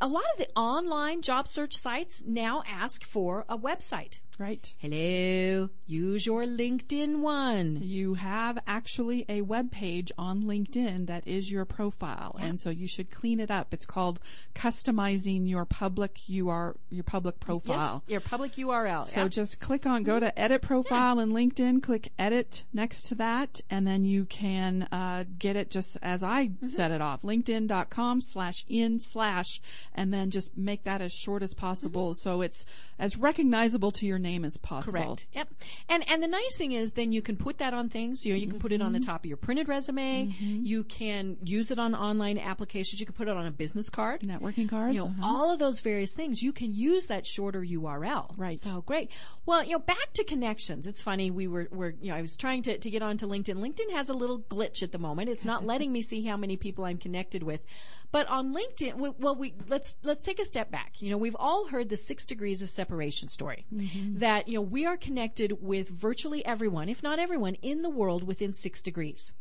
A 0.00 0.08
lot 0.08 0.24
of 0.32 0.38
the 0.38 0.48
online 0.56 1.22
job 1.22 1.46
search 1.46 1.76
sites 1.76 2.24
now 2.26 2.62
ask 2.66 3.04
for 3.04 3.44
a 3.48 3.56
website. 3.56 4.14
Right. 4.38 4.72
Hello, 4.78 5.68
use 5.86 6.26
your 6.26 6.44
LinkedIn 6.44 7.18
one. 7.18 7.78
You 7.82 8.14
have 8.14 8.58
actually 8.66 9.24
a 9.28 9.42
web 9.42 9.70
page 9.70 10.10
on 10.18 10.42
LinkedIn 10.44 11.06
that 11.06 11.28
is 11.28 11.52
your 11.52 11.64
profile, 11.64 12.36
and 12.40 12.58
so 12.58 12.70
you 12.70 12.88
should 12.88 13.10
clean 13.10 13.38
it 13.38 13.50
up. 13.52 13.72
It's 13.72 13.86
called 13.86 14.18
customizing 14.54 15.48
your 15.48 15.64
public 15.64 16.18
UR 16.28 16.74
your 16.90 17.04
public 17.04 17.38
profile. 17.40 18.02
Yes, 18.06 18.10
your 18.12 18.20
public 18.20 18.52
URL. 18.54 19.06
So 19.08 19.22
yeah. 19.22 19.28
just 19.28 19.60
click 19.60 19.86
on 19.86 20.02
go 20.02 20.18
to 20.18 20.36
edit 20.36 20.62
profile 20.62 21.20
in 21.20 21.30
LinkedIn, 21.32 21.82
click 21.82 22.10
edit 22.18 22.64
next 22.72 23.02
to 23.08 23.14
that, 23.16 23.60
and 23.70 23.86
then 23.86 24.04
you 24.04 24.24
can 24.24 24.88
uh, 24.90 25.24
get 25.38 25.56
it 25.56 25.70
just 25.70 25.96
as 26.02 26.22
I 26.22 26.32
Mm-hmm. 26.42 26.66
set 26.66 26.90
it 26.90 27.00
off. 27.00 27.22
LinkedIn.com 27.22 28.20
slash 28.22 28.64
in 28.68 28.98
slash, 28.98 29.60
and 29.94 30.12
then 30.12 30.30
just 30.30 30.56
make 30.56 30.82
that 30.84 31.00
as 31.00 31.12
short 31.12 31.42
as 31.42 31.54
possible 31.54 32.10
Mm-hmm. 32.10 32.28
so 32.28 32.40
it's 32.40 32.64
as 32.98 33.16
recognizable 33.16 33.90
to 33.92 34.06
your 34.06 34.18
name 34.22 34.44
as 34.44 34.56
possible. 34.56 34.92
Correct. 34.92 35.26
Yep. 35.32 35.48
And 35.88 36.08
and 36.08 36.22
the 36.22 36.28
nice 36.28 36.56
thing 36.56 36.72
is 36.72 36.92
then 36.92 37.12
you 37.12 37.22
can 37.22 37.36
put 37.36 37.58
that 37.58 37.74
on 37.74 37.88
things. 37.88 38.24
You 38.24 38.32
know, 38.32 38.38
you 38.38 38.46
can 38.46 38.58
put 38.58 38.72
it 38.72 38.80
on 38.80 38.92
the 38.92 39.00
top 39.00 39.24
of 39.24 39.26
your 39.26 39.36
printed 39.36 39.68
resume. 39.68 40.34
You 40.38 40.84
can 40.84 41.36
use 41.44 41.70
it 41.70 41.78
on 41.78 41.94
online 41.94 42.38
applications. 42.38 43.00
You 43.00 43.06
can 43.06 43.14
put 43.14 43.28
it 43.28 43.36
on 43.36 43.46
a 43.46 43.50
business 43.50 43.90
card. 43.90 44.22
Networking 44.22 44.68
cards. 44.68 44.94
You 44.94 45.02
know, 45.02 45.06
uh-huh. 45.06 45.26
all 45.26 45.50
of 45.50 45.58
those 45.58 45.80
various 45.80 46.12
things, 46.12 46.42
you 46.42 46.52
can 46.52 46.74
use 46.74 47.08
that 47.08 47.26
shorter 47.26 47.60
URL. 47.60 48.32
Right. 48.36 48.58
So 48.58 48.82
great. 48.82 49.10
Well, 49.46 49.64
you 49.64 49.72
know, 49.72 49.78
back 49.78 50.12
to 50.14 50.24
connections. 50.24 50.86
It's 50.86 51.02
funny. 51.02 51.30
We 51.30 51.46
were, 51.46 51.68
were, 51.70 51.94
you 52.00 52.10
know, 52.10 52.16
I 52.16 52.22
was 52.22 52.36
trying 52.36 52.62
to, 52.62 52.78
to 52.78 52.90
get 52.90 53.02
onto 53.02 53.26
LinkedIn. 53.26 53.56
LinkedIn 53.56 53.92
has 53.92 54.08
a 54.08 54.14
little 54.14 54.40
glitch 54.40 54.82
at 54.82 54.92
the 54.92 54.98
moment. 54.98 55.28
It's 55.28 55.44
not 55.44 55.64
letting 55.72 55.92
me 55.92 56.02
see 56.02 56.24
how 56.24 56.36
many 56.36 56.56
people 56.56 56.84
I'm 56.84 56.98
connected 56.98 57.42
with. 57.42 57.64
But 58.12 58.28
on 58.28 58.54
LinkedIn, 58.54 58.96
we- 58.96 59.14
well, 59.18 59.34
we, 59.34 59.54
let's, 59.68 59.96
let's 60.02 60.22
take 60.24 60.38
a 60.38 60.44
step 60.44 60.70
back. 60.70 61.00
You 61.00 61.10
know, 61.10 61.18
we've 61.18 61.36
all 61.38 61.66
heard 61.66 61.88
the 61.88 61.96
six 61.96 62.26
degrees 62.26 62.62
of 62.62 62.70
separation 62.70 63.28
story. 63.28 63.66
Mm-hmm. 63.74 64.18
That, 64.18 64.48
you 64.48 64.54
know, 64.54 64.60
we 64.60 64.86
are 64.86 64.96
connected 64.96 65.62
with 65.62 65.88
virtually 65.88 66.44
everyone, 66.44 66.88
if 66.88 67.02
not 67.02 67.18
everyone, 67.18 67.54
in 67.56 67.82
the 67.82 67.90
world 67.90 68.22
within 68.22 68.52
six 68.52 68.82
degrees 68.82 69.32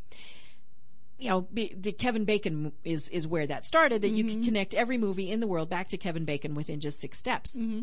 you 1.22 1.30
know, 1.30 1.41
be, 1.41 1.74
the 1.80 1.91
Kevin 1.91 2.26
Bacon 2.26 2.72
is 2.84 3.07
is 3.09 3.28
where 3.28 3.45
that 3.45 3.63
started. 3.63 4.01
That 4.01 4.09
you 4.09 4.24
can 4.24 4.38
mm-hmm. 4.38 4.45
connect 4.45 4.74
every 4.74 4.97
movie 4.97 5.30
in 5.30 5.39
the 5.39 5.45
world 5.45 5.69
back 5.69 5.89
to 5.89 5.97
Kevin 5.97 6.26
Bacon 6.26 6.55
within 6.55 6.80
just 6.80 6.99
six 6.99 7.19
steps. 7.19 7.55
Mm-hmm. 7.55 7.82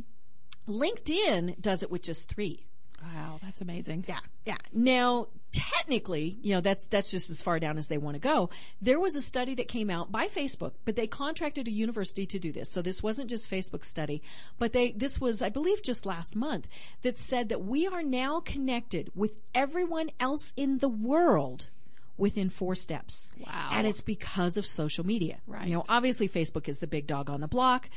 LinkedIn 0.68 1.60
does 1.60 1.82
it 1.84 1.90
with 1.90 2.02
just 2.02 2.28
three. 2.28 2.66
Wow, 3.00 3.38
that's 3.42 3.60
amazing. 3.60 4.04
Yeah, 4.08 4.18
yeah. 4.44 4.56
Now, 4.72 5.28
technically, 5.52 6.38
you 6.42 6.54
know, 6.54 6.60
that's 6.60 6.86
that's 6.86 7.10
just 7.10 7.30
as 7.30 7.40
far 7.40 7.58
down 7.58 7.78
as 7.78 7.88
they 7.88 7.98
want 7.98 8.14
to 8.14 8.20
go. 8.20 8.50
There 8.80 9.00
was 9.00 9.16
a 9.16 9.22
study 9.22 9.54
that 9.56 9.68
came 9.68 9.90
out 9.90 10.12
by 10.12 10.28
Facebook, 10.28 10.72
but 10.84 10.96
they 10.96 11.06
contracted 11.06 11.68
a 11.68 11.72
university 11.72 12.26
to 12.26 12.38
do 12.38 12.52
this. 12.52 12.70
So 12.70 12.82
this 12.82 13.02
wasn't 13.02 13.30
just 13.30 13.50
Facebook 13.50 13.84
study, 13.84 14.22
but 14.58 14.72
they 14.72 14.92
this 14.92 15.20
was, 15.20 15.42
I 15.42 15.48
believe, 15.48 15.82
just 15.82 16.06
last 16.06 16.36
month 16.36 16.68
that 17.02 17.18
said 17.18 17.48
that 17.48 17.64
we 17.64 17.86
are 17.86 18.02
now 18.02 18.40
connected 18.40 19.10
with 19.14 19.32
everyone 19.54 20.10
else 20.20 20.52
in 20.56 20.78
the 20.78 20.88
world 20.88 21.68
within 22.18 22.50
four 22.50 22.74
steps. 22.74 23.28
Wow. 23.38 23.70
And 23.72 23.86
it's 23.86 24.02
because 24.02 24.56
of 24.56 24.66
social 24.66 25.06
media. 25.06 25.38
Right. 25.46 25.68
You 25.68 25.74
know, 25.74 25.84
obviously 25.88 26.28
Facebook 26.28 26.68
is 26.68 26.80
the 26.80 26.86
big 26.86 27.06
dog 27.06 27.30
on 27.30 27.40
the 27.40 27.48
block. 27.48 27.88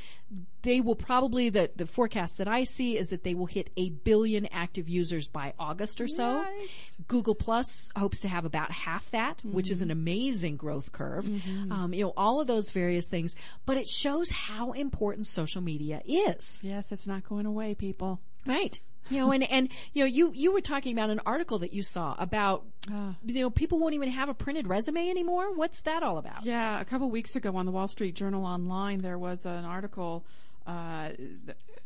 They 0.61 0.79
will 0.79 0.95
probably 0.95 1.49
the 1.49 1.71
the 1.75 1.85
forecast 1.87 2.37
that 2.37 2.47
I 2.47 2.63
see 2.63 2.97
is 2.97 3.09
that 3.09 3.23
they 3.23 3.33
will 3.33 3.47
hit 3.47 3.71
a 3.75 3.89
billion 3.89 4.45
active 4.51 4.87
users 4.87 5.27
by 5.27 5.53
August 5.59 5.99
or 5.99 6.07
so. 6.07 6.43
Nice. 6.43 6.69
Google 7.07 7.35
Plus 7.35 7.89
hopes 7.95 8.21
to 8.21 8.29
have 8.29 8.45
about 8.45 8.71
half 8.71 9.09
that, 9.11 9.43
which 9.43 9.71
is 9.71 9.81
an 9.81 9.91
amazing 9.91 10.55
growth 10.55 10.91
curve. 10.91 11.27
Um, 11.71 11.93
you 11.93 12.03
know, 12.05 12.13
all 12.15 12.39
of 12.39 12.47
those 12.47 12.69
various 12.69 13.07
things, 13.07 13.35
but 13.65 13.75
it 13.77 13.87
shows 13.87 14.29
how 14.29 14.71
important 14.73 15.25
social 15.25 15.61
media 15.61 16.01
is. 16.05 16.59
Yes, 16.61 16.91
it's 16.91 17.07
not 17.07 17.27
going 17.27 17.47
away, 17.47 17.73
people. 17.73 18.19
Right. 18.45 18.79
You 19.11 19.19
know, 19.19 19.31
and, 19.31 19.43
and, 19.51 19.69
you 19.93 20.03
know, 20.03 20.07
you, 20.07 20.31
you 20.33 20.53
were 20.53 20.61
talking 20.61 20.93
about 20.93 21.09
an 21.09 21.19
article 21.25 21.59
that 21.59 21.73
you 21.73 21.83
saw 21.83 22.15
about, 22.17 22.63
you 22.89 23.15
know, 23.25 23.49
people 23.49 23.77
won't 23.77 23.93
even 23.93 24.09
have 24.09 24.29
a 24.29 24.33
printed 24.33 24.67
resume 24.67 25.09
anymore. 25.09 25.53
What's 25.53 25.81
that 25.83 26.01
all 26.01 26.17
about? 26.17 26.45
Yeah, 26.45 26.79
a 26.79 26.85
couple 26.85 27.09
weeks 27.09 27.35
ago 27.35 27.55
on 27.55 27.65
the 27.65 27.71
Wall 27.71 27.87
Street 27.87 28.15
Journal 28.15 28.45
Online, 28.45 29.01
there 29.01 29.19
was 29.19 29.45
an 29.45 29.65
article 29.65 30.25
uh, 30.65 31.09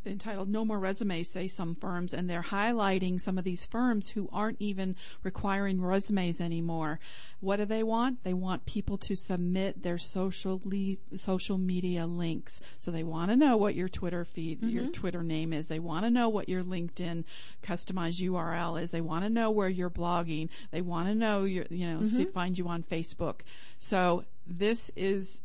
entitled 0.07 0.49
"No 0.49 0.65
More 0.65 0.79
Resumes," 0.79 1.31
say 1.31 1.47
some 1.47 1.75
firms, 1.75 2.13
and 2.13 2.29
they're 2.29 2.41
highlighting 2.41 3.19
some 3.19 3.37
of 3.37 3.43
these 3.43 3.65
firms 3.65 4.09
who 4.09 4.29
aren't 4.31 4.61
even 4.61 4.95
requiring 5.23 5.81
resumes 5.81 6.41
anymore. 6.41 6.99
What 7.41 7.57
do 7.57 7.65
they 7.65 7.83
want? 7.83 8.23
They 8.23 8.33
want 8.33 8.65
people 8.65 8.97
to 8.99 9.15
submit 9.15 9.83
their 9.83 9.97
social 9.97 10.61
le- 10.63 11.17
social 11.17 11.57
media 11.57 12.05
links. 12.05 12.59
So 12.79 12.91
they 12.91 13.03
want 13.03 13.31
to 13.31 13.35
know 13.35 13.57
what 13.57 13.75
your 13.75 13.89
Twitter 13.89 14.25
feed, 14.25 14.61
mm-hmm. 14.61 14.69
your 14.69 14.87
Twitter 14.87 15.23
name 15.23 15.53
is. 15.53 15.67
They 15.67 15.79
want 15.79 16.05
to 16.05 16.09
know 16.09 16.29
what 16.29 16.49
your 16.49 16.63
LinkedIn 16.63 17.23
customized 17.63 18.21
URL 18.21 18.81
is. 18.81 18.91
They 18.91 19.01
want 19.01 19.23
to 19.25 19.29
know 19.29 19.51
where 19.51 19.69
you're 19.69 19.89
blogging. 19.89 20.49
They 20.71 20.81
want 20.81 21.07
to 21.07 21.15
know 21.15 21.43
your, 21.43 21.65
you 21.69 21.87
know, 21.87 21.97
mm-hmm. 21.97 22.17
see, 22.17 22.25
find 22.25 22.57
you 22.57 22.67
on 22.67 22.83
Facebook. 22.83 23.41
So 23.79 24.25
this 24.47 24.91
is 24.95 25.41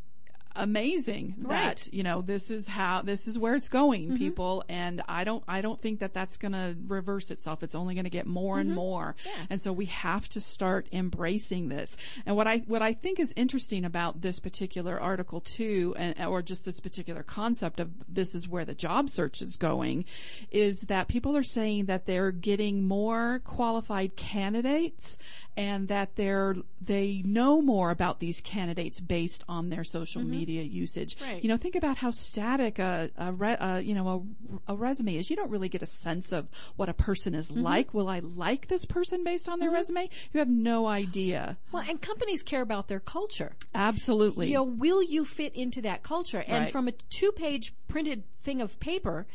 amazing 0.57 1.35
Right. 1.39 1.77
that 1.77 1.93
you 1.93 2.03
know 2.03 2.23
this 2.23 2.51
is 2.51 2.67
how 2.67 3.03
this 3.03 3.27
is 3.29 3.39
where 3.39 3.55
it's 3.55 3.69
going 3.69 4.09
mm-hmm. 4.09 4.17
people. 4.17 4.65
And 4.69 5.03
i 5.09 5.25
don't 5.25 5.45
i 5.49 5.61
don't 5.61 5.81
think 5.81 6.01
that 6.01 6.15
that's 6.15 6.37
going 6.37 6.53
to 6.53 6.77
reverse 6.87 7.31
itself. 7.31 7.63
It's 7.63 7.75
only 7.75 7.95
going 7.95 8.05
to 8.05 8.11
get 8.11 8.27
more 8.27 8.59
and 8.59 8.71
mm-hmm. 8.71 8.77
more. 8.77 9.17
And 9.49 9.61
so 9.61 9.73
we 9.73 9.87
have 9.87 10.29
to 10.31 10.41
start 10.41 10.89
embracing 10.93 11.69
this. 11.69 11.97
And 12.27 12.37
what 12.37 12.47
i 12.47 12.59
what 12.59 12.83
i 12.83 12.93
think 12.93 13.21
is 13.21 13.33
interesting 13.37 13.85
about 13.85 14.21
this 14.21 14.41
particular 14.41 14.99
article 15.01 15.41
too 15.41 15.95
and 15.97 16.19
or 16.25 16.43
just 16.43 16.65
this 16.65 16.81
particular 16.81 17.23
concept 17.23 17.81
of 17.81 17.93
this 18.09 18.35
is 18.35 18.49
where 18.49 18.65
the 18.65 18.75
job 18.75 19.11
search 19.11 19.43
is 19.43 19.57
going 19.57 20.05
is 20.51 20.83
that 20.83 21.09
people 21.09 21.37
are 21.37 21.43
saying 21.43 21.87
that 21.87 22.07
they're 22.07 22.33
getting 22.33 22.83
more 22.83 23.41
qualified 23.45 24.17
candidates 24.17 25.19
and 25.61 25.89
that 25.89 26.17
they're 26.17 26.57
they 26.81 27.23
know 27.27 27.61
more 27.61 27.91
about 27.91 28.19
these 28.19 28.41
candidates 28.41 28.99
based 28.99 29.45
on 29.47 29.69
their 29.69 29.85
social 29.85 30.23
mm-hmm. 30.23 30.31
media 30.31 30.63
usage. 30.63 31.19
Right. 31.21 31.43
You 31.43 31.51
know, 31.51 31.59
think 31.59 31.77
about 31.77 31.99
how 31.99 32.13
static 32.13 32.79
a, 32.79 33.11
a, 33.19 33.31
re, 33.31 33.57
a 33.61 33.81
you 33.81 33.95
know 33.95 34.27
a, 34.67 34.73
a 34.73 34.75
resume 34.75 35.17
is. 35.17 35.29
You 35.29 35.37
don't 35.37 35.51
really 35.51 35.69
get 35.69 35.83
a 35.83 35.87
sense 35.87 36.33
of 36.33 36.49
what 36.77 36.89
a 36.89 36.95
person 36.95 37.35
is 37.35 37.49
mm-hmm. 37.49 37.61
like. 37.61 37.93
Will 37.93 38.09
I 38.09 38.21
like 38.21 38.69
this 38.69 38.87
person 38.87 39.23
based 39.23 39.51
on 39.51 39.59
their 39.59 39.69
mm-hmm. 39.69 39.77
resume? 39.77 40.09
You 40.33 40.39
have 40.39 40.49
no 40.49 40.87
idea. 40.87 41.59
Well, 41.73 41.85
and 41.87 42.01
companies 42.01 42.43
care 42.43 42.63
about 42.63 42.89
their 42.89 43.01
culture. 43.01 43.53
Absolutely. 43.75 44.49
You 44.49 44.55
know, 44.55 44.63
will 44.63 45.03
you 45.03 45.27
fit 45.27 45.55
into 45.55 45.83
that 45.83 46.03
culture? 46.03 46.43
And 46.47 46.65
Right. 46.65 46.73
from 46.73 46.89
a 46.89 46.93
two 46.93 47.33
page 47.33 47.75
printed 47.87 48.23
thing 48.43 48.63
of 48.63 48.81
paper, 48.81 49.27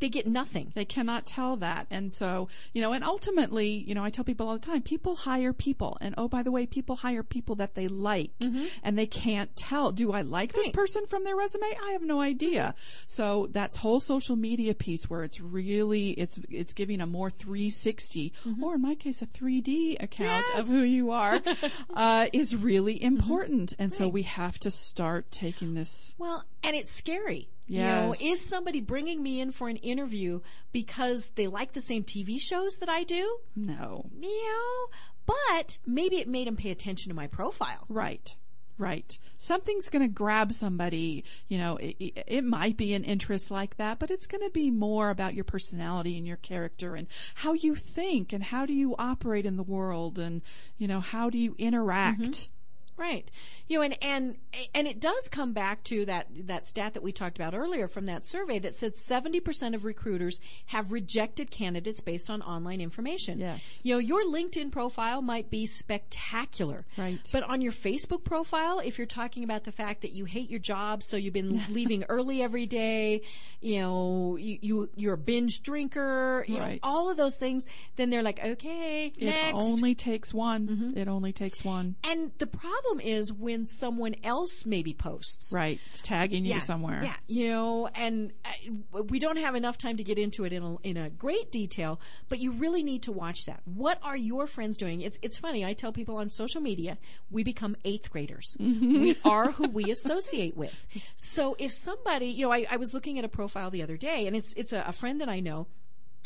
they 0.00 0.08
get 0.08 0.26
nothing. 0.26 0.72
They 0.74 0.84
cannot 0.84 1.26
tell 1.26 1.56
that. 1.56 1.86
And 1.90 2.12
so, 2.12 2.48
you 2.72 2.80
know, 2.80 2.92
and 2.92 3.02
ultimately, 3.04 3.68
you 3.68 3.94
know, 3.94 4.04
I 4.04 4.10
tell 4.10 4.24
people 4.24 4.48
all 4.48 4.54
the 4.54 4.64
time, 4.64 4.82
people 4.82 5.16
hire 5.16 5.52
people. 5.52 5.98
And 6.00 6.14
oh, 6.16 6.28
by 6.28 6.42
the 6.42 6.50
way, 6.50 6.66
people 6.66 6.96
hire 6.96 7.22
people 7.22 7.56
that 7.56 7.74
they 7.74 7.88
like 7.88 8.30
mm-hmm. 8.40 8.66
and 8.82 8.96
they 8.98 9.06
can't 9.06 9.54
tell, 9.56 9.92
do 9.92 10.12
I 10.12 10.22
like 10.22 10.52
this 10.52 10.68
person 10.70 11.06
from 11.06 11.24
their 11.24 11.36
resume? 11.36 11.76
I 11.84 11.92
have 11.92 12.02
no 12.02 12.20
idea. 12.20 12.74
Mm-hmm. 12.76 13.02
So 13.06 13.48
that's 13.50 13.76
whole 13.76 14.00
social 14.00 14.36
media 14.36 14.74
piece 14.74 15.10
where 15.10 15.24
it's 15.24 15.40
really, 15.40 16.10
it's, 16.10 16.38
it's 16.48 16.72
giving 16.72 17.00
a 17.00 17.06
more 17.06 17.30
360 17.30 18.32
mm-hmm. 18.44 18.62
or 18.62 18.76
in 18.76 18.82
my 18.82 18.94
case, 18.94 19.22
a 19.22 19.26
3D 19.26 20.02
account 20.02 20.46
Yes. 20.54 20.62
of 20.62 20.68
who 20.68 20.80
you 20.80 21.10
are, 21.10 21.40
uh, 21.94 22.26
is 22.32 22.54
really 22.54 23.02
important. 23.02 23.74
And 23.78 23.92
so 23.92 24.08
we 24.08 24.22
have 24.22 24.58
to 24.60 24.70
start 24.70 25.30
taking 25.30 25.74
this. 25.74 26.14
Well, 26.18 26.44
and 26.62 26.76
it's 26.76 26.90
scary. 26.90 27.48
You 27.80 27.86
know, 27.86 28.14
is 28.20 28.44
somebody 28.44 28.80
bringing 28.80 29.22
me 29.22 29.40
in 29.40 29.52
for 29.52 29.68
an 29.68 29.76
interview 29.76 30.40
because 30.72 31.30
they 31.30 31.46
like 31.46 31.72
the 31.72 31.80
same 31.80 32.04
TV 32.04 32.40
shows 32.40 32.78
that 32.78 32.88
I 32.88 33.04
do? 33.04 33.38
No. 33.56 34.10
You 34.20 34.28
know, 34.28 34.96
but 35.26 35.78
maybe 35.86 36.18
it 36.18 36.28
made 36.28 36.46
them 36.46 36.56
pay 36.56 36.70
attention 36.70 37.10
to 37.10 37.16
my 37.16 37.26
profile. 37.26 37.84
Right. 37.88 38.34
Right. 38.78 39.16
Something's 39.38 39.90
going 39.90 40.02
to 40.02 40.08
grab 40.08 40.52
somebody. 40.52 41.24
You 41.48 41.58
know, 41.58 41.76
it, 41.76 41.96
it, 42.00 42.24
it 42.26 42.44
might 42.44 42.76
be 42.76 42.94
an 42.94 43.04
interest 43.04 43.50
like 43.50 43.76
that, 43.76 43.98
but 43.98 44.10
it's 44.10 44.26
going 44.26 44.42
to 44.42 44.50
be 44.50 44.70
more 44.70 45.10
about 45.10 45.34
your 45.34 45.44
personality 45.44 46.16
and 46.16 46.26
your 46.26 46.38
character 46.38 46.94
and 46.94 47.06
how 47.36 47.52
you 47.52 47.74
think 47.74 48.32
and 48.32 48.42
how 48.42 48.66
do 48.66 48.72
you 48.72 48.96
operate 48.98 49.46
in 49.46 49.56
the 49.56 49.62
world 49.62 50.18
and, 50.18 50.42
you 50.78 50.88
know, 50.88 51.00
how 51.00 51.30
do 51.30 51.38
you 51.38 51.54
interact. 51.58 52.20
Mm-hmm. 52.20 53.00
Right. 53.00 53.30
You 53.68 53.78
know, 53.78 53.82
and, 53.84 53.96
and, 54.02 54.36
and 54.74 54.86
it 54.86 55.00
does 55.00 55.28
come 55.28 55.52
back 55.52 55.82
to 55.84 56.04
that, 56.06 56.26
that 56.46 56.66
stat 56.66 56.94
that 56.94 57.02
we 57.02 57.12
talked 57.12 57.36
about 57.38 57.54
earlier 57.54 57.88
from 57.88 58.06
that 58.06 58.24
survey 58.24 58.58
that 58.60 58.74
said 58.74 58.94
70% 58.96 59.74
of 59.74 59.84
recruiters 59.84 60.40
have 60.66 60.92
rejected 60.92 61.50
candidates 61.50 62.00
based 62.00 62.28
on 62.30 62.42
online 62.42 62.80
information. 62.80 63.38
Yes. 63.38 63.80
You 63.82 63.94
know, 63.94 63.98
your 63.98 64.24
LinkedIn 64.24 64.72
profile 64.72 65.22
might 65.22 65.48
be 65.50 65.66
spectacular. 65.66 66.84
Right. 66.96 67.18
But 67.32 67.44
on 67.44 67.60
your 67.60 67.72
Facebook 67.72 68.24
profile, 68.24 68.80
if 68.80 68.98
you're 68.98 69.06
talking 69.06 69.44
about 69.44 69.64
the 69.64 69.72
fact 69.72 70.02
that 70.02 70.12
you 70.12 70.24
hate 70.24 70.50
your 70.50 70.60
job, 70.60 71.02
so 71.02 71.16
you've 71.16 71.32
been 71.34 71.62
leaving 71.70 72.04
early 72.08 72.42
every 72.42 72.66
day, 72.66 73.22
you 73.60 73.78
know, 73.80 74.36
you, 74.38 74.58
you, 74.60 74.90
you're 74.96 75.14
a 75.14 75.18
binge 75.18 75.62
drinker, 75.62 76.44
you 76.48 76.54
know, 76.56 76.62
Right. 76.62 76.80
all 76.82 77.10
of 77.10 77.16
those 77.16 77.36
things, 77.36 77.66
then 77.96 78.10
they're 78.10 78.22
like, 78.22 78.42
okay, 78.44 79.12
It 79.16 79.24
next. 79.24 79.54
Mm-hmm. 79.56 79.56
only 79.72 79.94
takes 79.94 80.32
one. 80.34 80.92
It 80.96 81.08
only 81.08 81.32
takes 81.32 81.64
one. 81.64 81.96
And 82.04 82.30
the 82.38 82.46
problem 82.46 83.00
is 83.00 83.32
when 83.32 83.51
someone 83.64 84.16
else 84.24 84.64
maybe 84.66 84.92
posts. 84.92 85.52
Right. 85.52 85.80
It's 85.90 86.02
tagging 86.02 86.44
you 86.44 86.60
somewhere. 86.60 87.02
Yeah, 87.02 87.16
you 87.26 87.50
know, 87.50 87.88
and 87.94 88.32
uh, 88.44 89.02
we 89.02 89.18
don't 89.18 89.38
have 89.38 89.54
enough 89.54 89.78
time 89.78 89.96
to 89.96 90.04
get 90.04 90.18
into 90.18 90.44
it 90.44 90.52
in 90.52 90.62
a, 90.62 90.76
in 90.82 90.96
a 90.96 91.10
great 91.10 91.50
detail, 91.52 92.00
but 92.28 92.38
you 92.38 92.52
really 92.52 92.82
need 92.82 93.04
to 93.04 93.12
watch 93.12 93.46
that. 93.46 93.60
What 93.64 93.98
are 94.02 94.16
your 94.16 94.46
friends 94.46 94.76
doing? 94.76 95.00
It's 95.00 95.18
it's 95.22 95.38
funny. 95.38 95.64
I 95.64 95.74
tell 95.74 95.92
people 95.92 96.16
on 96.16 96.30
social 96.30 96.60
media, 96.60 96.98
we 97.30 97.42
become 97.42 97.76
eighth 97.84 98.10
graders. 98.10 98.56
We 98.58 99.16
are 99.24 99.52
who 99.52 99.68
we 99.68 99.90
associate 99.90 100.56
with. 100.56 100.74
So 101.16 101.56
if 101.58 101.72
somebody, 101.72 102.26
you 102.26 102.46
know, 102.46 102.52
I, 102.52 102.66
I 102.70 102.76
was 102.76 102.94
looking 102.94 103.18
at 103.18 103.24
a 103.24 103.28
profile 103.28 103.70
the 103.70 103.82
other 103.82 103.96
day, 103.96 104.26
and 104.26 104.36
it's 104.36 104.52
it's 104.54 104.72
a, 104.72 104.84
a 104.86 104.92
friend 104.92 105.20
that 105.20 105.28
I 105.28 105.40
know 105.40 105.66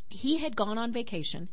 he 0.09 0.39
had 0.39 0.57
gone 0.57 0.79
on 0.79 0.93
vacation 0.93 1.49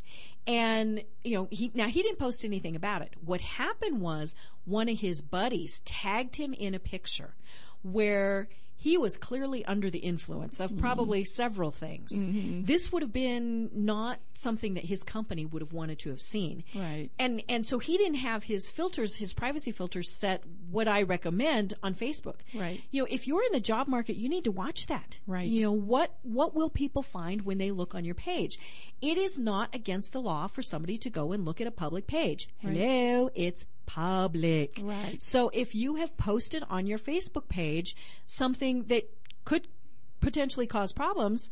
and 0.45 1.03
you 1.23 1.35
know 1.35 1.47
he 1.51 1.71
now 1.73 1.87
he 1.87 2.01
didn't 2.01 2.19
post 2.19 2.43
anything 2.43 2.75
about 2.75 3.01
it. 3.01 3.13
What 3.23 3.41
happened 3.41 4.01
was 4.01 4.35
one 4.65 4.89
of 4.89 4.99
his 4.99 5.21
buddies 5.21 5.81
tagged 5.85 6.35
him 6.35 6.53
in 6.53 6.73
a 6.73 6.79
picture 6.79 7.35
where 7.81 8.49
he 8.75 8.97
was 8.97 9.17
clearly 9.17 9.63
under 9.65 9.89
the 9.89 9.99
influence 9.99 10.59
of 10.59 10.77
probably 10.77 11.21
mm-hmm. 11.21 11.33
several 11.33 11.71
things. 11.71 12.11
Mm-hmm. 12.11 12.65
This 12.65 12.91
would 12.91 13.01
have 13.01 13.13
been 13.13 13.69
not 13.73 14.19
something 14.33 14.73
that 14.73 14.83
his 14.83 15.03
company 15.03 15.45
would 15.45 15.61
have 15.61 15.73
wanted 15.73 15.99
to 15.99 16.09
have 16.09 16.21
seen. 16.21 16.63
Right. 16.75 17.09
And 17.17 17.43
and 17.47 17.65
so 17.65 17.79
he 17.79 17.97
didn't 17.97 18.17
have 18.17 18.43
his 18.43 18.69
filters, 18.69 19.15
his 19.15 19.33
privacy 19.33 19.71
filters 19.71 20.11
set 20.11 20.43
what 20.69 20.87
I 20.87 21.03
recommend 21.03 21.75
on 21.81 21.95
Facebook. 21.95 22.39
Right. 22.53 22.81
You 22.91 23.03
know, 23.03 23.07
if 23.09 23.27
you're 23.27 23.43
in 23.43 23.51
the 23.51 23.59
job 23.59 23.87
market, 23.87 24.17
you 24.17 24.27
need 24.27 24.43
to 24.45 24.51
watch 24.51 24.87
that. 24.87 25.19
Right. 25.27 25.47
You 25.47 25.61
know, 25.61 25.71
what 25.71 26.15
what 26.23 26.55
will 26.55 26.69
people 26.69 27.03
find 27.03 27.43
when 27.43 27.57
they 27.57 27.71
look 27.71 27.95
on 27.95 28.05
your 28.05 28.15
page? 28.15 28.59
It 29.01 29.17
is 29.17 29.39
not 29.39 29.73
against 29.73 30.13
the 30.13 30.21
law 30.21 30.47
for 30.47 30.61
somebody 30.61 30.97
to 30.99 31.09
go 31.09 31.31
and 31.31 31.45
look 31.45 31.61
at 31.61 31.67
a 31.67 31.71
public 31.71 32.07
page. 32.07 32.49
Hello, 32.59 33.29
it's 33.35 33.65
public. 33.85 34.79
Right. 34.81 35.21
So 35.21 35.49
if 35.53 35.75
you 35.75 35.95
have 35.95 36.15
posted 36.17 36.63
on 36.69 36.85
your 36.85 36.99
Facebook 36.99 37.47
page 37.49 37.95
something 38.25 38.83
that 38.85 39.09
could 39.45 39.67
potentially 40.21 40.67
cause 40.67 40.93
problems, 40.93 41.49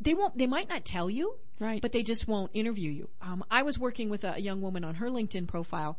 they 0.00 0.14
won't 0.14 0.36
they 0.36 0.46
might 0.46 0.68
not 0.68 0.84
tell 0.84 1.10
you. 1.10 1.36
Right. 1.60 1.80
But 1.80 1.92
they 1.92 2.02
just 2.02 2.26
won't 2.26 2.50
interview 2.52 2.90
you. 2.90 3.08
Um, 3.22 3.44
I 3.50 3.62
was 3.62 3.78
working 3.78 4.10
with 4.10 4.24
a, 4.24 4.40
young 4.40 4.60
woman 4.60 4.82
on 4.84 4.96
her 4.96 5.08
LinkedIn 5.08 5.46
profile 5.46 5.98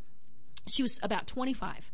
she 0.68 0.84
was 0.84 1.00
about 1.04 1.28
25 1.28 1.92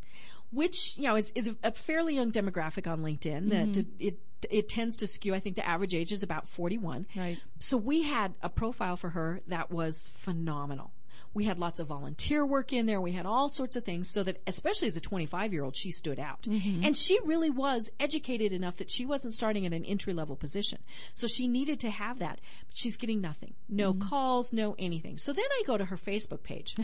which 0.52 0.98
you 0.98 1.04
know 1.04 1.16
is, 1.16 1.32
is 1.36 1.50
a, 1.64 1.72
fairly 1.72 2.16
young 2.16 2.32
demographic 2.32 2.90
on 2.90 3.02
linkedin 3.02 3.50
that 3.50 3.74
that 3.74 3.86
it 4.00 4.20
it 4.50 4.70
tends 4.70 4.98
to 4.98 5.08
skew 5.08 5.34
i 5.34 5.40
think 5.40 5.56
the 5.56 5.68
average 5.68 5.94
age 5.94 6.12
is 6.12 6.24
about 6.24 6.48
41 6.48 7.06
Right. 7.16 7.38
so 7.60 7.78
we 7.78 8.04
had 8.04 8.34
a 8.42 8.50
profile 8.50 8.98
for 8.98 9.10
her 9.10 9.42
that 9.48 9.72
was 9.72 10.12
phenomenal 10.16 10.92
we 11.34 11.46
had 11.46 11.60
lots 11.60 11.80
of 11.80 11.88
volunteer 11.88 12.46
work 12.46 12.74
in 12.74 12.86
there. 12.86 13.00
We 13.00 13.14
had 13.14 13.26
all 13.26 13.48
sorts 13.48 13.76
of 13.76 13.86
things 13.86 14.10
so 14.10 14.24
that, 14.24 14.42
especially 14.48 14.88
as 14.88 14.98
a 14.98 15.02
25 15.02 15.54
year 15.54 15.64
old, 15.64 15.76
she 15.76 15.92
stood 15.92 16.20
out. 16.20 16.44
Mm-hmm. 16.44 16.84
And 16.84 16.98
she 16.98 17.20
really 17.24 17.50
was 17.50 17.90
educated 18.00 18.52
enough 18.52 18.78
that 18.78 18.92
she 18.92 19.06
wasn't 19.06 19.34
starting 19.34 19.66
at 19.66 19.74
an 19.74 19.86
entry 19.86 20.14
level 20.14 20.36
position. 20.36 20.80
So 21.16 21.28
she 21.28 21.48
needed 21.48 21.80
to 21.82 21.90
have 21.90 22.20
that. 22.20 22.40
But 22.68 22.78
she's 22.78 22.98
getting 22.98 23.22
nothing. 23.22 23.54
No 23.70 23.94
mm-hmm. 23.94 24.08
calls, 24.10 24.52
no 24.52 24.76
anything. 24.78 25.18
So 25.18 25.32
then 25.32 25.46
I 25.46 25.64
go 25.66 25.78
to 25.78 25.86
her 25.86 25.98
Facebook 25.98 26.44
page. 26.44 26.76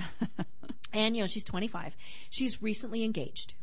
and, 0.94 1.16
you 1.16 1.24
know, 1.24 1.28
she's 1.28 1.44
25. 1.44 1.96
She's 2.30 2.62
recently 2.62 3.04
engaged. 3.04 3.54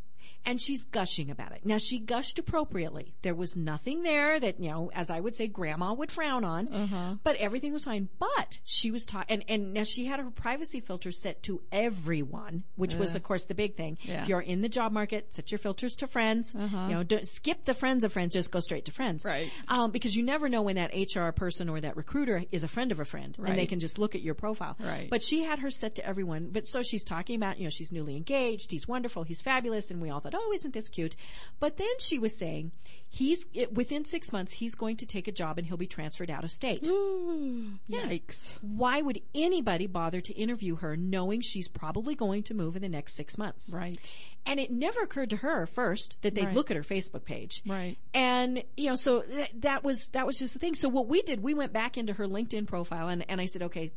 And 0.46 0.60
she's 0.60 0.84
gushing 0.84 1.30
about 1.30 1.52
it. 1.52 1.64
Now 1.64 1.78
she 1.78 1.98
gushed 1.98 2.38
appropriately. 2.38 3.14
There 3.22 3.34
was 3.34 3.56
nothing 3.56 4.02
there 4.02 4.38
that, 4.38 4.60
you 4.60 4.70
know, 4.70 4.90
as 4.94 5.10
I 5.10 5.20
would 5.20 5.36
say, 5.36 5.46
grandma 5.46 5.94
would 5.94 6.10
frown 6.12 6.44
on. 6.44 7.18
But 7.22 7.36
everything 7.36 7.72
was 7.72 7.84
fine. 7.84 8.08
But 8.18 8.58
she 8.64 8.90
was 8.90 9.04
taught, 9.04 9.26
and, 9.28 9.44
and 9.48 9.72
now 9.74 9.84
she 9.84 10.04
had 10.04 10.20
her 10.20 10.30
privacy 10.30 10.80
filters 10.80 11.20
set 11.20 11.42
to 11.44 11.62
everyone, 11.72 12.64
which 12.76 12.94
was, 12.94 13.14
of 13.14 13.22
course, 13.22 13.46
the 13.46 13.54
big 13.54 13.74
thing. 13.74 13.98
Yeah. 14.02 14.22
If 14.22 14.28
you're 14.28 14.40
in 14.40 14.60
the 14.60 14.68
job 14.68 14.92
market, 14.92 15.34
set 15.34 15.50
your 15.50 15.58
filters 15.58 15.96
to 15.96 16.06
friends. 16.06 16.54
You 16.54 16.60
know, 16.94 17.02
don't 17.02 17.26
skip 17.26 17.64
the 17.64 17.74
friends 17.74 18.04
of 18.04 18.12
friends, 18.12 18.34
just 18.34 18.50
go 18.50 18.60
straight 18.60 18.84
to 18.86 18.92
friends. 18.92 19.24
Right. 19.24 19.50
Um, 19.68 19.90
because 19.90 20.16
you 20.16 20.22
never 20.22 20.48
know 20.48 20.62
when 20.62 20.76
that 20.76 20.92
HR 20.94 21.30
person 21.30 21.68
or 21.68 21.80
that 21.80 21.96
recruiter 21.96 22.44
is 22.52 22.64
a 22.64 22.68
friend 22.68 22.92
of 22.92 23.00
a 23.00 23.04
friend, 23.04 23.36
and 23.44 23.58
they 23.58 23.66
can 23.66 23.80
just 23.80 23.98
look 23.98 24.14
at 24.14 24.22
your 24.22 24.34
profile. 24.34 24.76
Right. 24.78 25.08
But 25.10 25.22
she 25.22 25.42
had 25.42 25.60
her 25.60 25.70
set 25.70 25.94
to 25.96 26.06
everyone. 26.06 26.50
But 26.52 26.66
so 26.66 26.82
she's 26.82 27.04
talking 27.04 27.36
about, 27.36 27.58
you 27.58 27.64
know, 27.64 27.70
she's 27.70 27.92
newly 27.92 28.16
engaged, 28.16 28.70
he's 28.70 28.86
wonderful, 28.86 29.22
he's 29.22 29.40
fabulous, 29.40 29.90
and 29.90 30.00
we 30.00 30.10
all 30.10 30.20
thought, 30.20 30.33
oh, 30.34 30.52
isn't 30.54 30.74
this 30.74 30.88
cute? 30.88 31.16
But 31.60 31.76
then 31.76 31.88
she 31.98 32.18
was 32.18 32.36
saying, 32.36 32.72
he's 33.08 33.46
it, 33.54 33.72
within 33.72 34.04
six 34.04 34.32
months, 34.32 34.52
he's 34.52 34.74
going 34.74 34.96
to 34.98 35.06
take 35.06 35.28
a 35.28 35.32
job 35.32 35.56
and 35.58 35.66
he'll 35.66 35.76
be 35.76 35.86
transferred 35.86 36.30
out 36.30 36.44
of 36.44 36.50
state. 36.50 36.82
Yikes. 36.82 38.56
Why 38.62 39.00
would 39.02 39.20
anybody 39.34 39.86
bother 39.86 40.20
to 40.20 40.32
interview 40.34 40.76
her 40.76 40.96
knowing 40.96 41.40
she's 41.40 41.68
probably 41.68 42.14
going 42.14 42.42
to 42.44 42.54
move 42.54 42.76
in 42.76 42.82
the 42.82 42.88
next 42.88 43.14
six 43.14 43.38
months? 43.38 43.70
Right. 43.72 43.98
And 44.46 44.60
it 44.60 44.70
never 44.70 45.00
occurred 45.00 45.30
to 45.30 45.36
her 45.38 45.66
first 45.66 46.20
that 46.22 46.34
they'd 46.34 46.44
Right. 46.46 46.54
look 46.54 46.70
at 46.70 46.76
her 46.76 46.82
Facebook 46.82 47.24
page. 47.24 47.62
Right. 47.66 47.96
And, 48.12 48.62
you 48.76 48.88
know, 48.90 48.96
so 48.96 49.22
th- 49.22 49.52
that 49.60 49.82
was, 49.84 50.08
that 50.08 50.26
was 50.26 50.38
just 50.38 50.52
the 50.52 50.58
thing. 50.58 50.74
So 50.74 50.88
what 50.88 51.06
we 51.08 51.22
did, 51.22 51.42
we 51.42 51.54
went 51.54 51.72
back 51.72 51.96
into 51.96 52.12
her 52.14 52.26
LinkedIn 52.26 52.66
profile 52.66 53.08
and, 53.08 53.24
and 53.28 53.40
I 53.40 53.46
said, 53.46 53.62
okay, 53.62 53.92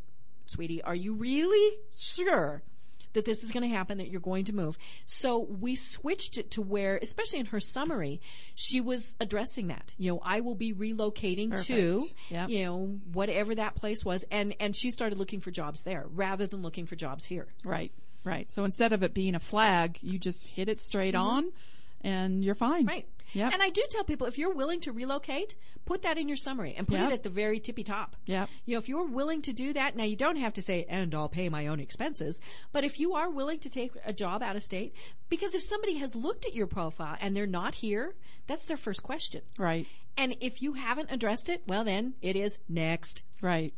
sweetie, 0.46 0.82
are 0.84 0.96
you 0.96 1.14
really 1.16 1.78
sure 1.98 2.64
that 3.18 3.26
this 3.26 3.44
is 3.44 3.52
going 3.52 3.70
to 3.70 3.76
happen, 3.76 3.98
that 3.98 4.10
you're 4.10 4.22
going 4.22 4.46
to 4.46 4.54
move? 4.54 4.78
So 5.06 5.40
we 5.40 5.76
switched 5.76 6.38
it 6.38 6.52
to 6.52 6.62
where, 6.62 6.98
especially 7.02 7.40
in 7.40 7.48
her 7.48 7.60
summary, 7.60 8.22
she 8.56 8.80
was 8.80 9.16
addressing 9.20 9.68
that. 9.68 9.92
You 9.98 10.14
know, 10.14 10.22
I 10.24 10.40
will 10.40 10.56
be 10.56 10.74
relocating 10.74 11.50
to, 11.66 12.00
Perfect. 12.00 12.14
Yep. 12.30 12.50
you 12.50 12.64
know, 12.66 13.00
whatever 13.12 13.56
that 13.56 13.76
place 13.76 14.06
was. 14.06 14.24
And, 14.32 14.56
and 14.60 14.76
she 14.76 14.92
started 14.92 15.18
looking 15.18 15.42
for 15.42 15.52
jobs 15.52 15.84
there 15.84 16.06
rather 16.14 16.48
than 16.48 16.62
looking 16.62 16.86
for 16.86 16.96
jobs 16.96 17.26
here. 17.26 17.48
Right. 17.64 17.92
Right. 18.24 18.50
So 18.52 18.64
instead 18.64 18.94
of 18.94 19.04
it 19.04 19.14
being 19.14 19.36
a 19.36 19.40
flag, 19.40 20.00
you 20.02 20.20
just 20.20 20.48
hit 20.48 20.70
it 20.70 20.80
straight 20.80 21.14
mm-hmm. 21.14 21.28
on 21.28 21.52
and 22.02 22.44
you're 22.44 22.56
fine. 22.56 22.86
Right. 22.86 23.08
Yeah. 23.34 23.50
And 23.52 23.62
I 23.62 23.70
do 23.70 23.84
tell 23.90 24.04
people 24.06 24.26
if 24.28 24.38
you're 24.38 24.54
willing 24.54 24.80
to 24.82 24.92
relocate, 24.94 25.56
put 25.86 26.02
that 26.04 26.18
in 26.18 26.28
your 26.30 26.38
summary 26.38 26.74
and 26.78 26.88
put 26.88 26.98
Yep. 27.00 27.10
it 27.10 27.14
at 27.14 27.24
the 27.24 27.30
very 27.30 27.60
tippy 27.60 27.84
top. 27.84 28.16
Yeah. 28.26 28.46
You 28.66 28.76
know, 28.76 28.80
if 28.80 28.88
you're 28.88 29.04
willing 29.06 29.42
to 29.44 29.54
do 29.54 29.74
that, 29.74 29.96
now 29.98 30.06
you 30.06 30.16
don't 30.16 30.38
have 30.38 30.54
to 30.54 30.62
say, 30.62 30.86
and 30.88 31.14
I'll 31.14 31.28
pay 31.30 31.50
my 31.50 31.68
own 31.68 31.80
expenses, 31.82 32.40
but 32.72 32.84
if 32.86 33.00
you 33.00 33.16
are 33.16 33.30
willing 33.30 33.60
to 33.60 33.70
take 33.70 33.92
a 34.06 34.14
job 34.14 34.42
out 34.42 34.56
of 34.56 34.64
state, 34.64 34.94
because 35.30 35.54
if 35.56 35.62
somebody 35.64 35.98
has 35.98 36.16
looked 36.16 36.46
at 36.46 36.56
your 36.56 36.68
profile 36.68 37.18
and 37.20 37.36
they're 37.36 37.46
not 37.46 37.76
here, 37.76 38.16
that's 38.48 38.66
their 38.66 38.78
first 38.78 39.04
question. 39.04 39.42
Right. 39.58 39.88
And 40.16 40.36
if 40.40 40.62
you 40.62 40.74
haven't 40.74 41.12
addressed 41.12 41.50
it, 41.50 41.64
well 41.68 41.84
then 41.84 42.14
it 42.22 42.36
is 42.38 42.58
next. 42.70 43.24
Right. 43.42 43.74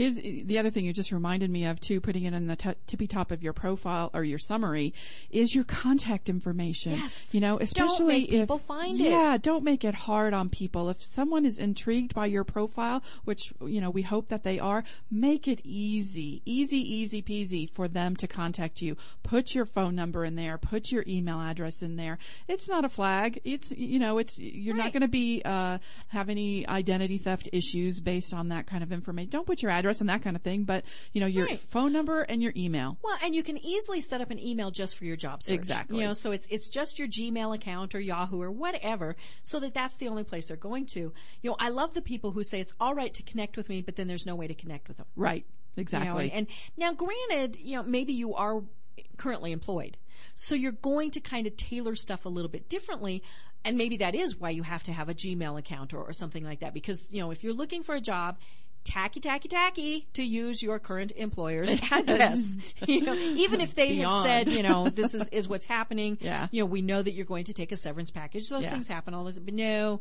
Here's 0.00 0.14
the 0.14 0.58
other 0.58 0.70
thing 0.70 0.86
you 0.86 0.94
just 0.94 1.12
reminded 1.12 1.50
me 1.50 1.66
of 1.66 1.78
too, 1.78 2.00
putting 2.00 2.24
it 2.24 2.32
in 2.32 2.46
the 2.46 2.56
t- 2.56 2.72
tippy 2.86 3.06
top 3.06 3.30
of 3.30 3.42
your 3.42 3.52
profile 3.52 4.08
or 4.14 4.24
your 4.24 4.38
summary 4.38 4.94
is 5.28 5.54
your 5.54 5.64
contact 5.64 6.30
information. 6.30 6.92
Yes. 6.92 7.34
You 7.34 7.40
know, 7.40 7.58
especially 7.58 8.22
if 8.22 8.30
people 8.30 8.56
find 8.56 8.98
it. 8.98 9.10
Yeah, 9.10 9.36
don't 9.36 9.62
make 9.62 9.84
it 9.84 9.94
hard 9.94 10.32
on 10.32 10.48
people. 10.48 10.88
If 10.88 11.02
someone 11.02 11.44
is 11.44 11.58
intrigued 11.58 12.14
by 12.14 12.24
your 12.24 12.44
profile, 12.44 13.02
which 13.24 13.52
you 13.60 13.78
know 13.78 13.90
we 13.90 14.00
hope 14.00 14.28
that 14.28 14.42
they 14.42 14.58
are, 14.58 14.84
make 15.10 15.46
it 15.46 15.60
easy, 15.64 16.40
easy, 16.46 16.78
easy 16.78 17.20
peasy 17.20 17.70
for 17.70 17.86
them 17.86 18.16
to 18.16 18.26
contact 18.26 18.80
you. 18.80 18.96
Put 19.22 19.54
your 19.54 19.66
phone 19.66 19.94
number 19.94 20.24
in 20.24 20.34
there. 20.34 20.56
Put 20.56 20.90
your 20.90 21.04
email 21.06 21.42
address 21.42 21.82
in 21.82 21.96
there. 21.96 22.16
It's 22.48 22.70
not 22.70 22.86
a 22.86 22.88
flag. 22.88 23.38
It's 23.44 23.70
you 23.72 23.98
know, 23.98 24.16
it's 24.16 24.38
you're 24.38 24.76
not 24.76 24.94
going 24.94 25.02
to 25.02 25.08
be 25.08 25.42
uh, 25.44 25.76
have 26.08 26.30
any 26.30 26.66
identity 26.66 27.18
theft 27.18 27.50
issues 27.52 28.00
based 28.00 28.32
on 28.32 28.48
that 28.48 28.66
kind 28.66 28.82
of 28.82 28.92
information. 28.92 29.28
Don't 29.28 29.46
put 29.46 29.60
your 29.60 29.70
address 29.70 29.89
and 29.98 30.08
that 30.10 30.22
kind 30.22 30.36
of 30.36 30.42
thing, 30.42 30.64
but 30.64 30.84
you 31.12 31.20
know 31.22 31.26
your 31.26 31.46
Right. 31.46 31.58
phone 31.58 31.92
number 31.92 32.20
and 32.20 32.42
your 32.42 32.52
email. 32.54 32.98
Well, 33.02 33.16
and 33.22 33.34
you 33.34 33.42
can 33.42 33.56
easily 33.58 34.00
set 34.02 34.20
up 34.20 34.30
an 34.30 34.38
email 34.38 34.70
just 34.70 34.96
for 34.96 35.06
your 35.06 35.16
job 35.16 35.42
search. 35.42 35.54
Exactly. 35.54 35.98
You 35.98 36.04
know, 36.04 36.12
so 36.12 36.30
it's 36.32 36.46
it's 36.50 36.68
just 36.68 36.98
your 36.98 37.08
Gmail 37.08 37.54
account 37.54 37.94
or 37.94 38.00
Yahoo 38.00 38.40
or 38.42 38.50
whatever, 38.50 39.16
so 39.42 39.58
that 39.60 39.72
that's 39.74 39.96
the 39.96 40.08
only 40.08 40.22
place 40.24 40.48
they're 40.48 40.56
going 40.58 40.84
to. 40.86 41.12
You 41.40 41.50
know, 41.50 41.56
I 41.58 41.70
love 41.70 41.94
the 41.94 42.02
people 42.02 42.32
who 42.32 42.44
say 42.44 42.60
it's 42.60 42.74
all 42.78 42.94
right 42.94 43.12
to 43.14 43.22
connect 43.22 43.56
with 43.56 43.68
me, 43.70 43.80
but 43.80 43.96
then 43.96 44.06
there's 44.06 44.26
no 44.26 44.36
way 44.36 44.46
to 44.46 44.54
connect 44.54 44.86
with 44.88 44.98
them. 44.98 45.06
Right. 45.16 45.46
You 45.76 45.80
know, 45.80 45.82
Exactly. 45.82 46.30
and 46.32 46.46
now 46.76 46.92
granted, 46.92 47.56
you 47.60 47.76
know, 47.76 47.82
maybe 47.82 48.12
you 48.12 48.34
are 48.34 48.62
currently 49.16 49.52
employed. 49.52 49.96
So 50.34 50.54
you're 50.54 50.72
going 50.72 51.10
to 51.12 51.20
kind 51.20 51.46
of 51.46 51.56
tailor 51.56 51.94
stuff 51.94 52.24
a 52.26 52.28
little 52.28 52.50
bit 52.50 52.68
differently. 52.68 53.22
And 53.64 53.76
maybe 53.76 53.98
that 53.98 54.14
is 54.14 54.36
why 54.36 54.50
you 54.50 54.62
have 54.62 54.82
to 54.84 54.92
have 54.92 55.08
a 55.08 55.14
Gmail 55.14 55.58
account 55.58 55.92
or, 55.94 56.02
or 56.02 56.12
something 56.12 56.44
like 56.44 56.60
that. 56.60 56.72
Because, 56.74 57.04
you 57.10 57.20
know, 57.20 57.30
if 57.30 57.44
you're 57.44 57.52
looking 57.54 57.82
for 57.82 57.94
a 57.94 58.00
job, 58.00 58.38
tacky, 58.84 59.20
tacky, 59.20 59.48
tacky 59.48 60.06
to 60.14 60.22
use 60.22 60.62
your 60.62 60.78
current 60.78 61.12
employer's 61.16 61.70
address. 61.92 62.56
you 62.86 63.02
know, 63.02 63.14
even 63.14 63.60
if 63.60 63.74
they 63.74 63.96
have 63.96 64.22
said, 64.22 64.48
you 64.48 64.62
know, 64.62 64.88
this 64.88 65.14
is, 65.14 65.28
is 65.28 65.48
what's 65.48 65.64
happening. 65.66 66.18
Yeah. 66.30 66.48
You 66.50 66.62
know, 66.62 66.66
we 66.66 66.82
know 66.82 67.00
that 67.02 67.12
you're 67.12 67.24
going 67.26 67.44
to 67.44 67.52
take 67.52 67.72
a 67.72 67.76
severance 67.76 68.10
package. 68.10 68.48
Those 68.48 68.64
Yeah. 68.64 68.70
things 68.70 68.88
happen 68.88 69.14
all 69.14 69.24
the 69.24 69.32
time. 69.32 69.44
But 69.44 69.54
no, 69.54 70.00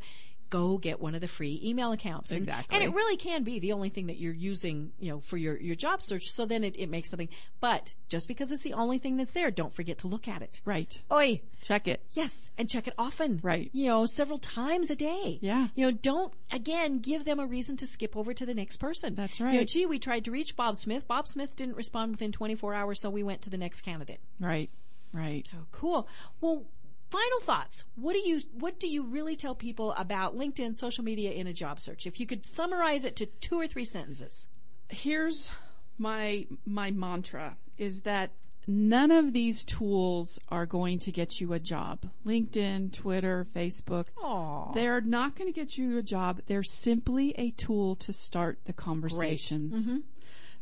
go 0.49 0.77
get 0.77 0.99
one 0.99 1.15
of 1.15 1.21
the 1.21 1.27
free 1.27 1.59
email 1.63 1.91
accounts. 1.91 2.31
And, 2.31 2.41
Exactly. 2.41 2.75
And 2.75 2.83
it 2.83 2.93
really 2.93 3.17
can 3.17 3.43
be 3.43 3.59
the 3.59 3.71
only 3.73 3.89
thing 3.89 4.07
that 4.07 4.17
you're 4.17 4.33
using, 4.33 4.91
you 4.99 5.11
know, 5.11 5.19
for 5.19 5.37
your, 5.37 5.57
your 5.59 5.75
job 5.75 6.01
search. 6.01 6.23
So 6.25 6.45
then 6.45 6.63
it, 6.63 6.75
it 6.77 6.89
makes 6.89 7.09
something. 7.09 7.29
But 7.59 7.95
just 8.09 8.27
because 8.27 8.51
it's 8.51 8.63
the 8.63 8.73
only 8.73 8.97
thing 8.99 9.17
that's 9.17 9.33
there, 9.33 9.51
don't 9.51 9.73
forget 9.73 9.99
to 9.99 10.07
look 10.07 10.27
at 10.27 10.41
it. 10.41 10.61
right. 10.65 11.01
Oi. 11.11 11.41
Check 11.61 11.89
it. 11.89 12.01
Yes, 12.13 12.49
and 12.57 12.69
check 12.69 12.87
it 12.87 12.93
often. 12.97 13.41
Right. 13.43 13.69
You 13.73 13.87
know, 13.87 14.05
several 14.05 14.37
times 14.39 14.89
a 14.89 14.95
day. 14.95 15.39
Yeah. 15.41 15.67
You 15.75 15.87
know, 15.87 15.91
don't 15.91 16.33
again 16.53 16.99
give 16.99 17.25
them 17.25 17.37
a 17.39 17.45
reason 17.45 17.75
to 17.77 17.85
skip 17.87 18.15
over 18.15 18.33
to 18.33 18.45
the 18.45 18.53
next 18.53 18.77
person. 18.77 19.13
That's 19.13 19.41
right. 19.41 19.53
You 19.53 19.59
know, 19.59 19.65
gee, 19.65 19.85
we 19.85 19.99
tried 19.99 20.23
to 20.25 20.31
reach 20.31 20.55
Bob 20.55 20.77
Smith. 20.77 21.05
Bob 21.07 21.27
Smith 21.27 21.57
didn't 21.57 21.75
respond 21.75 22.11
within 22.11 22.31
24 22.31 22.73
hours, 22.73 23.01
so 23.01 23.09
we 23.09 23.23
went 23.23 23.41
to 23.41 23.49
the 23.49 23.57
next 23.57 23.81
candidate. 23.81 24.21
Right. 24.39 24.69
Right. 25.11 25.49
Oh, 25.53 25.65
cool. 25.73 26.07
Well, 26.39 26.63
final 27.09 27.39
thoughts. 27.41 27.83
What 27.95 28.13
do 28.13 28.19
you 28.19 28.41
what 28.53 28.79
do 28.79 28.87
you 28.87 29.03
really 29.03 29.35
tell 29.35 29.55
people 29.55 29.93
about 29.93 30.37
LinkedIn, 30.37 30.75
social 30.75 31.03
media 31.03 31.31
in 31.31 31.47
a 31.47 31.53
job 31.53 31.79
search? 31.79 32.05
If 32.05 32.19
you 32.19 32.25
could 32.25 32.45
summarize 32.45 33.05
it 33.05 33.15
to 33.17 33.25
two 33.25 33.59
or 33.59 33.67
three 33.67 33.85
sentences. 33.85 34.47
here's 34.89 35.51
my 35.97 36.47
my 36.65 36.91
mantra 36.91 37.57
is 37.77 38.01
that 38.01 38.31
none 38.67 39.09
of 39.11 39.33
these 39.33 39.63
tools 39.63 40.39
are 40.49 40.65
going 40.65 40.99
to 40.99 41.11
get 41.11 41.41
you 41.41 41.53
a 41.53 41.59
job. 41.59 42.05
LinkedIn, 42.25 42.93
Twitter, 42.93 43.47
Facebook. 43.55 44.05
Aw. 44.21 44.73
They're 44.73 45.01
not 45.01 45.35
going 45.35 45.51
to 45.51 45.59
get 45.59 45.77
you 45.77 45.97
a 45.97 46.03
job. 46.03 46.41
They're 46.47 46.63
simply 46.63 47.33
a 47.37 47.51
tool 47.51 47.95
to 47.95 48.13
start 48.13 48.59
the 48.65 48.73
conversations. 48.73 49.75
Mm-hmm. 49.75 49.97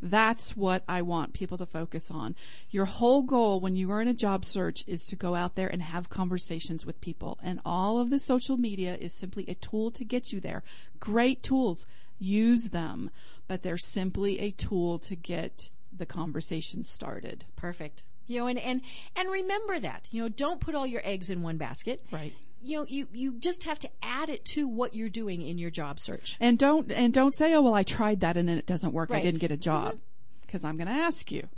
That's 0.01 0.55
what 0.55 0.83
I 0.87 1.01
want 1.01 1.33
people 1.33 1.57
to 1.57 1.65
focus 1.65 2.11
on. 2.11 2.35
Your 2.69 2.85
whole 2.85 3.23
goal 3.23 3.59
when 3.59 3.75
you 3.75 3.91
are 3.91 4.01
in 4.01 4.07
a 4.07 4.13
job 4.13 4.45
search 4.45 4.83
is 4.87 5.05
to 5.07 5.15
go 5.15 5.35
out 5.35 5.55
there 5.55 5.67
and 5.67 5.81
have 5.81 6.09
conversations 6.09 6.85
with 6.85 7.01
people. 7.01 7.39
And 7.41 7.59
all 7.65 7.99
of 7.99 8.09
the 8.09 8.19
social 8.19 8.57
media 8.57 8.95
is 8.99 9.13
simply 9.13 9.45
a 9.47 9.55
tool 9.55 9.91
to 9.91 10.03
get 10.03 10.31
you 10.31 10.39
there. 10.39 10.63
Great 10.99 11.41
tools. 11.41 11.85
Use 12.19 12.65
them. 12.65 13.09
But 13.47 13.63
they're 13.63 13.77
simply 13.77 14.39
a 14.39 14.51
tool 14.51 14.99
to 14.99 15.15
get 15.15 15.69
the 15.95 16.05
conversation 16.05 16.83
started. 16.83 17.45
Perfect. 17.55 18.03
You 18.27 18.41
know, 18.41 18.47
and, 18.47 18.59
and 18.59 18.81
and 19.15 19.29
remember 19.31 19.79
that. 19.79 20.05
You 20.11 20.23
know, 20.23 20.29
don't 20.29 20.59
put 20.59 20.75
all 20.75 20.85
your 20.85 21.01
eggs 21.05 21.29
in 21.29 21.41
one 21.41 21.57
basket. 21.57 22.03
Right. 22.11 22.33
You 22.61 22.77
know, 22.77 22.85
you 22.87 23.07
you 23.13 23.33
just 23.39 23.63
have 23.65 23.79
to 23.79 23.89
add 24.01 24.29
it 24.29 24.43
to 24.45 24.67
what 24.67 24.93
you're 24.93 25.09
doing 25.09 25.41
in 25.41 25.57
your 25.57 25.69
job 25.71 25.99
search. 25.99 26.37
And 26.39 26.57
don't 26.57 26.91
and 26.91 27.13
don't 27.13 27.33
say, 27.33 27.53
"Oh, 27.53 27.61
well, 27.61 27.73
I 27.73 27.83
tried 27.83 28.21
that 28.21 28.37
and 28.37 28.49
it 28.49 28.65
doesn't 28.65 28.93
work. 28.93 29.09
I 29.09 29.13
Right. 29.15 29.19
Mm-hmm. 29.19 29.27
didn't 29.27 29.41
get 29.41 29.51
a 29.51 29.57
job." 29.57 29.97
Because 30.41 30.63
I'm 30.63 30.77
going 30.77 30.87
to 30.87 30.93
ask 30.93 31.29
you. 31.29 31.45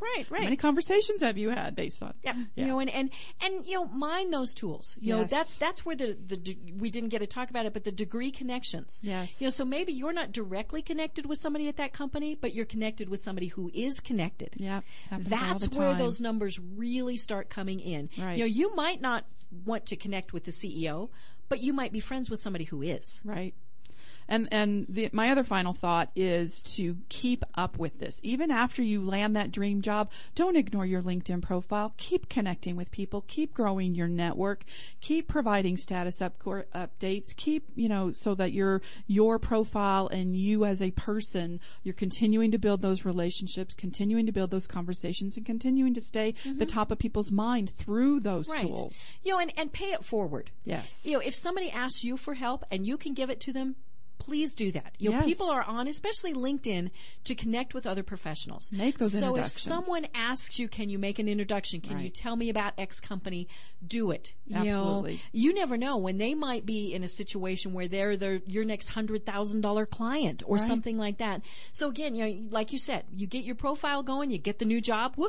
Right, 0.00 0.26
How 0.28 0.34
right. 0.36 0.44
many 0.44 0.56
conversations 0.56 1.22
have 1.22 1.36
you 1.36 1.50
had 1.50 1.74
based 1.76 2.02
on? 2.02 2.14
Yep. 2.22 2.36
Yeah. 2.54 2.64
You 2.64 2.66
know, 2.70 2.78
and, 2.80 2.90
and, 2.90 3.10
and, 3.42 3.66
you 3.66 3.74
know, 3.74 3.84
mind 3.86 4.32
those 4.32 4.54
tools. 4.54 4.96
You 5.00 5.16
know, 5.16 5.24
that's, 5.24 5.56
that's 5.56 5.84
where 5.84 5.94
the, 5.96 6.16
the, 6.26 6.36
de- 6.36 6.72
we 6.78 6.88
didn't 6.90 7.10
get 7.10 7.18
to 7.20 7.26
talk 7.26 7.50
about 7.50 7.66
it, 7.66 7.72
but 7.72 7.84
the 7.84 7.92
degree 7.92 8.30
connections. 8.30 8.98
Yes. 9.02 9.40
You 9.40 9.46
know, 9.46 9.50
so 9.50 9.64
maybe 9.64 9.92
you're 9.92 10.12
not 10.12 10.32
directly 10.32 10.82
connected 10.82 11.26
with 11.26 11.38
somebody 11.38 11.66
at 11.68 11.76
that 11.76 11.92
company, 11.92 12.34
but 12.34 12.54
you're 12.54 12.64
connected 12.64 13.08
with 13.08 13.20
somebody 13.20 13.48
who 13.48 13.70
is 13.74 14.00
connected. 14.00 14.54
yeah 14.56 14.80
That's 15.10 15.68
where 15.70 15.94
those 15.94 16.20
numbers 16.20 16.58
really 16.60 17.16
start 17.16 17.48
coming 17.50 17.80
in. 17.80 18.08
Right. 18.18 18.34
You 18.38 18.44
know, 18.44 18.46
you 18.46 18.74
might 18.74 19.00
not 19.00 19.24
want 19.64 19.86
to 19.86 19.96
connect 19.96 20.32
with 20.32 20.44
the 20.44 20.50
CEO, 20.50 21.10
but 21.48 21.60
you 21.60 21.72
might 21.72 21.92
be 21.92 22.00
friends 22.00 22.30
with 22.30 22.40
somebody 22.40 22.64
who 22.64 22.82
is. 22.82 23.20
Right. 23.24 23.54
And 24.32 24.48
and 24.50 24.86
the, 24.88 25.10
my 25.12 25.28
other 25.28 25.44
final 25.44 25.74
thought 25.74 26.10
is 26.16 26.62
to 26.76 26.96
keep 27.10 27.44
up 27.54 27.78
with 27.78 27.98
this. 27.98 28.18
Even 28.22 28.50
after 28.50 28.80
you 28.80 29.04
land 29.04 29.36
that 29.36 29.52
dream 29.52 29.82
job, 29.82 30.10
don't 30.34 30.56
ignore 30.56 30.86
your 30.86 31.02
LinkedIn 31.02 31.42
profile. 31.42 31.92
Keep 31.98 32.30
connecting 32.30 32.74
with 32.74 32.90
people. 32.90 33.26
Keep 33.28 33.52
growing 33.52 33.94
your 33.94 34.08
network. 34.08 34.64
Keep 35.02 35.28
providing 35.28 35.76
status 35.76 36.22
up, 36.22 36.42
updates. 36.42 37.36
Keep 37.36 37.68
you 37.74 37.90
know 37.90 38.10
so 38.10 38.34
that 38.34 38.52
your 38.52 38.80
your 39.06 39.38
profile 39.38 40.08
and 40.08 40.34
you 40.34 40.64
as 40.64 40.80
a 40.80 40.92
person, 40.92 41.60
you're 41.82 41.92
continuing 41.92 42.50
to 42.52 42.58
build 42.58 42.80
those 42.80 43.04
relationships, 43.04 43.74
continuing 43.74 44.24
to 44.24 44.32
build 44.32 44.50
those 44.50 44.66
conversations, 44.66 45.36
and 45.36 45.44
continuing 45.44 45.92
to 45.92 46.00
stay 46.00 46.32
mm-hmm. 46.42 46.58
the 46.58 46.64
top 46.64 46.90
of 46.90 46.98
people's 46.98 47.30
mind 47.30 47.70
through 47.76 48.18
those 48.20 48.48
tools. 48.48 48.98
You 49.22 49.32
know, 49.32 49.40
and, 49.40 49.52
and 49.58 49.70
pay 49.70 49.92
it 49.92 50.06
forward. 50.06 50.50
Yes. 50.64 51.04
You 51.04 51.12
know, 51.12 51.20
if 51.20 51.34
somebody 51.34 51.70
asks 51.70 52.02
you 52.02 52.16
for 52.16 52.32
help 52.32 52.64
and 52.70 52.86
you 52.86 52.96
can 52.96 53.12
give 53.12 53.28
it 53.28 53.38
to 53.40 53.52
them, 53.52 53.76
please 54.24 54.54
do 54.54 54.70
that. 54.72 54.94
You 54.98 55.10
know, 55.10 55.16
Yes. 55.18 55.26
people 55.26 55.50
are 55.50 55.62
on, 55.64 55.88
especially 55.88 56.32
LinkedIn, 56.32 56.90
to 57.24 57.34
connect 57.34 57.74
with 57.74 57.86
other 57.86 58.04
professionals. 58.04 58.70
Make 58.70 58.98
those 58.98 59.18
So 59.18 59.36
if 59.36 59.48
someone 59.48 60.06
asks 60.14 60.58
you, 60.60 60.68
can 60.68 60.88
you 60.88 60.98
make 60.98 61.18
an 61.18 61.28
introduction? 61.28 61.80
Can 61.80 61.98
you 61.98 62.08
tell 62.08 62.36
me 62.36 62.48
about 62.48 62.74
X 62.78 63.00
company? 63.00 63.48
Do 63.86 64.12
it. 64.12 64.32
You 64.46 64.54
know, 64.54 64.60
Absolutely. 64.60 65.20
you 65.32 65.52
never 65.52 65.76
know 65.76 65.96
when 65.96 66.18
they 66.18 66.34
might 66.34 66.64
be 66.64 66.94
in 66.94 67.02
a 67.02 67.08
situation 67.08 67.72
where 67.72 67.88
they're, 67.88 68.16
they're 68.16 68.40
your 68.46 68.64
next 68.64 68.90
hundred 68.90 69.26
thousand 69.26 69.60
dollar 69.62 69.86
client 69.86 70.42
or 70.46 70.56
Right. 70.58 70.66
something 70.68 70.96
like 70.98 71.18
that. 71.18 71.42
So 71.72 71.88
again, 71.88 72.14
you 72.14 72.24
know, 72.24 72.48
like 72.50 72.72
you 72.72 72.78
said, 72.78 73.04
you 73.10 73.26
get 73.26 73.42
your 73.44 73.56
profile 73.56 74.02
going, 74.04 74.30
you 74.30 74.38
get 74.38 74.60
the 74.60 74.64
new 74.64 74.80
job, 74.80 75.16
woohoo! 75.16 75.28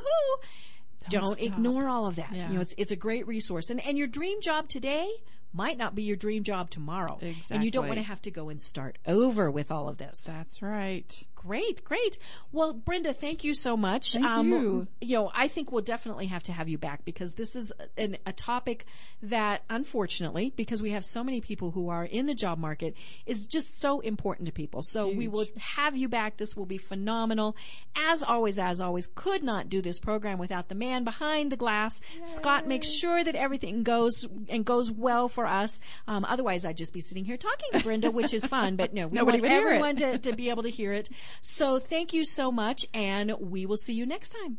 Don't, 1.09 1.33
stop. 1.35 1.43
ignore 1.45 1.87
all 1.89 2.05
of 2.07 2.15
that. 2.15 2.31
Yeah. 2.33 2.47
You 2.49 2.55
know, 2.55 2.61
it's 2.61 2.73
it's 2.77 2.91
a 2.91 2.95
great 2.95 3.27
resource, 3.27 3.69
and 3.69 3.81
and 3.85 3.97
your 3.97 4.07
dream 4.07 4.39
job 4.41 4.69
today 4.69 5.09
might 5.53 5.77
not 5.77 5.95
be 5.95 6.03
your 6.03 6.17
dream 6.17 6.43
job 6.43 6.69
tomorrow, 6.69 7.19
and 7.49 7.63
you 7.63 7.71
don't 7.71 7.87
want 7.87 7.99
to 7.99 8.03
have 8.03 8.21
to 8.23 8.31
go 8.31 8.49
and 8.49 8.61
start 8.61 8.97
over 9.05 9.49
with 9.51 9.71
all 9.71 9.87
of 9.87 9.97
this. 9.97 10.23
That's 10.23 10.61
right. 10.61 11.23
Great, 11.45 11.83
great. 11.83 12.17
Well, 12.51 12.73
Brenda, 12.73 13.13
thank 13.13 13.43
you 13.43 13.53
so 13.53 13.75
much. 13.75 14.15
Um, 14.15 14.49
you. 14.51 14.87
You 15.01 15.15
know, 15.17 15.31
I 15.33 15.47
think 15.49 15.71
we'll 15.71 15.81
definitely 15.83 16.27
have 16.27 16.43
to 16.43 16.53
have 16.53 16.69
you 16.69 16.77
back 16.77 17.03
because 17.03 17.33
this 17.33 17.55
is 17.55 17.73
an, 17.97 18.17
a 18.25 18.31
topic 18.31 18.85
that, 19.21 19.63
unfortunately, 19.69 20.53
because 20.55 20.81
we 20.81 20.91
have 20.91 21.03
so 21.03 21.23
many 21.23 21.41
people 21.41 21.71
who 21.71 21.89
are 21.89 22.05
in 22.05 22.27
the 22.27 22.33
job 22.33 22.57
market, 22.57 22.95
is 23.25 23.45
just 23.45 23.79
so 23.81 23.99
important 23.99 24.45
to 24.45 24.53
people. 24.53 24.81
So 24.83 25.09
we 25.09 25.27
will 25.27 25.45
have 25.59 25.97
you 25.97 26.07
back. 26.07 26.37
This 26.37 26.55
will 26.55 26.65
be 26.65 26.77
phenomenal. 26.77 27.57
As 27.97 28.23
always, 28.23 28.57
as 28.57 28.79
always, 28.79 29.07
could 29.13 29.43
not 29.43 29.67
do 29.67 29.81
this 29.81 29.99
program 29.99 30.37
without 30.39 30.69
the 30.69 30.75
man 30.75 31.03
behind 31.03 31.51
the 31.51 31.57
glass. 31.57 32.01
Scott 32.23 32.67
makes 32.67 32.89
sure 32.89 33.23
that 33.23 33.35
everything 33.35 33.83
goes 33.83 34.25
and 34.47 34.63
goes 34.63 34.89
well 34.91 35.27
for 35.27 35.45
us. 35.45 35.81
Um, 36.07 36.23
otherwise, 36.25 36.63
I'd 36.65 36.77
just 36.77 36.93
be 36.93 37.01
sitting 37.01 37.25
here 37.25 37.37
talking 37.37 37.67
to 37.73 37.79
Brenda, 37.83 38.11
which 38.11 38.33
is 38.33 38.45
fun. 38.45 38.75
But 38.77 38.93
no, 38.93 39.07
we 39.07 39.17
Nobody 39.17 39.41
want 39.41 39.41
would 39.41 39.51
hear 39.51 39.59
it. 39.61 39.65
everyone 39.75 39.95
to, 39.97 40.17
to 40.19 40.35
be 40.35 40.49
able 40.49 40.63
to 40.63 40.69
hear 40.69 40.93
it. 40.93 41.09
So 41.41 41.79
thank 41.79 42.13
you 42.13 42.25
so 42.25 42.51
much, 42.51 42.85
and 42.93 43.33
we 43.39 43.65
will 43.65 43.77
see 43.77 43.93
you 43.93 44.05
next 44.05 44.29
time. 44.29 44.57